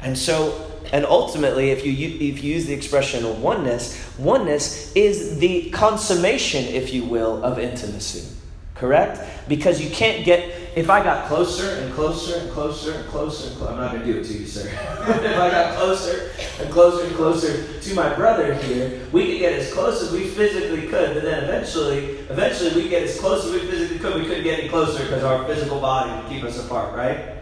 And 0.00 0.16
so, 0.16 0.70
and 0.92 1.04
ultimately, 1.04 1.70
if 1.70 1.84
you, 1.84 1.92
if 1.92 2.42
you 2.42 2.54
use 2.54 2.66
the 2.66 2.74
expression 2.74 3.42
oneness, 3.42 4.18
oneness 4.18 4.94
is 4.94 5.38
the 5.38 5.70
consummation, 5.70 6.64
if 6.64 6.92
you 6.92 7.04
will, 7.04 7.42
of 7.42 7.58
intimacy. 7.58 8.34
Correct? 8.74 9.20
Because 9.48 9.82
you 9.82 9.90
can't 9.90 10.24
get, 10.24 10.63
if 10.76 10.90
I 10.90 11.04
got 11.04 11.28
closer 11.28 11.82
and 11.82 11.94
closer 11.94 12.36
and 12.38 12.50
closer 12.50 12.94
and 12.94 13.08
closer 13.08 13.48
and 13.48 13.56
closer, 13.56 13.68
I'm 13.68 13.76
not 13.76 13.92
going 13.92 14.04
to 14.04 14.12
do 14.12 14.18
it 14.18 14.24
to 14.24 14.32
you, 14.32 14.46
sir. 14.46 14.66
if 14.68 15.38
I 15.38 15.50
got 15.50 15.76
closer 15.76 16.32
and 16.60 16.70
closer 16.70 17.06
and 17.06 17.14
closer 17.14 17.80
to 17.80 17.94
my 17.94 18.12
brother 18.14 18.54
here, 18.54 19.06
we 19.12 19.26
could 19.26 19.38
get 19.38 19.52
as 19.52 19.72
close 19.72 20.02
as 20.02 20.10
we 20.10 20.26
physically 20.26 20.88
could, 20.88 21.14
but 21.14 21.22
then 21.22 21.44
eventually, 21.44 22.16
eventually 22.28 22.74
we 22.82 22.88
get 22.88 23.04
as 23.04 23.20
close 23.20 23.44
as 23.44 23.52
we 23.52 23.60
physically 23.60 24.00
could. 24.00 24.20
We 24.20 24.26
couldn't 24.26 24.42
get 24.42 24.58
any 24.58 24.68
closer 24.68 25.04
because 25.04 25.22
our 25.22 25.44
physical 25.46 25.80
body 25.80 26.10
would 26.10 26.28
keep 26.28 26.42
us 26.42 26.58
apart, 26.64 26.94
right? 26.96 27.36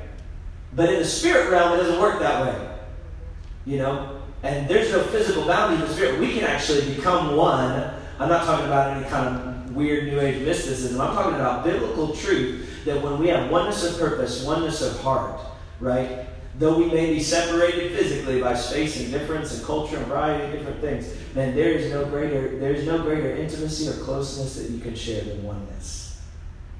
But 0.75 0.90
in 0.90 0.99
the 0.99 1.07
spirit 1.07 1.51
realm, 1.51 1.73
it 1.79 1.83
doesn't 1.83 2.01
work 2.01 2.18
that 2.21 2.47
way. 2.47 2.68
You 3.64 3.79
know? 3.79 4.21
And 4.42 4.68
there's 4.68 4.90
no 4.90 5.03
physical 5.05 5.47
boundary 5.47 5.81
in 5.81 5.88
the 5.88 5.95
spirit. 5.95 6.21
We 6.21 6.35
can 6.35 6.45
actually 6.45 6.95
become 6.95 7.37
one. 7.37 7.95
I'm 8.18 8.29
not 8.29 8.45
talking 8.45 8.66
about 8.66 8.97
any 8.97 9.09
kind 9.09 9.37
of 9.37 9.75
weird 9.75 10.09
New 10.09 10.21
Age 10.21 10.45
mysticism. 10.45 11.01
I'm 11.01 11.14
talking 11.14 11.37
about 11.37 11.64
biblical 11.64 12.14
truth 12.14 12.62
that 12.85 13.03
when 13.03 13.18
we 13.18 13.29
have 13.29 13.51
oneness 13.51 13.85
of 13.85 13.99
purpose, 13.99 14.45
oneness 14.45 14.83
of 14.83 14.99
heart, 15.01 15.40
right? 15.81 16.27
Though 16.59 16.79
we 16.79 16.87
may 16.87 17.14
be 17.14 17.23
separated 17.23 17.92
physically 17.92 18.40
by 18.40 18.55
space 18.55 19.01
and 19.01 19.11
difference 19.11 19.57
and 19.57 19.64
culture 19.64 19.97
and 19.97 20.07
variety 20.07 20.45
of 20.45 20.53
different 20.53 20.81
things, 20.81 21.12
then 21.35 21.55
there 21.57 21.71
is 21.71 21.90
no 21.90 22.05
greater 22.05 22.59
there 22.59 22.73
is 22.73 22.87
no 22.87 23.03
greater 23.03 23.35
intimacy 23.35 23.88
or 23.88 24.05
closeness 24.05 24.57
that 24.57 24.71
you 24.71 24.81
can 24.81 24.95
share 24.95 25.25
than 25.25 25.42
oneness. 25.42 26.03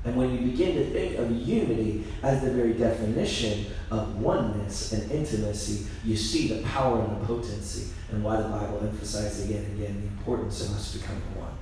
And 0.05 0.17
when 0.17 0.33
you 0.33 0.51
begin 0.51 0.75
to 0.77 0.91
think 0.91 1.17
of 1.19 1.31
unity 1.31 2.05
as 2.23 2.43
the 2.43 2.51
very 2.51 2.73
definition 2.73 3.67
of 3.91 4.21
oneness 4.21 4.93
and 4.93 5.11
intimacy, 5.13 5.87
you 6.05 6.17
see 6.17 6.49
the 6.49 6.63
power 6.63 7.01
and 7.05 7.21
the 7.21 7.25
potency 7.25 7.93
and 8.11 8.23
why 8.23 8.37
the 8.37 8.49
Bible 8.49 8.81
emphasizes 8.83 9.49
again 9.49 9.65
and 9.65 9.81
again 9.81 10.01
the 10.01 10.09
importance 10.19 10.69
of 10.69 10.75
us 10.75 10.97
becoming 10.97 11.23
one. 11.39 11.53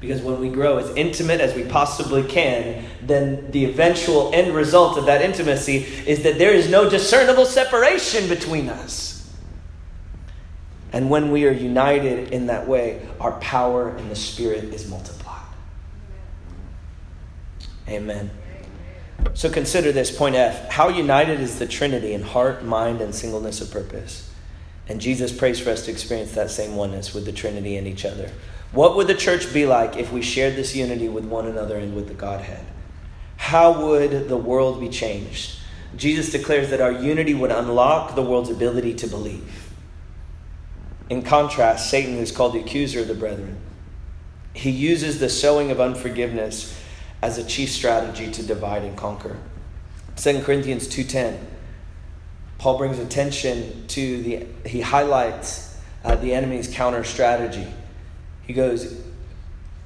Because 0.00 0.22
when 0.22 0.38
we 0.38 0.48
grow 0.48 0.78
as 0.78 0.90
intimate 0.90 1.40
as 1.40 1.54
we 1.54 1.64
possibly 1.64 2.22
can, 2.22 2.84
then 3.02 3.50
the 3.50 3.64
eventual 3.64 4.32
end 4.32 4.54
result 4.54 4.96
of 4.96 5.06
that 5.06 5.22
intimacy 5.22 5.78
is 6.06 6.22
that 6.22 6.38
there 6.38 6.52
is 6.52 6.70
no 6.70 6.88
discernible 6.88 7.44
separation 7.44 8.28
between 8.28 8.68
us. 8.68 9.36
And 10.92 11.10
when 11.10 11.30
we 11.30 11.46
are 11.46 11.52
united 11.52 12.32
in 12.32 12.46
that 12.46 12.68
way, 12.68 13.06
our 13.20 13.32
power 13.40 13.96
in 13.96 14.08
the 14.08 14.16
Spirit 14.16 14.64
is 14.72 14.88
multiplied. 14.88 15.42
Amen. 17.88 18.30
So 19.34 19.50
consider 19.50 19.92
this 19.92 20.16
point 20.16 20.36
F. 20.36 20.70
How 20.70 20.88
united 20.88 21.40
is 21.40 21.58
the 21.58 21.66
Trinity 21.66 22.12
in 22.12 22.22
heart, 22.22 22.64
mind, 22.64 23.00
and 23.00 23.14
singleness 23.14 23.60
of 23.60 23.70
purpose? 23.70 24.30
And 24.88 25.00
Jesus 25.00 25.36
prays 25.36 25.60
for 25.60 25.70
us 25.70 25.84
to 25.84 25.90
experience 25.90 26.32
that 26.32 26.50
same 26.50 26.76
oneness 26.76 27.12
with 27.12 27.24
the 27.24 27.32
Trinity 27.32 27.76
and 27.76 27.86
each 27.86 28.04
other. 28.04 28.30
What 28.72 28.96
would 28.96 29.06
the 29.06 29.14
church 29.14 29.52
be 29.52 29.66
like 29.66 29.96
if 29.96 30.12
we 30.12 30.22
shared 30.22 30.56
this 30.56 30.76
unity 30.76 31.08
with 31.08 31.24
one 31.24 31.46
another 31.46 31.76
and 31.76 31.94
with 31.96 32.08
the 32.08 32.14
Godhead? 32.14 32.64
How 33.36 33.86
would 33.86 34.28
the 34.28 34.36
world 34.36 34.80
be 34.80 34.88
changed? 34.88 35.58
Jesus 35.96 36.30
declares 36.30 36.70
that 36.70 36.80
our 36.80 36.92
unity 36.92 37.34
would 37.34 37.50
unlock 37.50 38.14
the 38.14 38.22
world's 38.22 38.50
ability 38.50 38.94
to 38.94 39.06
believe. 39.06 39.70
In 41.08 41.22
contrast, 41.22 41.88
Satan 41.88 42.16
is 42.16 42.30
called 42.30 42.52
the 42.52 42.60
accuser 42.60 43.00
of 43.00 43.08
the 43.08 43.14
brethren. 43.14 43.58
He 44.52 44.70
uses 44.70 45.18
the 45.18 45.30
sowing 45.30 45.70
of 45.70 45.80
unforgiveness 45.80 46.78
as 47.22 47.38
a 47.38 47.44
chief 47.44 47.70
strategy 47.70 48.30
to 48.30 48.42
divide 48.42 48.84
and 48.84 48.96
conquer. 48.96 49.36
2 50.16 50.42
Corinthians 50.42 50.86
2:10 50.88 51.38
Paul 52.58 52.76
brings 52.76 52.98
attention 52.98 53.86
to 53.88 54.22
the 54.22 54.46
he 54.68 54.80
highlights 54.80 55.76
uh, 56.04 56.16
the 56.16 56.34
enemy's 56.34 56.72
counter 56.72 57.04
strategy. 57.04 57.66
He 58.48 58.54
goes, 58.54 59.00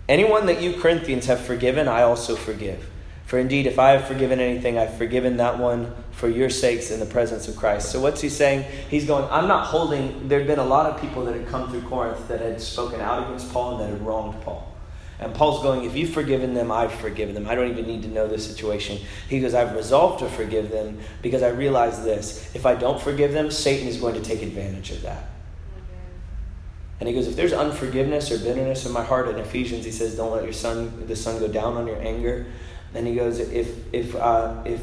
Anyone 0.09 0.47
that 0.47 0.63
you 0.63 0.75
Corinthians 0.75 1.27
have 1.27 1.41
forgiven, 1.41 1.89
I 1.89 2.03
also 2.03 2.37
forgive. 2.37 2.89
For 3.27 3.39
indeed, 3.39 3.67
if 3.67 3.79
I 3.79 3.91
have 3.91 4.07
forgiven 4.07 4.41
anything, 4.41 4.79
I've 4.79 4.97
forgiven 4.97 5.39
that 5.39 5.59
one 5.59 5.95
for 6.13 6.29
your 6.29 6.49
sakes 6.49 6.91
in 6.91 7.01
the 7.01 7.07
presence 7.07 7.49
of 7.49 7.57
Christ. 7.57 7.91
So, 7.91 8.01
what's 8.01 8.21
he 8.21 8.29
saying? 8.29 8.65
He's 8.89 9.07
going, 9.07 9.29
I'm 9.31 9.49
not 9.49 9.67
holding. 9.67 10.29
There 10.29 10.39
had 10.39 10.47
been 10.47 10.59
a 10.59 10.65
lot 10.65 10.87
of 10.87 11.01
people 11.01 11.25
that 11.25 11.35
had 11.35 11.47
come 11.49 11.71
through 11.71 11.83
Corinth 11.83 12.29
that 12.29 12.41
had 12.41 12.61
spoken 12.61 13.01
out 13.01 13.27
against 13.27 13.53
Paul 13.53 13.73
and 13.73 13.81
that 13.81 13.99
had 13.99 14.07
wronged 14.07 14.41
Paul. 14.43 14.73
And 15.19 15.35
Paul's 15.35 15.63
going, 15.63 15.85
If 15.85 15.97
you've 15.97 16.11
forgiven 16.11 16.55
them, 16.55 16.71
I've 16.71 16.93
forgiven 16.93 17.35
them. 17.35 17.49
I 17.49 17.55
don't 17.55 17.71
even 17.71 17.87
need 17.87 18.03
to 18.03 18.09
know 18.09 18.29
the 18.29 18.39
situation. 18.39 18.99
He 19.29 19.41
goes, 19.41 19.55
I've 19.55 19.75
resolved 19.75 20.21
to 20.21 20.29
forgive 20.29 20.71
them 20.71 21.01
because 21.21 21.43
I 21.43 21.49
realize 21.49 22.05
this. 22.05 22.55
If 22.55 22.67
I 22.67 22.77
don't 22.77 23.01
forgive 23.01 23.33
them, 23.33 23.51
Satan 23.51 23.89
is 23.89 23.97
going 23.97 24.15
to 24.15 24.23
take 24.23 24.43
advantage 24.43 24.91
of 24.93 25.03
that. 25.03 25.32
And 27.03 27.09
he 27.09 27.17
goes, 27.17 27.27
if 27.27 27.35
there's 27.35 27.53
unforgiveness 27.53 28.31
or 28.31 28.39
bitterness 28.39 28.87
in 28.87 28.93
my 28.93 29.03
heart, 29.03 29.27
in 29.27 29.37
Ephesians, 29.37 29.85
he 29.85 29.91
says, 29.91 30.15
don't 30.15 30.31
let 30.31 30.45
your 30.45 30.53
sun, 30.53 31.05
the 31.09 31.17
sun 31.17 31.41
go 31.41 31.49
down 31.49 31.77
on 31.77 31.89
your 31.89 32.01
anger. 32.01 32.47
Then 32.93 33.07
he 33.07 33.17
goes, 33.17 33.41
if, 33.41 33.93
if, 33.93 34.15
uh, 34.15 34.63
if, 34.65 34.81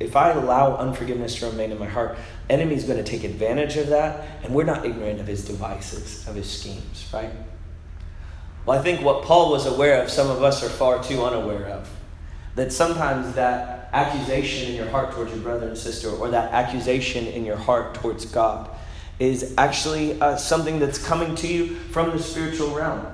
if 0.00 0.16
I 0.16 0.30
allow 0.30 0.74
unforgiveness 0.78 1.36
to 1.36 1.46
remain 1.46 1.70
in 1.70 1.78
my 1.78 1.86
heart, 1.86 2.18
enemy's 2.50 2.82
going 2.82 2.98
to 2.98 3.08
take 3.08 3.22
advantage 3.22 3.76
of 3.76 3.86
that, 3.90 4.26
and 4.42 4.52
we're 4.52 4.64
not 4.64 4.84
ignorant 4.84 5.20
of 5.20 5.28
his 5.28 5.44
devices, 5.44 6.26
of 6.26 6.34
his 6.34 6.50
schemes, 6.50 7.08
right? 7.14 7.30
Well, 8.66 8.76
I 8.76 8.82
think 8.82 9.02
what 9.02 9.22
Paul 9.22 9.52
was 9.52 9.64
aware 9.64 10.02
of, 10.02 10.10
some 10.10 10.28
of 10.28 10.42
us 10.42 10.64
are 10.64 10.68
far 10.68 11.00
too 11.04 11.22
unaware 11.22 11.66
of. 11.66 11.88
That 12.56 12.72
sometimes 12.72 13.36
that 13.36 13.90
accusation 13.92 14.70
in 14.70 14.74
your 14.74 14.90
heart 14.90 15.12
towards 15.12 15.30
your 15.30 15.40
brother 15.40 15.68
and 15.68 15.78
sister, 15.78 16.10
or 16.10 16.30
that 16.30 16.50
accusation 16.52 17.28
in 17.28 17.44
your 17.44 17.58
heart 17.58 17.94
towards 17.94 18.24
God, 18.24 18.68
is 19.18 19.54
actually 19.58 20.20
uh, 20.20 20.36
something 20.36 20.78
that's 20.78 21.04
coming 21.04 21.34
to 21.36 21.46
you 21.46 21.74
from 21.76 22.10
the 22.10 22.22
spiritual 22.22 22.74
realm. 22.74 23.06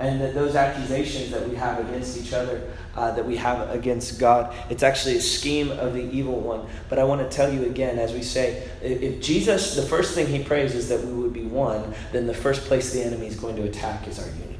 And 0.00 0.20
that 0.20 0.32
those 0.32 0.54
accusations 0.54 1.32
that 1.32 1.48
we 1.48 1.56
have 1.56 1.80
against 1.80 2.16
each 2.16 2.32
other 2.32 2.70
uh, 2.98 3.12
that 3.12 3.24
we 3.24 3.36
have 3.36 3.70
against 3.70 4.18
God. 4.18 4.54
It's 4.70 4.82
actually 4.82 5.16
a 5.16 5.20
scheme 5.20 5.70
of 5.70 5.94
the 5.94 6.02
evil 6.02 6.40
one. 6.40 6.66
But 6.88 6.98
I 6.98 7.04
want 7.04 7.28
to 7.28 7.36
tell 7.36 7.52
you 7.52 7.64
again, 7.66 7.98
as 7.98 8.12
we 8.12 8.22
say, 8.22 8.68
if 8.82 9.22
Jesus, 9.22 9.76
the 9.76 9.82
first 9.82 10.14
thing 10.14 10.26
he 10.26 10.42
prays 10.42 10.74
is 10.74 10.88
that 10.88 11.04
we 11.04 11.12
would 11.12 11.32
be 11.32 11.44
one, 11.44 11.94
then 12.12 12.26
the 12.26 12.34
first 12.34 12.62
place 12.62 12.92
the 12.92 13.02
enemy 13.02 13.26
is 13.26 13.36
going 13.36 13.56
to 13.56 13.62
attack 13.62 14.08
is 14.08 14.18
our 14.18 14.26
unity. 14.26 14.57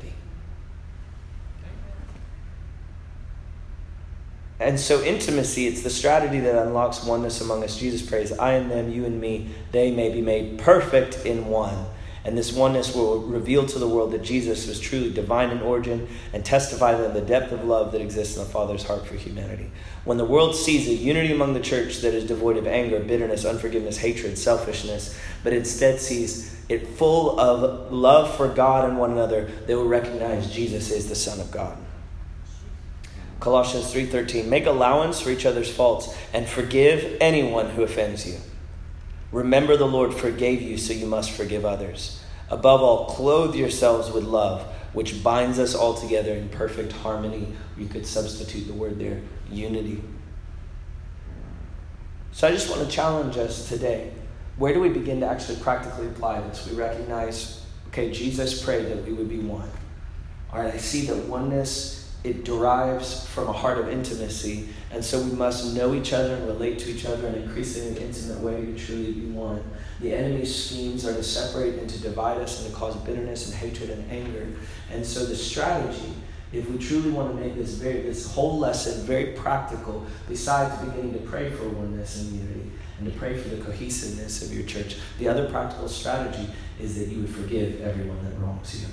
And 4.61 4.79
so, 4.79 5.03
intimacy, 5.03 5.67
it's 5.69 5.83
the 5.83 5.91
strategy 5.91 6.41
that 6.41 6.61
unlocks 6.67 7.05
oneness 7.05 7.41
among 7.41 7.63
us. 7.63 7.79
Jesus 7.79 8.03
prays, 8.03 8.33
I 8.33 8.55
and 8.55 8.71
them, 8.71 8.91
you 8.91 9.05
and 9.05 9.21
me, 9.21 9.51
they 9.71 9.93
may 9.93 10.13
be 10.13 10.21
made 10.21 10.59
perfect 10.59 11.25
in 11.25 11.47
one 11.47 11.87
and 12.29 12.37
this 12.37 12.53
oneness 12.53 12.95
will 12.95 13.21
reveal 13.21 13.65
to 13.65 13.79
the 13.79 13.89
world 13.89 14.13
that 14.13 14.23
Jesus 14.23 14.67
was 14.67 14.79
truly 14.79 15.11
divine 15.11 15.49
in 15.49 15.63
origin 15.63 16.07
and 16.35 16.45
testify 16.45 16.95
to 16.95 17.09
the 17.09 17.23
depth 17.23 17.53
of 17.53 17.65
love 17.65 17.91
that 17.93 18.03
exists 18.03 18.37
in 18.37 18.45
the 18.45 18.51
Father's 18.51 18.83
heart 18.83 19.07
for 19.07 19.15
humanity. 19.15 19.71
When 20.05 20.19
the 20.19 20.27
world 20.27 20.55
sees 20.55 20.87
a 20.89 20.93
unity 20.93 21.33
among 21.33 21.55
the 21.55 21.61
church 21.61 22.03
that 22.03 22.13
is 22.13 22.25
devoid 22.25 22.59
of 22.59 22.67
anger, 22.67 23.01
bitterness, 23.01 23.47
unforgiveness, 23.47 23.97
hatred, 23.97 24.37
selfishness, 24.37 25.19
but 25.43 25.55
instead 25.55 26.01
sees 26.01 26.55
it 26.69 26.87
full 26.87 27.41
of 27.41 27.91
love 27.91 28.37
for 28.37 28.49
God 28.49 28.87
and 28.87 28.99
one 28.99 29.13
another, 29.13 29.51
they 29.67 29.75
will 29.75 29.89
recognize 29.89 30.53
Jesus 30.53 30.91
is 30.91 31.09
the 31.09 31.15
Son 31.15 31.41
of 31.41 31.51
God. 31.51 31.79
Colossians 33.41 33.93
3:13 33.93 34.49
Make 34.49 34.67
allowance 34.67 35.21
for 35.21 35.31
each 35.31 35.47
other's 35.47 35.73
faults 35.73 36.15
and 36.33 36.47
forgive 36.47 37.17
anyone 37.21 37.71
who 37.71 37.83
offends 37.83 38.27
you. 38.27 38.37
Remember 39.31 39.77
the 39.77 39.87
Lord 39.87 40.15
forgave 40.15 40.63
you, 40.63 40.79
so 40.79 40.93
you 40.93 41.07
must 41.07 41.31
forgive 41.31 41.65
others. 41.65 42.21
Above 42.51 42.81
all, 42.81 43.07
clothe 43.07 43.55
yourselves 43.55 44.11
with 44.11 44.25
love, 44.25 44.63
which 44.95 45.23
binds 45.23 45.59
us 45.59 45.75
all 45.75 45.95
together 45.95 46.33
in 46.33 46.49
perfect 46.49 46.93
harmony. 46.93 47.55
You 47.77 47.87
could 47.87 48.07
substitute 48.07 48.67
the 48.67 48.73
word 48.73 48.99
there 48.99 49.21
unity. 49.51 50.03
So 52.33 52.49
I 52.49 52.53
just 52.53 52.71
want 52.71 52.89
to 52.89 52.95
challenge 52.95 53.37
us 53.37 53.69
today. 53.69 54.13
Where 54.57 54.73
do 54.73 54.81
we 54.81 54.89
begin 54.89 55.21
to 55.21 55.27
actually 55.27 55.57
practically 55.57 56.07
apply 56.07 56.41
this? 56.41 56.69
We 56.69 56.77
recognize, 56.77 57.65
okay, 57.89 58.11
Jesus 58.11 58.63
prayed 58.63 58.87
that 58.87 59.05
we 59.05 59.13
would 59.13 59.29
be 59.29 59.39
one. 59.39 59.71
All 60.53 60.61
right, 60.61 60.73
I 60.73 60.79
see 60.79 61.07
that 61.07 61.17
oneness 61.27 61.98
it 62.25 62.45
derives 62.45 63.27
from 63.29 63.49
a 63.49 63.53
heart 63.53 63.79
of 63.79 63.89
intimacy. 63.89 64.69
And 64.91 65.05
so 65.05 65.21
we 65.21 65.31
must 65.33 65.75
know 65.75 65.95
each 65.95 66.13
other 66.13 66.35
and 66.35 66.47
relate 66.47 66.79
to 66.81 66.91
each 66.91 67.05
other 67.05 67.29
in 67.29 67.35
an 67.35 67.43
increasingly 67.43 68.01
intimate 68.01 68.41
way 68.41 68.65
to 68.67 68.79
truly 68.79 69.13
be 69.13 69.27
one. 69.27 69.63
The 70.01 70.13
enemy's 70.15 70.55
schemes 70.55 71.07
are 71.07 71.15
to 71.15 71.23
separate 71.23 71.75
and 71.75 71.89
to 71.91 72.01
divide 72.01 72.39
us 72.39 72.63
and 72.63 72.73
to 72.73 72.77
cause 72.77 72.97
bitterness 72.97 73.47
and 73.47 73.57
hatred 73.57 73.91
and 73.91 74.11
anger. 74.11 74.47
And 74.91 75.05
so 75.05 75.25
the 75.25 75.37
strategy, 75.37 76.13
if 76.53 76.69
we 76.69 76.79
truly 76.79 77.11
want 77.11 77.37
to 77.37 77.41
make 77.41 77.55
this 77.55 77.75
very 77.75 78.03
this 78.03 78.33
whole 78.33 78.59
lesson 78.59 79.05
very 79.07 79.33
practical, 79.33 80.07
besides 80.29 80.77
beginning 80.85 81.13
to 81.13 81.21
pray 81.21 81.51
for 81.51 81.69
oneness 81.69 82.21
and 82.21 82.33
unity 82.33 82.71
and 82.99 83.13
to 83.13 83.19
pray 83.19 83.37
for 83.37 83.49
the 83.49 83.63
cohesiveness 83.63 84.43
of 84.43 84.53
your 84.53 84.67
church, 84.67 84.97
the 85.19 85.29
other 85.29 85.49
practical 85.51 85.89
strategy 85.89 86.49
is 86.81 86.99
that 86.99 87.09
you 87.09 87.21
would 87.21 87.31
forgive 87.31 87.81
everyone 87.81 88.25
that 88.25 88.37
wrongs 88.39 88.81
you. 88.81 88.89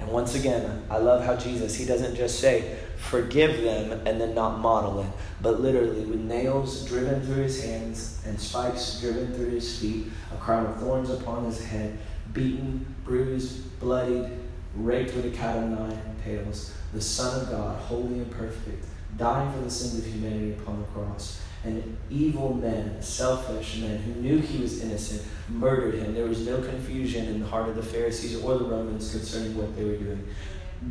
And 0.00 0.10
once 0.10 0.34
again, 0.34 0.82
I 0.90 0.98
love 0.98 1.24
how 1.24 1.36
Jesus, 1.36 1.76
he 1.76 1.84
doesn't 1.84 2.16
just 2.16 2.40
say, 2.40 2.76
forgive 2.96 3.62
them 3.62 4.06
and 4.06 4.20
then 4.20 4.34
not 4.34 4.58
model 4.58 5.00
it, 5.00 5.06
but 5.40 5.60
literally 5.60 6.04
with 6.04 6.20
nails 6.20 6.84
driven 6.86 7.20
through 7.22 7.42
his 7.42 7.62
hands 7.62 8.20
and 8.26 8.40
spikes 8.40 9.00
driven 9.00 9.32
through 9.34 9.50
his 9.50 9.78
feet, 9.78 10.06
a 10.32 10.36
crown 10.36 10.66
of 10.66 10.80
thorns 10.80 11.10
upon 11.10 11.44
his 11.44 11.64
head, 11.64 11.98
beaten, 12.32 12.94
bruised, 13.04 13.78
bloodied, 13.80 14.30
raped 14.76 15.14
with 15.14 15.26
a 15.26 15.30
cat 15.30 15.56
o' 15.56 15.66
nine 15.66 15.98
tails, 16.24 16.72
the 16.92 17.00
Son 17.00 17.42
of 17.42 17.50
God, 17.50 17.78
holy 17.82 18.20
and 18.20 18.30
perfect, 18.30 18.86
dying 19.16 19.52
for 19.52 19.60
the 19.60 19.70
sins 19.70 19.98
of 19.98 20.10
humanity 20.10 20.52
upon 20.54 20.80
the 20.80 20.86
cross 20.86 21.41
and 21.64 21.96
evil 22.10 22.54
man, 22.54 22.88
a 22.88 23.02
selfish 23.02 23.78
man 23.78 23.98
who 23.98 24.20
knew 24.20 24.38
he 24.38 24.60
was 24.60 24.82
innocent, 24.82 25.22
murdered 25.48 25.94
him. 25.94 26.14
There 26.14 26.26
was 26.26 26.44
no 26.44 26.60
confusion 26.60 27.26
in 27.26 27.40
the 27.40 27.46
heart 27.46 27.68
of 27.68 27.76
the 27.76 27.82
Pharisees 27.82 28.42
or 28.42 28.58
the 28.58 28.64
Romans 28.64 29.12
concerning 29.12 29.56
what 29.56 29.76
they 29.76 29.84
were 29.84 29.96
doing. 29.96 30.26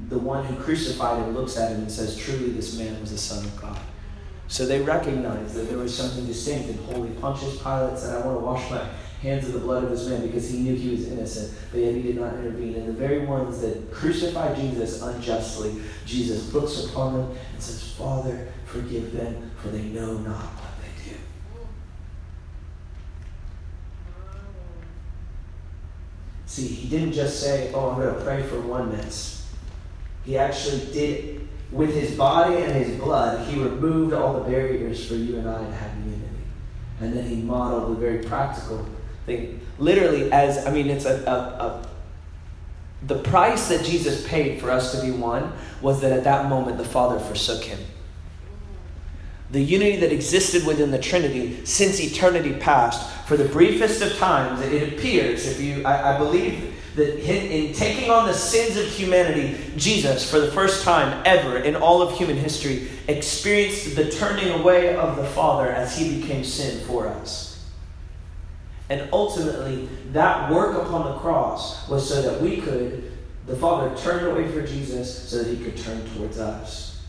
The 0.07 0.17
one 0.17 0.45
who 0.45 0.55
crucified 0.55 1.22
him 1.22 1.36
looks 1.36 1.57
at 1.57 1.72
him 1.72 1.82
and 1.82 1.91
says, 1.91 2.15
Truly, 2.15 2.51
this 2.51 2.78
man 2.78 2.99
was 3.01 3.11
the 3.11 3.17
Son 3.17 3.43
of 3.43 3.61
God. 3.61 3.80
So 4.47 4.65
they 4.65 4.82
recognized 4.82 5.55
that 5.55 5.69
there 5.69 5.78
was 5.78 5.95
something 5.95 6.26
distinct 6.26 6.69
and 6.69 6.80
holy. 6.86 7.09
Pontius 7.11 7.61
Pilate 7.61 7.97
said, 7.97 8.22
I 8.22 8.26
want 8.26 8.39
to 8.39 8.45
wash 8.45 8.72
my 8.72 8.86
hands 9.22 9.47
of 9.47 9.53
the 9.53 9.59
blood 9.59 9.84
of 9.84 9.89
this 9.89 10.07
man 10.07 10.26
because 10.26 10.49
he 10.49 10.59
knew 10.59 10.76
he 10.76 10.91
was 10.91 11.07
innocent, 11.07 11.57
but 11.72 11.82
yet 11.82 11.93
he 11.93 12.01
did 12.01 12.15
not 12.15 12.34
intervene. 12.36 12.76
And 12.76 12.88
the 12.88 12.93
very 12.93 13.26
ones 13.26 13.59
that 13.61 13.91
crucified 13.91 14.55
Jesus 14.55 15.01
unjustly, 15.01 15.82
Jesus 16.05 16.53
looks 16.53 16.86
upon 16.86 17.13
them 17.13 17.38
and 17.53 17.61
says, 17.61 17.93
Father, 17.93 18.47
forgive 18.65 19.11
them, 19.11 19.51
for 19.61 19.69
they 19.69 19.84
know 19.84 20.17
not 20.17 20.61
See, 26.52 26.68
he 26.68 26.89
didn't 26.89 27.14
just 27.14 27.39
say, 27.39 27.72
Oh, 27.74 27.91
I'm 27.91 28.02
going 28.02 28.14
to 28.14 28.22
pray 28.26 28.43
for 28.43 28.60
oneness. 28.60 29.49
He 30.26 30.38
actually 30.38 30.91
did, 30.91 31.47
with 31.72 31.93
his 31.93 32.18
body 32.18 32.58
and 32.58 32.74
his 32.74 32.99
blood, 32.99 33.47
he 33.47 33.58
removed 33.58 34.14
all 34.14 34.34
the 34.34 34.49
barriers 34.49 35.08
for 35.08 35.14
you 35.14 35.38
and 35.38 35.49
I 35.49 35.64
to 35.64 35.72
have 35.72 35.97
unity. 35.99 36.26
And 36.99 37.14
then 37.14 37.24
he 37.24 37.38
modeled 37.38 37.95
a 37.95 37.99
very 38.02 38.22
practical 38.22 38.86
thing. 39.26 39.62
Literally, 39.80 40.30
as, 40.34 40.68
I 40.68 40.72
mean, 40.72 40.89
it's 40.89 41.06
a, 41.06 41.24
a, 41.24 41.32
a 41.32 41.88
the 43.08 43.20
price 43.20 43.70
that 43.70 43.86
Jesus 43.86 44.28
paid 44.28 44.60
for 44.60 44.72
us 44.72 44.93
to 44.93 45.02
be 45.06 45.12
one 45.12 45.54
was 45.82 46.02
that 46.02 46.12
at 46.12 46.26
that 46.26 46.49
moment 46.49 46.78
the 46.78 46.84
Father 46.84 47.18
forsook 47.18 47.64
him 47.64 47.80
the 49.52 49.62
unity 49.62 49.97
that 49.97 50.12
existed 50.12 50.66
within 50.66 50.91
the 50.91 50.99
Trinity 50.99 51.66
since 51.66 51.99
eternity 51.99 52.54
past. 52.54 53.10
For 53.28 53.36
the 53.38 53.49
briefest 53.49 54.02
of 54.02 54.16
times, 54.18 54.62
it 54.62 54.93
appears, 54.93 55.45
if 55.47 55.62
you, 55.62 55.84
I, 55.86 56.16
I 56.16 56.18
believe 56.18 56.74
that 56.95 57.20
in 57.20 57.74
taking 57.74 58.10
on 58.10 58.28
the 58.28 58.34
sins 58.34 58.78
of 58.78 58.86
humanity, 58.86 59.58
Jesus, 59.78 60.30
for 60.30 60.39
the 60.39 60.52
first 60.52 60.84
time 60.84 61.22
ever 61.26 61.58
in 61.58 61.76
all 61.76 62.02
of 62.02 62.18
human 62.18 62.36
history, 62.36 62.89
experienced 63.08 63.95
the 63.95 64.10
turning 64.10 64.49
away 64.60 64.95
of 64.95 65.16
the 65.16 65.26
Father 65.26 65.70
as 65.70 65.97
he 65.97 66.20
became 66.20 66.43
sin 66.43 66.86
for 66.86 67.08
us. 67.08 67.70
And 68.89 69.08
ultimately, 69.14 69.88
that 70.12 70.52
work 70.52 70.86
upon 70.86 71.14
the 71.14 71.20
cross 71.20 71.88
was 71.88 72.08
so 72.08 72.22
that 72.22 72.41
we 72.41 72.58
could, 72.58 73.14
the 73.47 73.56
Father 73.56 73.95
turned 73.95 74.28
away 74.28 74.49
for 74.49 74.62
Jesus 74.62 75.30
so 75.30 75.38
that 75.38 75.47
he 75.47 75.64
could 75.64 75.78
turn 75.78 76.06
towards 76.14 76.38
us. 76.39 77.02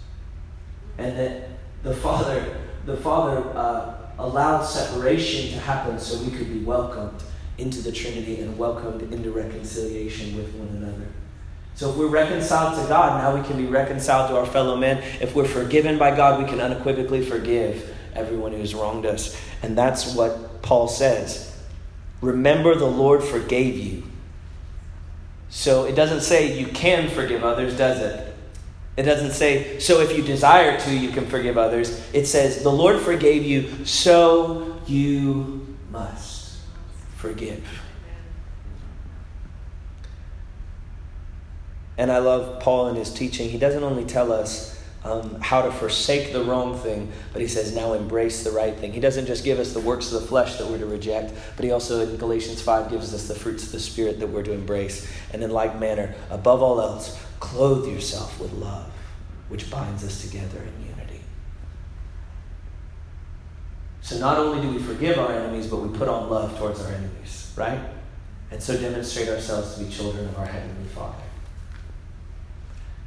And 0.99 1.19
that 1.19 1.49
the 1.83 1.95
Father, 1.95 2.57
the 2.87 2.97
Father 2.97 3.43
uh, 3.57 3.95
allowed 4.19 4.63
separation 4.63 5.53
to 5.53 5.61
happen 5.61 5.99
so 5.99 6.23
we 6.23 6.31
could 6.31 6.49
be 6.49 6.61
welcomed 6.61 7.23
into 7.59 7.81
the 7.83 7.93
Trinity 7.93 8.41
and 8.41 8.57
welcomed 8.57 9.03
into 9.13 9.31
reconciliation 9.31 10.37
with 10.37 10.53
one 10.55 10.69
another. 10.69 11.07
So 11.75 11.91
if 11.91 11.97
we're 11.97 12.07
reconciled 12.07 12.81
to 12.81 12.89
God, 12.89 13.23
now 13.23 13.41
we 13.41 13.47
can 13.47 13.57
be 13.57 13.67
reconciled 13.67 14.29
to 14.31 14.37
our 14.37 14.47
fellow 14.47 14.77
men. 14.77 15.03
If 15.21 15.35
we're 15.35 15.47
forgiven 15.47 15.99
by 15.99 16.15
God, 16.15 16.43
we 16.43 16.49
can 16.49 16.61
unequivocally 16.61 17.25
forgive 17.25 17.95
everyone 18.15 18.53
who's 18.53 18.75
wronged 18.75 19.07
us. 19.07 19.37
And 19.63 19.77
that's 19.77 20.15
what 20.15 20.63
Paul 20.63 20.87
says. 20.89 21.49
Remember, 22.21 22.75
the 22.75 22.87
Lord 22.87 23.23
forgave 23.25 23.77
you. 23.77 24.05
So 25.49 25.85
it 25.85 25.95
doesn't 25.95 26.21
say 26.21 26.59
you 26.59 26.67
can 26.67 27.11
forgive 27.11 27.43
others, 27.43 27.77
does 27.77 28.01
it? 28.01 28.32
It 28.97 29.05
doesn't 29.05 29.33
say, 29.33 29.79
so 29.79 30.01
if 30.01 30.17
you 30.17 30.23
desire 30.23 30.79
to, 30.81 30.95
you 30.95 31.11
can 31.11 31.27
forgive 31.27 31.57
others. 31.57 32.07
It 32.13 32.27
says, 32.27 32.63
the 32.63 32.71
Lord 32.71 33.01
forgave 33.01 33.43
you, 33.43 33.87
so 33.87 34.81
you 34.87 35.77
must 35.91 36.59
forgive. 37.17 37.67
And 41.97 42.11
I 42.11 42.19
love 42.19 42.61
Paul 42.61 42.89
in 42.89 42.97
his 42.97 43.13
teaching. 43.13 43.49
He 43.49 43.59
doesn't 43.59 43.83
only 43.83 44.05
tell 44.05 44.31
us 44.31 44.79
um, 45.05 45.41
how 45.41 45.63
to 45.63 45.73
forsake 45.73 46.33
the 46.33 46.45
wrong 46.45 46.79
thing, 46.79 47.11
but 47.33 47.43
he 47.43 47.49
says, 47.49 47.75
now 47.75 47.95
embrace 47.95 48.45
the 48.45 48.51
right 48.51 48.77
thing. 48.77 48.93
He 48.93 49.01
doesn't 49.01 49.27
just 49.27 49.45
give 49.45 49.59
us 49.59 49.73
the 49.73 49.81
works 49.81 50.13
of 50.13 50.21
the 50.21 50.29
flesh 50.29 50.57
that 50.57 50.67
we're 50.67 50.79
to 50.79 50.87
reject, 50.87 51.33
but 51.57 51.65
he 51.65 51.71
also, 51.71 52.01
in 52.01 52.17
Galatians 52.17 52.61
5, 52.61 52.91
gives 52.91 53.13
us 53.13 53.27
the 53.27 53.35
fruits 53.35 53.65
of 53.65 53.73
the 53.73 53.81
Spirit 53.81 54.21
that 54.21 54.29
we're 54.29 54.43
to 54.43 54.53
embrace. 54.53 55.11
And 55.33 55.43
in 55.43 55.51
like 55.51 55.81
manner, 55.81 56.15
above 56.31 56.63
all 56.63 56.81
else, 56.81 57.19
clothe 57.43 57.89
yourself 57.89 58.39
with 58.39 58.53
love, 58.53 58.89
which 59.49 59.69
binds 59.69 60.05
us 60.05 60.23
together 60.23 60.63
in 60.63 60.87
unity. 60.87 61.21
So 64.01 64.19
not 64.19 64.39
only 64.39 64.63
do 64.63 64.71
we 64.73 64.79
forgive 64.79 65.19
our 65.19 65.33
enemies, 65.33 65.67
but 65.67 65.79
we 65.79 65.97
put 65.99 66.09
on 66.09 66.31
love 66.31 66.57
towards 66.57 66.81
our 66.81 66.93
enemies, 66.93 67.53
right? 67.57 67.81
And 68.53 68.63
so 68.63 68.79
demonstrate 68.79 69.29
ourselves 69.29 69.75
to 69.75 69.85
be 69.85 69.91
children 69.91 70.29
of 70.29 70.39
our 70.39 70.47
Heavenly 70.47 70.89
Father. 70.91 71.19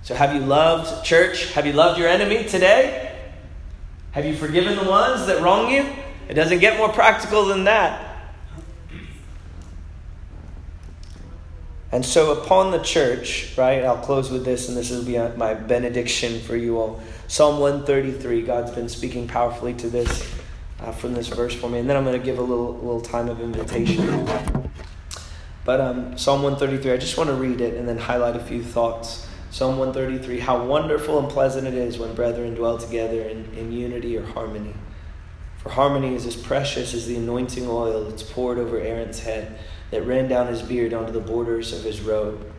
So, 0.04 0.14
have 0.14 0.36
you 0.36 0.42
loved 0.42 1.04
church? 1.04 1.54
Have 1.54 1.66
you 1.66 1.74
loved 1.74 1.98
your 1.98 2.08
enemy 2.08 2.44
today? 2.44 3.12
Have 4.12 4.26
you 4.26 4.36
forgiven 4.36 4.76
the 4.76 4.84
ones 4.84 5.26
that 5.28 5.42
wrong 5.42 5.72
you? 5.72 5.86
It 6.28 6.36
doesn't 6.36 6.60
get 6.60 6.78
more 6.78 6.90
practical 6.90 7.46
than 7.46 7.64
that. 7.64 8.15
And 11.96 12.06
so, 12.06 12.34
upon 12.34 12.72
the 12.72 12.80
church, 12.80 13.54
right, 13.58 13.82
I'll 13.86 13.96
close 13.96 14.30
with 14.30 14.44
this, 14.44 14.68
and 14.68 14.76
this 14.76 14.92
will 14.92 15.06
be 15.06 15.18
my 15.38 15.54
benediction 15.54 16.42
for 16.42 16.58
you 16.58 16.78
all. 16.78 17.00
Psalm 17.30 17.62
133, 17.62 18.42
God's 18.42 18.72
been 18.72 18.90
speaking 18.90 19.30
powerfully 19.30 19.74
to 19.76 19.88
this 19.88 20.30
uh, 20.82 20.92
from 20.92 21.14
this 21.14 21.30
verse 21.30 21.56
for 21.56 21.70
me. 21.70 21.80
And 21.80 21.90
then 21.90 21.96
I'm 21.96 22.04
going 22.04 22.20
to 22.20 22.26
give 22.26 22.38
a 22.38 22.42
little, 22.42 22.74
little 22.74 23.00
time 23.00 23.30
of 23.30 23.40
invitation. 23.40 24.28
But 25.64 25.80
um, 25.80 26.18
Psalm 26.18 26.44
133, 26.44 26.92
I 26.92 26.98
just 26.98 27.18
want 27.18 27.30
to 27.30 27.34
read 27.34 27.62
it 27.62 27.76
and 27.76 27.88
then 27.88 27.98
highlight 27.98 28.36
a 28.36 28.44
few 28.44 28.62
thoughts. 28.62 29.26
Psalm 29.50 29.78
133 29.78 30.42
How 30.42 30.66
wonderful 30.66 31.18
and 31.18 31.30
pleasant 31.30 31.66
it 31.66 31.76
is 31.76 31.98
when 31.98 32.14
brethren 32.14 32.56
dwell 32.56 32.78
together 32.78 33.22
in, 33.22 33.46
in 33.56 33.72
unity 33.72 34.18
or 34.18 34.26
harmony. 34.26 34.74
For 35.60 35.70
harmony 35.70 36.14
is 36.14 36.26
as 36.26 36.36
precious 36.36 36.94
as 36.94 37.08
the 37.08 37.16
anointing 37.16 37.70
oil 37.70 38.10
that's 38.10 38.22
poured 38.22 38.58
over 38.58 38.82
Aaron's 38.82 39.22
head, 39.22 39.58
that 39.92 40.06
ran 40.06 40.28
down 40.28 40.48
his 40.48 40.62
beard 40.62 40.94
onto 40.94 41.12
the 41.12 41.20
borders 41.20 41.74
of 41.74 41.84
his 41.84 42.02
robe. 42.02 42.52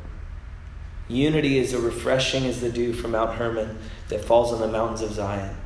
Unity 1.08 1.58
is 1.58 1.72
as 1.72 1.80
refreshing 1.80 2.44
as 2.46 2.60
the 2.60 2.70
dew 2.70 2.92
from 2.92 3.12
Mount 3.12 3.36
Hermon 3.36 3.78
that 4.08 4.24
falls 4.24 4.52
on 4.52 4.60
the 4.60 4.68
mountains 4.68 5.02
of 5.02 5.12
Zion. 5.12 5.56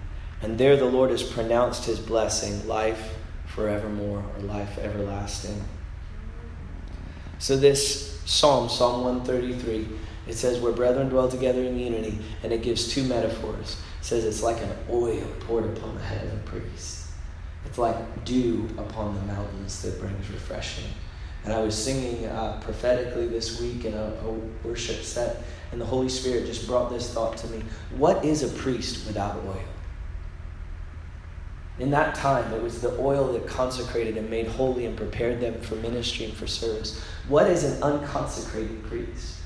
And 0.42 0.58
there 0.58 0.76
the 0.76 0.84
Lord 0.84 1.10
has 1.10 1.22
pronounced 1.22 1.84
his 1.84 1.98
blessing, 1.98 2.66
life 2.66 3.14
forevermore, 3.46 4.24
or 4.36 4.42
life 4.42 4.78
everlasting. 4.78 5.62
So, 7.38 7.56
this 7.56 8.20
psalm, 8.26 8.68
Psalm 8.68 9.02
133, 9.04 9.88
it 10.28 10.34
says, 10.34 10.60
Where 10.60 10.72
brethren 10.72 11.08
dwell 11.08 11.28
together 11.28 11.62
in 11.62 11.78
unity, 11.78 12.18
and 12.42 12.52
it 12.52 12.62
gives 12.62 12.88
two 12.88 13.04
metaphors. 13.04 13.76
It 14.00 14.04
says 14.04 14.24
it's 14.24 14.42
like 14.42 14.60
an 14.62 14.72
oil 14.90 15.26
poured 15.40 15.76
upon 15.76 15.94
the 15.94 16.02
head 16.02 16.26
of 16.26 16.34
a 16.34 16.42
priest. 16.42 17.08
It's 17.66 17.78
like 17.78 18.24
dew 18.24 18.68
upon 18.78 19.14
the 19.14 19.22
mountains 19.22 19.82
that 19.82 20.00
brings 20.00 20.28
refreshing. 20.30 20.90
And 21.44 21.54
I 21.54 21.60
was 21.60 21.74
singing 21.74 22.26
uh, 22.26 22.60
prophetically 22.62 23.26
this 23.26 23.60
week 23.60 23.84
in 23.84 23.94
a, 23.94 24.12
a 24.24 24.30
worship 24.62 25.02
set, 25.02 25.42
and 25.72 25.80
the 25.80 25.86
Holy 25.86 26.08
Spirit 26.08 26.46
just 26.46 26.66
brought 26.66 26.90
this 26.90 27.12
thought 27.12 27.36
to 27.38 27.46
me. 27.48 27.62
What 27.96 28.24
is 28.24 28.42
a 28.42 28.48
priest 28.60 29.06
without 29.06 29.36
oil? 29.46 29.62
In 31.78 31.90
that 31.92 32.14
time, 32.14 32.52
it 32.52 32.62
was 32.62 32.82
the 32.82 32.94
oil 32.98 33.32
that 33.32 33.46
consecrated 33.46 34.18
and 34.18 34.28
made 34.28 34.46
holy 34.46 34.84
and 34.84 34.94
prepared 34.94 35.40
them 35.40 35.58
for 35.62 35.76
ministry 35.76 36.26
and 36.26 36.34
for 36.34 36.46
service. 36.46 37.02
What 37.26 37.46
is 37.46 37.64
an 37.64 37.82
unconsecrated 37.82 38.84
priest? 38.84 39.38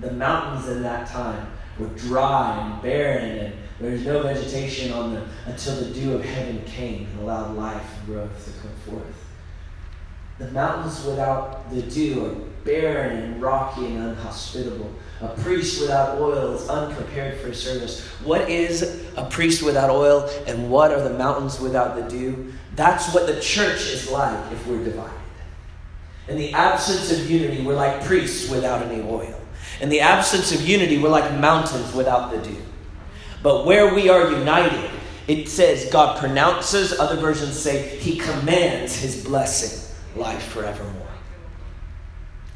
The 0.00 0.10
mountains 0.10 0.68
in 0.68 0.82
that 0.82 1.06
time 1.06 1.46
were 1.78 1.86
dry 1.88 2.58
and 2.58 2.82
barren, 2.82 3.38
and 3.38 3.54
there 3.78 3.92
was 3.92 4.04
no 4.04 4.22
vegetation 4.22 4.92
on 4.92 5.14
them 5.14 5.28
until 5.46 5.76
the 5.76 5.94
dew 5.94 6.14
of 6.14 6.24
heaven 6.24 6.64
came 6.64 7.06
and 7.06 7.20
allowed 7.20 7.54
life 7.56 7.86
and 7.98 8.06
growth 8.06 8.44
to 8.44 8.60
come 8.60 8.76
forth. 8.84 9.25
The 10.38 10.50
mountains 10.50 11.04
without 11.04 11.70
the 11.70 11.82
dew 11.82 12.26
are 12.26 12.34
barren 12.64 13.22
and 13.22 13.42
rocky 13.42 13.86
and 13.86 13.98
unhospitable. 13.98 14.92
A 15.22 15.28
priest 15.28 15.80
without 15.80 16.18
oil 16.18 16.54
is 16.54 16.68
unprepared 16.68 17.40
for 17.40 17.54
service. 17.54 18.04
What 18.22 18.50
is 18.50 19.04
a 19.16 19.24
priest 19.24 19.62
without 19.62 19.88
oil, 19.88 20.28
and 20.46 20.70
what 20.70 20.92
are 20.92 21.02
the 21.02 21.16
mountains 21.16 21.58
without 21.58 21.96
the 21.96 22.02
dew? 22.02 22.52
That's 22.74 23.14
what 23.14 23.26
the 23.26 23.40
church 23.40 23.86
is 23.86 24.10
like 24.10 24.52
if 24.52 24.66
we're 24.66 24.84
divided. 24.84 25.14
In 26.28 26.36
the 26.36 26.52
absence 26.52 27.10
of 27.12 27.30
unity, 27.30 27.62
we're 27.62 27.74
like 27.74 28.04
priests 28.04 28.50
without 28.50 28.82
any 28.82 29.00
oil. 29.02 29.40
In 29.80 29.88
the 29.88 30.00
absence 30.00 30.52
of 30.52 30.60
unity, 30.60 30.98
we're 30.98 31.08
like 31.08 31.32
mountains 31.40 31.94
without 31.94 32.30
the 32.30 32.38
dew. 32.38 32.62
But 33.42 33.64
where 33.64 33.94
we 33.94 34.08
are 34.10 34.30
united, 34.32 34.90
it 35.28 35.48
says 35.48 35.88
God 35.90 36.18
pronounces, 36.18 36.98
other 36.98 37.16
versions 37.16 37.58
say 37.58 37.96
he 37.98 38.18
commands 38.18 38.96
his 38.96 39.24
blessing, 39.24 39.85
life 40.16 40.42
forevermore. 40.44 41.06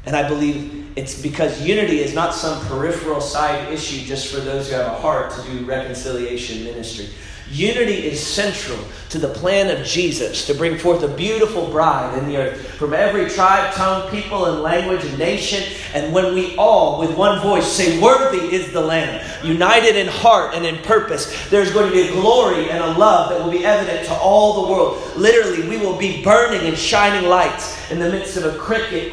And 0.05 0.15
I 0.15 0.27
believe 0.27 0.93
it's 0.95 1.21
because 1.21 1.61
unity 1.61 1.99
is 1.99 2.13
not 2.13 2.33
some 2.33 2.59
peripheral 2.65 3.21
side 3.21 3.71
issue 3.71 4.05
just 4.05 4.33
for 4.33 4.39
those 4.39 4.69
who 4.69 4.75
have 4.75 4.87
a 4.87 4.95
heart 4.95 5.31
to 5.31 5.41
do 5.43 5.63
reconciliation 5.65 6.63
ministry. 6.63 7.09
Unity 7.51 8.07
is 8.07 8.25
central 8.25 8.79
to 9.09 9.17
the 9.17 9.27
plan 9.27 9.69
of 9.75 9.85
Jesus 9.85 10.47
to 10.47 10.53
bring 10.53 10.77
forth 10.77 11.03
a 11.03 11.07
beautiful 11.09 11.69
bride 11.69 12.17
in 12.17 12.25
the 12.27 12.37
earth 12.37 12.65
from 12.75 12.93
every 12.93 13.29
tribe, 13.29 13.73
tongue, 13.73 14.09
people, 14.09 14.45
and 14.45 14.61
language 14.61 15.03
and 15.03 15.19
nation. 15.19 15.61
And 15.93 16.13
when 16.13 16.33
we 16.33 16.55
all, 16.55 16.97
with 16.97 17.17
one 17.17 17.41
voice, 17.41 17.69
say, 17.69 17.99
Worthy 17.99 18.55
is 18.55 18.71
the 18.71 18.79
Lamb, 18.79 19.21
united 19.43 19.97
in 19.97 20.07
heart 20.07 20.55
and 20.55 20.65
in 20.65 20.77
purpose, 20.77 21.49
there's 21.49 21.73
going 21.73 21.91
to 21.91 21.93
be 21.93 22.07
a 22.07 22.11
glory 22.13 22.69
and 22.69 22.81
a 22.81 22.97
love 22.97 23.29
that 23.29 23.43
will 23.43 23.51
be 23.51 23.65
evident 23.65 24.07
to 24.07 24.13
all 24.13 24.65
the 24.65 24.71
world. 24.71 25.17
Literally, 25.17 25.67
we 25.67 25.77
will 25.77 25.97
be 25.97 26.23
burning 26.23 26.65
and 26.65 26.77
shining 26.77 27.27
lights 27.27 27.91
in 27.91 27.99
the 27.99 28.09
midst 28.09 28.37
of 28.37 28.45
a 28.45 28.57
quick, 28.57 29.11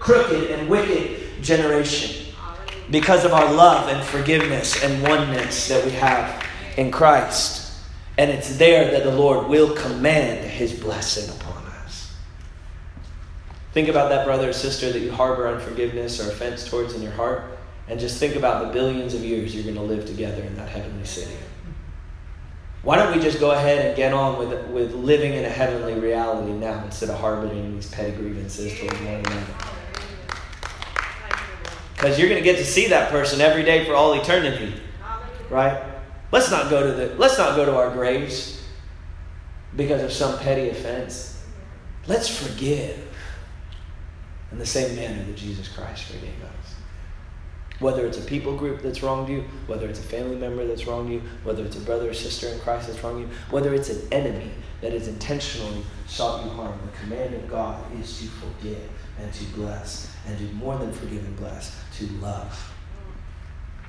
crooked 0.00 0.50
and 0.50 0.68
wicked 0.68 1.42
generation 1.42 2.26
because 2.90 3.24
of 3.24 3.32
our 3.32 3.52
love 3.52 3.88
and 3.88 4.04
forgiveness 4.04 4.82
and 4.82 5.00
oneness 5.02 5.68
that 5.68 5.84
we 5.84 5.92
have 5.92 6.44
in 6.76 6.90
Christ. 6.90 7.67
And 8.18 8.32
it's 8.32 8.58
there 8.58 8.90
that 8.90 9.04
the 9.04 9.14
Lord 9.14 9.46
will 9.46 9.76
command 9.76 10.44
his 10.44 10.74
blessing 10.74 11.32
upon 11.36 11.64
us. 11.84 12.12
Think 13.72 13.86
about 13.86 14.08
that 14.08 14.26
brother 14.26 14.50
or 14.50 14.52
sister 14.52 14.90
that 14.90 14.98
you 14.98 15.12
harbor 15.12 15.46
unforgiveness 15.46 16.20
or 16.20 16.28
offense 16.28 16.68
towards 16.68 16.94
in 16.94 17.02
your 17.02 17.12
heart, 17.12 17.44
and 17.86 18.00
just 18.00 18.18
think 18.18 18.34
about 18.34 18.66
the 18.66 18.72
billions 18.72 19.14
of 19.14 19.24
years 19.24 19.54
you're 19.54 19.62
going 19.62 19.76
to 19.76 19.82
live 19.82 20.04
together 20.04 20.42
in 20.42 20.56
that 20.56 20.68
heavenly 20.68 21.06
city. 21.06 21.36
Why 22.82 22.96
don't 22.96 23.14
we 23.16 23.22
just 23.22 23.38
go 23.38 23.52
ahead 23.52 23.86
and 23.86 23.96
get 23.96 24.12
on 24.12 24.36
with, 24.36 24.66
with 24.70 24.94
living 24.94 25.34
in 25.34 25.44
a 25.44 25.48
heavenly 25.48 25.94
reality 25.94 26.52
now 26.52 26.84
instead 26.84 27.10
of 27.10 27.20
harboring 27.20 27.76
these 27.76 27.88
petty 27.88 28.12
grievances 28.16 28.76
towards 28.80 28.98
one 29.00 29.14
another? 29.14 29.46
Because 31.94 32.18
you're 32.18 32.28
going 32.28 32.42
to 32.42 32.44
get 32.44 32.56
to 32.58 32.64
see 32.64 32.88
that 32.88 33.10
person 33.10 33.40
every 33.40 33.62
day 33.62 33.84
for 33.84 33.94
all 33.94 34.12
eternity, 34.14 34.74
right? 35.50 35.87
Let's 36.30 36.50
not 36.50 36.68
go 36.68 36.86
to 36.86 36.92
the 36.92 37.14
let's 37.16 37.38
not 37.38 37.56
go 37.56 37.64
to 37.64 37.74
our 37.74 37.90
graves 37.90 38.62
because 39.76 40.02
of 40.02 40.12
some 40.12 40.38
petty 40.38 40.68
offense. 40.68 41.42
Let's 42.06 42.28
forgive 42.28 43.06
in 44.52 44.58
the 44.58 44.66
same 44.66 44.96
manner 44.96 45.22
that 45.24 45.36
Jesus 45.36 45.68
Christ 45.68 46.04
forgave 46.04 46.42
us. 46.42 46.74
Whether 47.80 48.06
it's 48.06 48.18
a 48.18 48.22
people 48.22 48.56
group 48.56 48.82
that's 48.82 49.02
wronged 49.02 49.28
you, 49.28 49.44
whether 49.66 49.88
it's 49.88 50.00
a 50.00 50.02
family 50.02 50.36
member 50.36 50.66
that's 50.66 50.86
wronged 50.86 51.12
you, 51.12 51.22
whether 51.44 51.64
it's 51.64 51.76
a 51.76 51.80
brother 51.80 52.10
or 52.10 52.14
sister 52.14 52.48
in 52.48 52.58
Christ 52.60 52.88
that's 52.88 53.02
wronged 53.04 53.20
you, 53.20 53.28
whether 53.50 53.72
it's 53.72 53.88
an 53.88 54.08
enemy 54.10 54.50
that 54.80 54.92
has 54.92 55.06
intentionally 55.06 55.84
sought 56.06 56.44
you 56.44 56.50
harm, 56.50 56.78
the 56.84 56.98
command 56.98 57.34
of 57.34 57.48
God 57.48 57.84
is 58.00 58.18
to 58.20 58.26
forgive 58.26 58.90
and 59.20 59.32
to 59.32 59.44
bless 59.54 60.12
and 60.26 60.36
to 60.38 60.44
more 60.54 60.76
than 60.76 60.92
forgive 60.92 61.24
and 61.24 61.36
bless, 61.36 61.76
to 61.98 62.06
love 62.14 62.74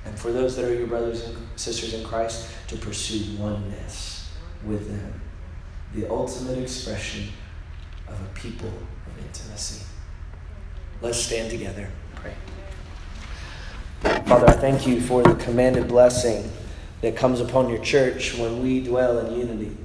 and 0.06 0.18
for 0.18 0.32
those 0.32 0.56
that 0.56 0.66
are 0.66 0.74
your 0.74 0.88
brothers 0.88 1.26
and 1.26 1.38
sisters 1.56 1.94
in 1.94 2.04
Christ, 2.04 2.50
to 2.68 2.78
pursue 2.78 3.36
oneness 3.38 4.32
with 4.66 4.88
them. 4.88 5.22
The 5.94 6.10
ultimate 6.10 6.58
expression 6.58 7.30
of 8.08 8.20
a 8.22 8.40
people 8.40 8.70
of 8.70 9.26
intimacy. 9.26 9.86
Let's 11.02 11.18
stand 11.18 11.50
together. 11.50 11.90
Pray. 12.16 12.34
Father, 14.26 14.48
I 14.48 14.54
thank 14.54 14.88
you 14.88 15.02
for 15.02 15.24
the 15.24 15.36
commanded 15.36 15.88
blessing 15.88 16.50
that 17.02 17.16
comes 17.16 17.40
upon 17.40 17.70
your 17.70 17.80
church 17.84 18.38
when 18.38 18.62
we 18.62 18.82
dwell 18.82 19.20
in 19.20 19.40
unity. 19.40 19.76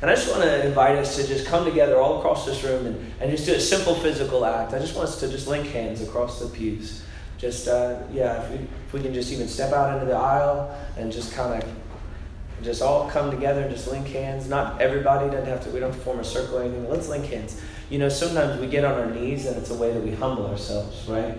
And 0.00 0.10
I 0.10 0.14
just 0.14 0.30
want 0.30 0.42
to 0.42 0.66
invite 0.66 0.96
us 0.96 1.16
to 1.16 1.26
just 1.26 1.46
come 1.46 1.64
together 1.64 1.96
all 1.96 2.18
across 2.18 2.44
this 2.44 2.62
room 2.62 2.86
and, 2.86 3.12
and 3.20 3.30
just 3.30 3.46
do 3.46 3.54
a 3.54 3.60
simple 3.60 3.94
physical 3.94 4.44
act. 4.44 4.72
I 4.72 4.78
just 4.78 4.94
want 4.94 5.08
us 5.08 5.20
to 5.20 5.28
just 5.28 5.48
link 5.48 5.66
hands 5.68 6.02
across 6.02 6.40
the 6.40 6.48
pews 6.48 7.03
just 7.44 7.68
uh, 7.68 8.00
yeah, 8.10 8.42
if 8.42 8.50
we, 8.50 8.56
if 8.56 8.92
we 8.94 9.02
can 9.02 9.12
just 9.12 9.30
even 9.30 9.46
step 9.46 9.74
out 9.74 9.92
into 9.92 10.06
the 10.06 10.16
aisle 10.16 10.74
and 10.96 11.12
just 11.12 11.34
kind 11.34 11.62
of 11.62 11.68
just 12.62 12.80
all 12.80 13.10
come 13.10 13.30
together 13.30 13.60
and 13.60 13.70
just 13.70 13.86
link 13.86 14.06
hands. 14.06 14.48
Not 14.48 14.80
everybody 14.80 15.26
doesn't 15.26 15.46
have 15.46 15.62
to. 15.64 15.70
We 15.70 15.78
don't 15.78 15.94
form 15.94 16.20
a 16.20 16.24
circle 16.24 16.58
or 16.58 16.62
anything. 16.62 16.88
let's 16.88 17.08
link 17.08 17.26
hands. 17.26 17.60
You 17.90 17.98
know, 17.98 18.08
sometimes 18.08 18.58
we 18.58 18.66
get 18.66 18.82
on 18.82 18.94
our 18.94 19.10
knees 19.10 19.44
and 19.44 19.58
it's 19.58 19.68
a 19.68 19.74
way 19.74 19.92
that 19.92 20.02
we 20.02 20.12
humble 20.12 20.46
ourselves, 20.46 21.06
right? 21.06 21.38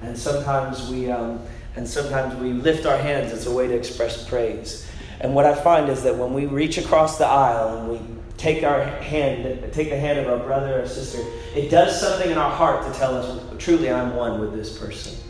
And 0.00 0.16
sometimes 0.16 0.88
we 0.88 1.10
um, 1.10 1.40
and 1.76 1.86
sometimes 1.86 2.34
we 2.36 2.54
lift 2.54 2.86
our 2.86 2.96
hands. 2.96 3.30
It's 3.30 3.44
a 3.44 3.52
way 3.52 3.68
to 3.68 3.74
express 3.74 4.26
praise. 4.26 4.88
And 5.20 5.34
what 5.34 5.44
I 5.44 5.54
find 5.54 5.90
is 5.90 6.02
that 6.04 6.16
when 6.16 6.32
we 6.32 6.46
reach 6.46 6.78
across 6.78 7.18
the 7.18 7.26
aisle 7.26 7.78
and 7.78 7.88
we 7.90 8.00
take 8.38 8.64
our 8.64 8.82
hand, 8.82 9.72
take 9.74 9.90
the 9.90 9.98
hand 9.98 10.18
of 10.18 10.26
our 10.26 10.38
brother 10.38 10.80
or 10.80 10.88
sister, 10.88 11.22
it 11.54 11.70
does 11.70 12.00
something 12.00 12.30
in 12.30 12.38
our 12.38 12.50
heart 12.50 12.90
to 12.90 12.98
tell 12.98 13.14
us, 13.14 13.42
truly, 13.58 13.90
I'm 13.90 14.16
one 14.16 14.40
with 14.40 14.54
this 14.54 14.78
person. 14.78 15.23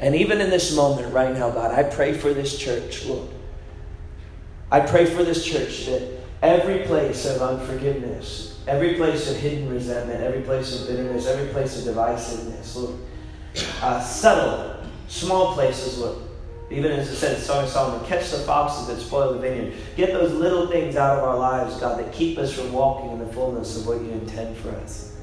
And 0.00 0.16
even 0.16 0.40
in 0.40 0.48
this 0.48 0.74
moment 0.74 1.12
right 1.12 1.32
now, 1.34 1.50
God, 1.50 1.78
I 1.78 1.82
pray 1.82 2.14
for 2.14 2.32
this 2.32 2.58
church, 2.58 3.04
Lord. 3.04 3.28
I 4.72 4.80
pray 4.80 5.04
for 5.04 5.22
this 5.22 5.44
church 5.44 5.86
that 5.86 6.20
every 6.42 6.86
place 6.86 7.26
of 7.26 7.42
unforgiveness, 7.42 8.58
every 8.66 8.94
place 8.94 9.30
of 9.30 9.36
hidden 9.36 9.68
resentment, 9.68 10.22
every 10.22 10.40
place 10.40 10.80
of 10.80 10.88
bitterness, 10.88 11.26
every 11.26 11.52
place 11.52 11.78
of 11.78 11.94
divisiveness, 11.94 12.76
Lord, 12.76 12.98
uh, 13.82 14.00
settle 14.00 14.82
small 15.08 15.52
places, 15.52 15.98
Lord. 15.98 16.18
Even 16.70 16.92
as 16.92 17.10
it 17.10 17.16
said 17.16 17.36
in 17.36 17.42
Song 17.42 17.64
of 17.64 17.68
Solomon, 17.68 18.06
catch 18.06 18.30
the 18.30 18.38
foxes 18.38 18.86
that 18.86 19.04
spoil 19.04 19.34
the 19.34 19.38
vineyard. 19.40 19.74
Get 19.96 20.12
those 20.12 20.32
little 20.32 20.68
things 20.68 20.96
out 20.96 21.18
of 21.18 21.24
our 21.24 21.36
lives, 21.36 21.78
God, 21.78 21.98
that 21.98 22.10
keep 22.12 22.38
us 22.38 22.54
from 22.54 22.72
walking 22.72 23.10
in 23.10 23.18
the 23.18 23.26
fullness 23.34 23.76
of 23.76 23.86
what 23.86 24.00
you 24.00 24.12
intend 24.12 24.56
for 24.56 24.70
us. 24.76 25.14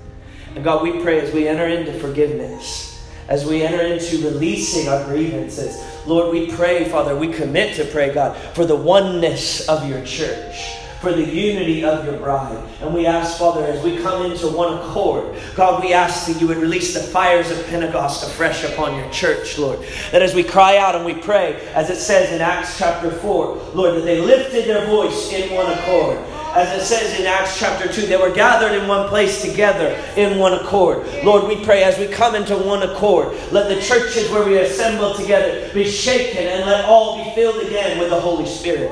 And 0.54 0.64
God, 0.64 0.84
we 0.84 1.02
pray 1.02 1.22
as 1.22 1.34
we 1.34 1.48
enter 1.48 1.66
into 1.66 1.98
forgiveness 2.00 2.87
as 3.28 3.46
we 3.46 3.64
enter 3.64 3.82
into 3.82 4.18
releasing 4.24 4.88
our 4.88 5.04
grievances. 5.06 5.84
Lord, 6.06 6.32
we 6.32 6.52
pray, 6.52 6.88
Father, 6.90 7.16
we 7.16 7.28
commit 7.28 7.76
to 7.76 7.86
pray, 7.86 8.14
God, 8.14 8.38
for 8.56 8.66
the 8.66 8.76
oneness 8.76 9.68
of 9.68 9.88
your 9.88 10.04
church. 10.06 10.74
For 11.02 11.14
the 11.14 11.24
unity 11.24 11.84
of 11.84 12.06
your 12.06 12.18
bride. 12.18 12.64
And 12.82 12.92
we 12.92 13.06
ask, 13.06 13.38
Father, 13.38 13.64
as 13.64 13.84
we 13.84 13.98
come 13.98 14.32
into 14.32 14.48
one 14.48 14.80
accord, 14.80 15.38
God, 15.56 15.84
we 15.84 15.94
ask 15.94 16.26
that 16.26 16.42
you 16.42 16.48
would 16.48 16.58
release 16.58 16.96
the 16.96 17.00
fires 17.00 17.52
of 17.52 17.64
Pentecost 17.68 18.24
afresh 18.28 18.64
upon 18.64 18.96
your 18.96 19.08
church, 19.12 19.60
Lord. 19.60 19.86
That 20.12 20.24
as 20.24 20.34
we 20.34 20.44
cry 20.44 20.78
out 20.78 20.96
and 20.96 21.06
we 21.06 21.14
pray, 21.14 21.62
as 21.76 21.92
it 21.92 21.98
says 21.98 22.32
in 22.32 22.42
Acts 22.42 22.80
chapter 22.80 23.12
4, 23.12 23.74
Lord, 23.76 23.96
that 23.96 24.06
they 24.06 24.20
lifted 24.20 24.66
their 24.66 24.88
voice 24.88 25.32
in 25.32 25.54
one 25.54 25.72
accord 25.72 26.18
as 26.56 26.82
it 26.82 26.86
says 26.86 27.20
in 27.20 27.26
Acts 27.26 27.60
chapter 27.60 27.92
2, 27.92 28.08
they 28.08 28.18
were 28.18 28.32
gathered 28.32 28.72
in 28.72 28.88
one 28.88 29.08
place 29.10 29.42
together 29.42 29.90
in 30.16 30.38
one 30.38 30.54
accord. 30.54 31.06
Lord, 31.24 31.48
we 31.48 31.64
pray 31.64 31.84
as 31.84 31.98
we 31.98 32.08
come 32.08 32.36
into 32.36 32.56
one 32.58 32.84
accord, 32.84 33.36
let 33.52 33.70
the 33.70 33.82
churches 33.82 34.30
where 34.32 34.46
we 34.46 34.58
assemble 34.58 35.14
together 35.14 35.72
be 35.74 35.90
shaken 35.90 36.48
and 36.48 36.66
let 36.66 36.86
all 36.86 37.24
be 37.24 37.30
filled 37.36 37.64
again 37.66 38.00
with 38.00 38.10
the 38.10 38.20
Holy 38.20 38.46
Spirit. 38.46 38.92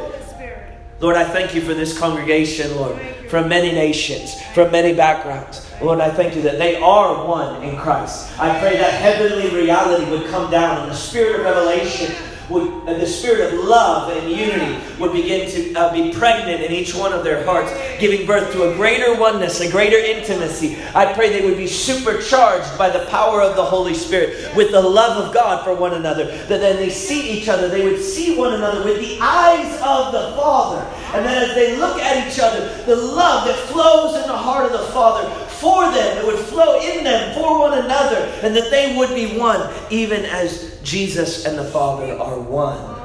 Lord, 0.99 1.17
I 1.17 1.25
thank 1.25 1.53
you 1.53 1.61
for 1.61 1.73
this 1.73 1.97
congregation, 1.97 2.73
Lord, 2.77 2.99
from 3.29 3.49
many 3.49 3.71
nations, 3.71 4.41
from 4.53 4.71
many 4.71 4.93
backgrounds. 4.93 5.69
Lord, 5.81 5.99
I 5.99 6.09
thank 6.09 6.35
you 6.35 6.41
that 6.43 6.57
they 6.57 6.77
are 6.77 7.27
one 7.27 7.63
in 7.63 7.77
Christ. 7.77 8.31
I 8.39 8.59
pray 8.59 8.77
that 8.77 8.93
heavenly 8.93 9.49
reality 9.53 10.09
would 10.09 10.27
come 10.27 10.49
down 10.49 10.83
and 10.83 10.91
the 10.91 10.95
spirit 10.95 11.35
of 11.35 11.45
revelation 11.45 12.15
would, 12.49 12.85
the 12.85 13.07
spirit 13.07 13.53
of 13.53 13.59
love 13.59 14.15
and 14.15 14.29
unity 14.29 14.77
would 14.99 15.11
begin 15.11 15.49
to 15.49 15.73
uh, 15.73 15.93
be 15.93 16.11
pregnant 16.13 16.61
in 16.61 16.71
each 16.71 16.93
one 16.93 17.13
of 17.13 17.23
their 17.23 17.43
hearts, 17.43 17.71
giving 17.99 18.25
birth 18.25 18.51
to 18.53 18.71
a 18.71 18.75
greater 18.75 19.19
oneness, 19.19 19.59
a 19.61 19.69
greater 19.69 19.97
intimacy. 19.97 20.77
I 20.93 21.13
pray 21.13 21.29
they 21.29 21.45
would 21.45 21.57
be 21.57 21.67
supercharged 21.67 22.77
by 22.77 22.89
the 22.89 23.05
power 23.07 23.41
of 23.41 23.55
the 23.55 23.63
Holy 23.63 23.93
Spirit 23.93 24.55
with 24.55 24.71
the 24.71 24.81
love 24.81 25.25
of 25.25 25.33
God 25.33 25.63
for 25.63 25.75
one 25.75 25.93
another. 25.93 26.25
That 26.25 26.59
then 26.59 26.77
they 26.77 26.89
see 26.89 27.29
each 27.29 27.49
other, 27.49 27.67
they 27.67 27.83
would 27.83 28.01
see 28.01 28.37
one 28.37 28.53
another 28.53 28.83
with 28.83 28.99
the 28.99 29.17
eyes 29.21 29.73
of 29.81 30.11
the 30.13 30.35
Father. 30.35 30.81
And 31.13 31.25
then 31.25 31.49
as 31.49 31.55
they 31.55 31.77
look 31.77 31.99
at 31.99 32.27
each 32.27 32.39
other, 32.39 32.83
the 32.85 32.95
love 32.95 33.47
that 33.47 33.57
flows 33.67 34.15
in 34.15 34.27
the 34.27 34.37
heart 34.37 34.65
of 34.65 34.73
the 34.73 34.87
Father 34.91 35.29
for 35.65 35.85
them, 35.91 36.17
it 36.17 36.25
would 36.25 36.39
flow 36.45 36.79
in 36.79 37.03
them 37.03 37.33
for 37.33 37.59
one 37.59 37.77
another, 37.77 38.17
and 38.43 38.55
that 38.55 38.69
they 38.69 38.95
would 38.97 39.09
be 39.15 39.37
one, 39.37 39.73
even 39.89 40.25
as 40.25 40.74
Jesus 40.85 41.45
and 41.45 41.57
the 41.57 41.65
Father 41.65 42.17
are 42.17 42.39
one. 42.39 43.01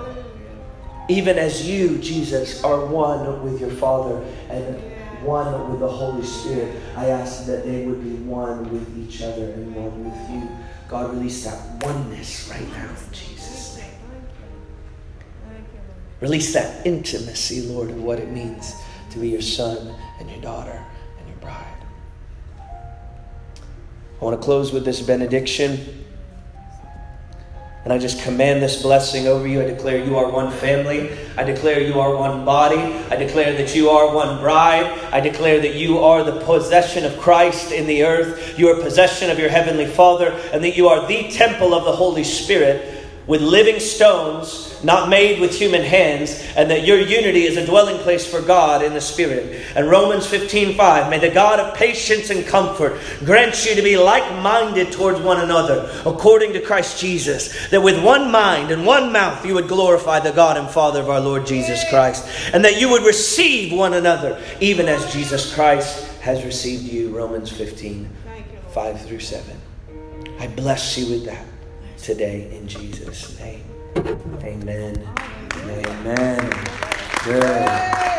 Even 1.09 1.39
as 1.39 1.67
you, 1.67 1.99
Jesus, 1.99 2.63
are 2.63 2.87
one 2.87 3.43
with 3.43 3.61
your 3.61 3.71
Father 3.71 4.23
and 4.49 4.77
one 5.25 5.71
with 5.71 5.81
the 5.81 5.89
Holy 5.89 6.25
Spirit, 6.25 6.81
I 6.97 7.07
ask 7.07 7.47
that 7.47 7.65
they 7.65 7.87
would 7.87 8.03
be 8.03 8.15
one 8.25 8.71
with 8.71 8.97
each 8.99 9.23
other 9.23 9.51
and 9.53 9.75
one 9.75 10.05
with 10.05 10.31
you. 10.31 10.49
God, 10.89 11.15
release 11.15 11.45
that 11.45 11.85
oneness 11.85 12.49
right 12.49 12.69
now 12.69 12.91
in 12.91 13.13
Jesus' 13.13 13.79
name. 13.79 13.87
Release 16.21 16.53
that 16.53 16.87
intimacy, 16.87 17.63
Lord, 17.63 17.91
of 17.91 18.03
what 18.03 18.19
it 18.19 18.31
means 18.31 18.75
to 19.11 19.19
be 19.19 19.31
your 19.31 19.43
son 19.43 19.95
and 20.19 20.31
your 20.31 20.41
daughter 20.41 20.85
and 21.19 21.29
your 21.29 21.39
bride. 21.39 21.67
I 24.21 24.25
want 24.25 24.41
to 24.41 24.45
close 24.45 24.71
with 24.71 24.85
this 24.85 25.01
benediction. 25.01 26.00
And 27.83 27.95
I 27.95 27.99
just 27.99 28.23
command 28.23 28.63
this 28.63 28.83
blessing 28.83 29.27
over 29.27 29.47
you. 29.47 29.63
I 29.63 29.65
declare 29.65 30.05
you 30.05 30.19
are 30.19 30.31
one 30.31 30.53
family. 30.53 31.17
I 31.39 31.45
declare 31.45 31.81
you 31.81 31.99
are 31.99 32.15
one 32.15 32.45
body. 32.45 32.77
I 32.77 33.17
declare 33.17 33.55
that 33.57 33.75
you 33.75 33.89
are 33.89 34.15
one 34.15 34.39
bride. 34.39 34.87
I 35.13 35.21
declare 35.21 35.61
that 35.61 35.75
you 35.75 36.01
are 36.01 36.23
the 36.23 36.41
possession 36.45 37.07
of 37.07 37.19
Christ 37.19 37.73
in 37.73 37.87
the 37.87 38.05
earth. 38.05 38.59
You 38.59 38.69
are 38.69 38.83
possession 38.83 39.31
of 39.31 39.39
your 39.39 39.49
heavenly 39.49 39.87
Father, 39.87 40.33
and 40.53 40.63
that 40.63 40.77
you 40.77 40.89
are 40.89 41.07
the 41.07 41.31
temple 41.31 41.73
of 41.73 41.85
the 41.85 41.93
Holy 41.93 42.25
Spirit 42.25 43.00
with 43.31 43.41
living 43.43 43.79
stones, 43.79 44.77
not 44.83 45.09
made 45.09 45.41
with 45.41 45.55
human 45.55 45.83
hands, 45.83 46.43
and 46.57 46.69
that 46.69 46.85
your 46.85 46.99
unity 46.99 47.45
is 47.45 47.57
a 47.57 47.65
dwelling 47.65 47.97
place 47.99 48.27
for 48.27 48.43
God 48.43 48.83
in 48.83 48.93
the 48.93 49.01
Spirit. 49.01 49.63
And 49.77 49.89
Romans 49.89 50.27
15:5, 50.27 51.09
may 51.09 51.21
the 51.21 51.31
God 51.31 51.61
of 51.61 51.77
patience 51.77 52.31
and 52.31 52.45
comfort 52.45 52.99
grant 53.25 53.65
you 53.65 53.77
to 53.77 53.83
be 53.83 53.97
like-minded 53.97 54.91
towards 54.91 55.21
one 55.21 55.39
another, 55.39 55.89
according 56.05 56.55
to 56.55 56.61
Christ 56.61 56.99
Jesus, 57.01 57.55
that 57.69 57.85
with 57.85 58.03
one 58.03 58.33
mind 58.33 58.73
and 58.73 58.85
one 58.85 59.13
mouth 59.13 59.47
you 59.47 59.55
would 59.55 59.69
glorify 59.69 60.19
the 60.19 60.33
God 60.33 60.57
and 60.57 60.69
Father 60.69 61.01
of 61.01 61.09
our 61.09 61.21
Lord 61.21 61.47
Jesus 61.47 61.85
Christ, 61.89 62.27
and 62.53 62.65
that 62.65 62.81
you 62.81 62.89
would 62.89 63.05
receive 63.05 63.73
one 63.73 63.95
another, 63.95 64.43
even 64.59 64.89
as 64.89 65.13
Jesus 65.13 65.55
Christ 65.55 66.05
has 66.21 66.45
received 66.45 66.83
you. 66.83 67.17
Romans 67.17 67.49
15, 67.49 68.11
5 68.73 69.07
through 69.07 69.21
7. 69.21 69.45
I 70.41 70.49
bless 70.49 70.99
you 70.99 71.07
with 71.13 71.27
that 71.27 71.50
today 72.03 72.49
in 72.57 72.67
Jesus' 72.67 73.39
name. 73.39 73.65
Amen. 74.43 75.09
Amen. 75.65 76.51
Good. 77.25 78.11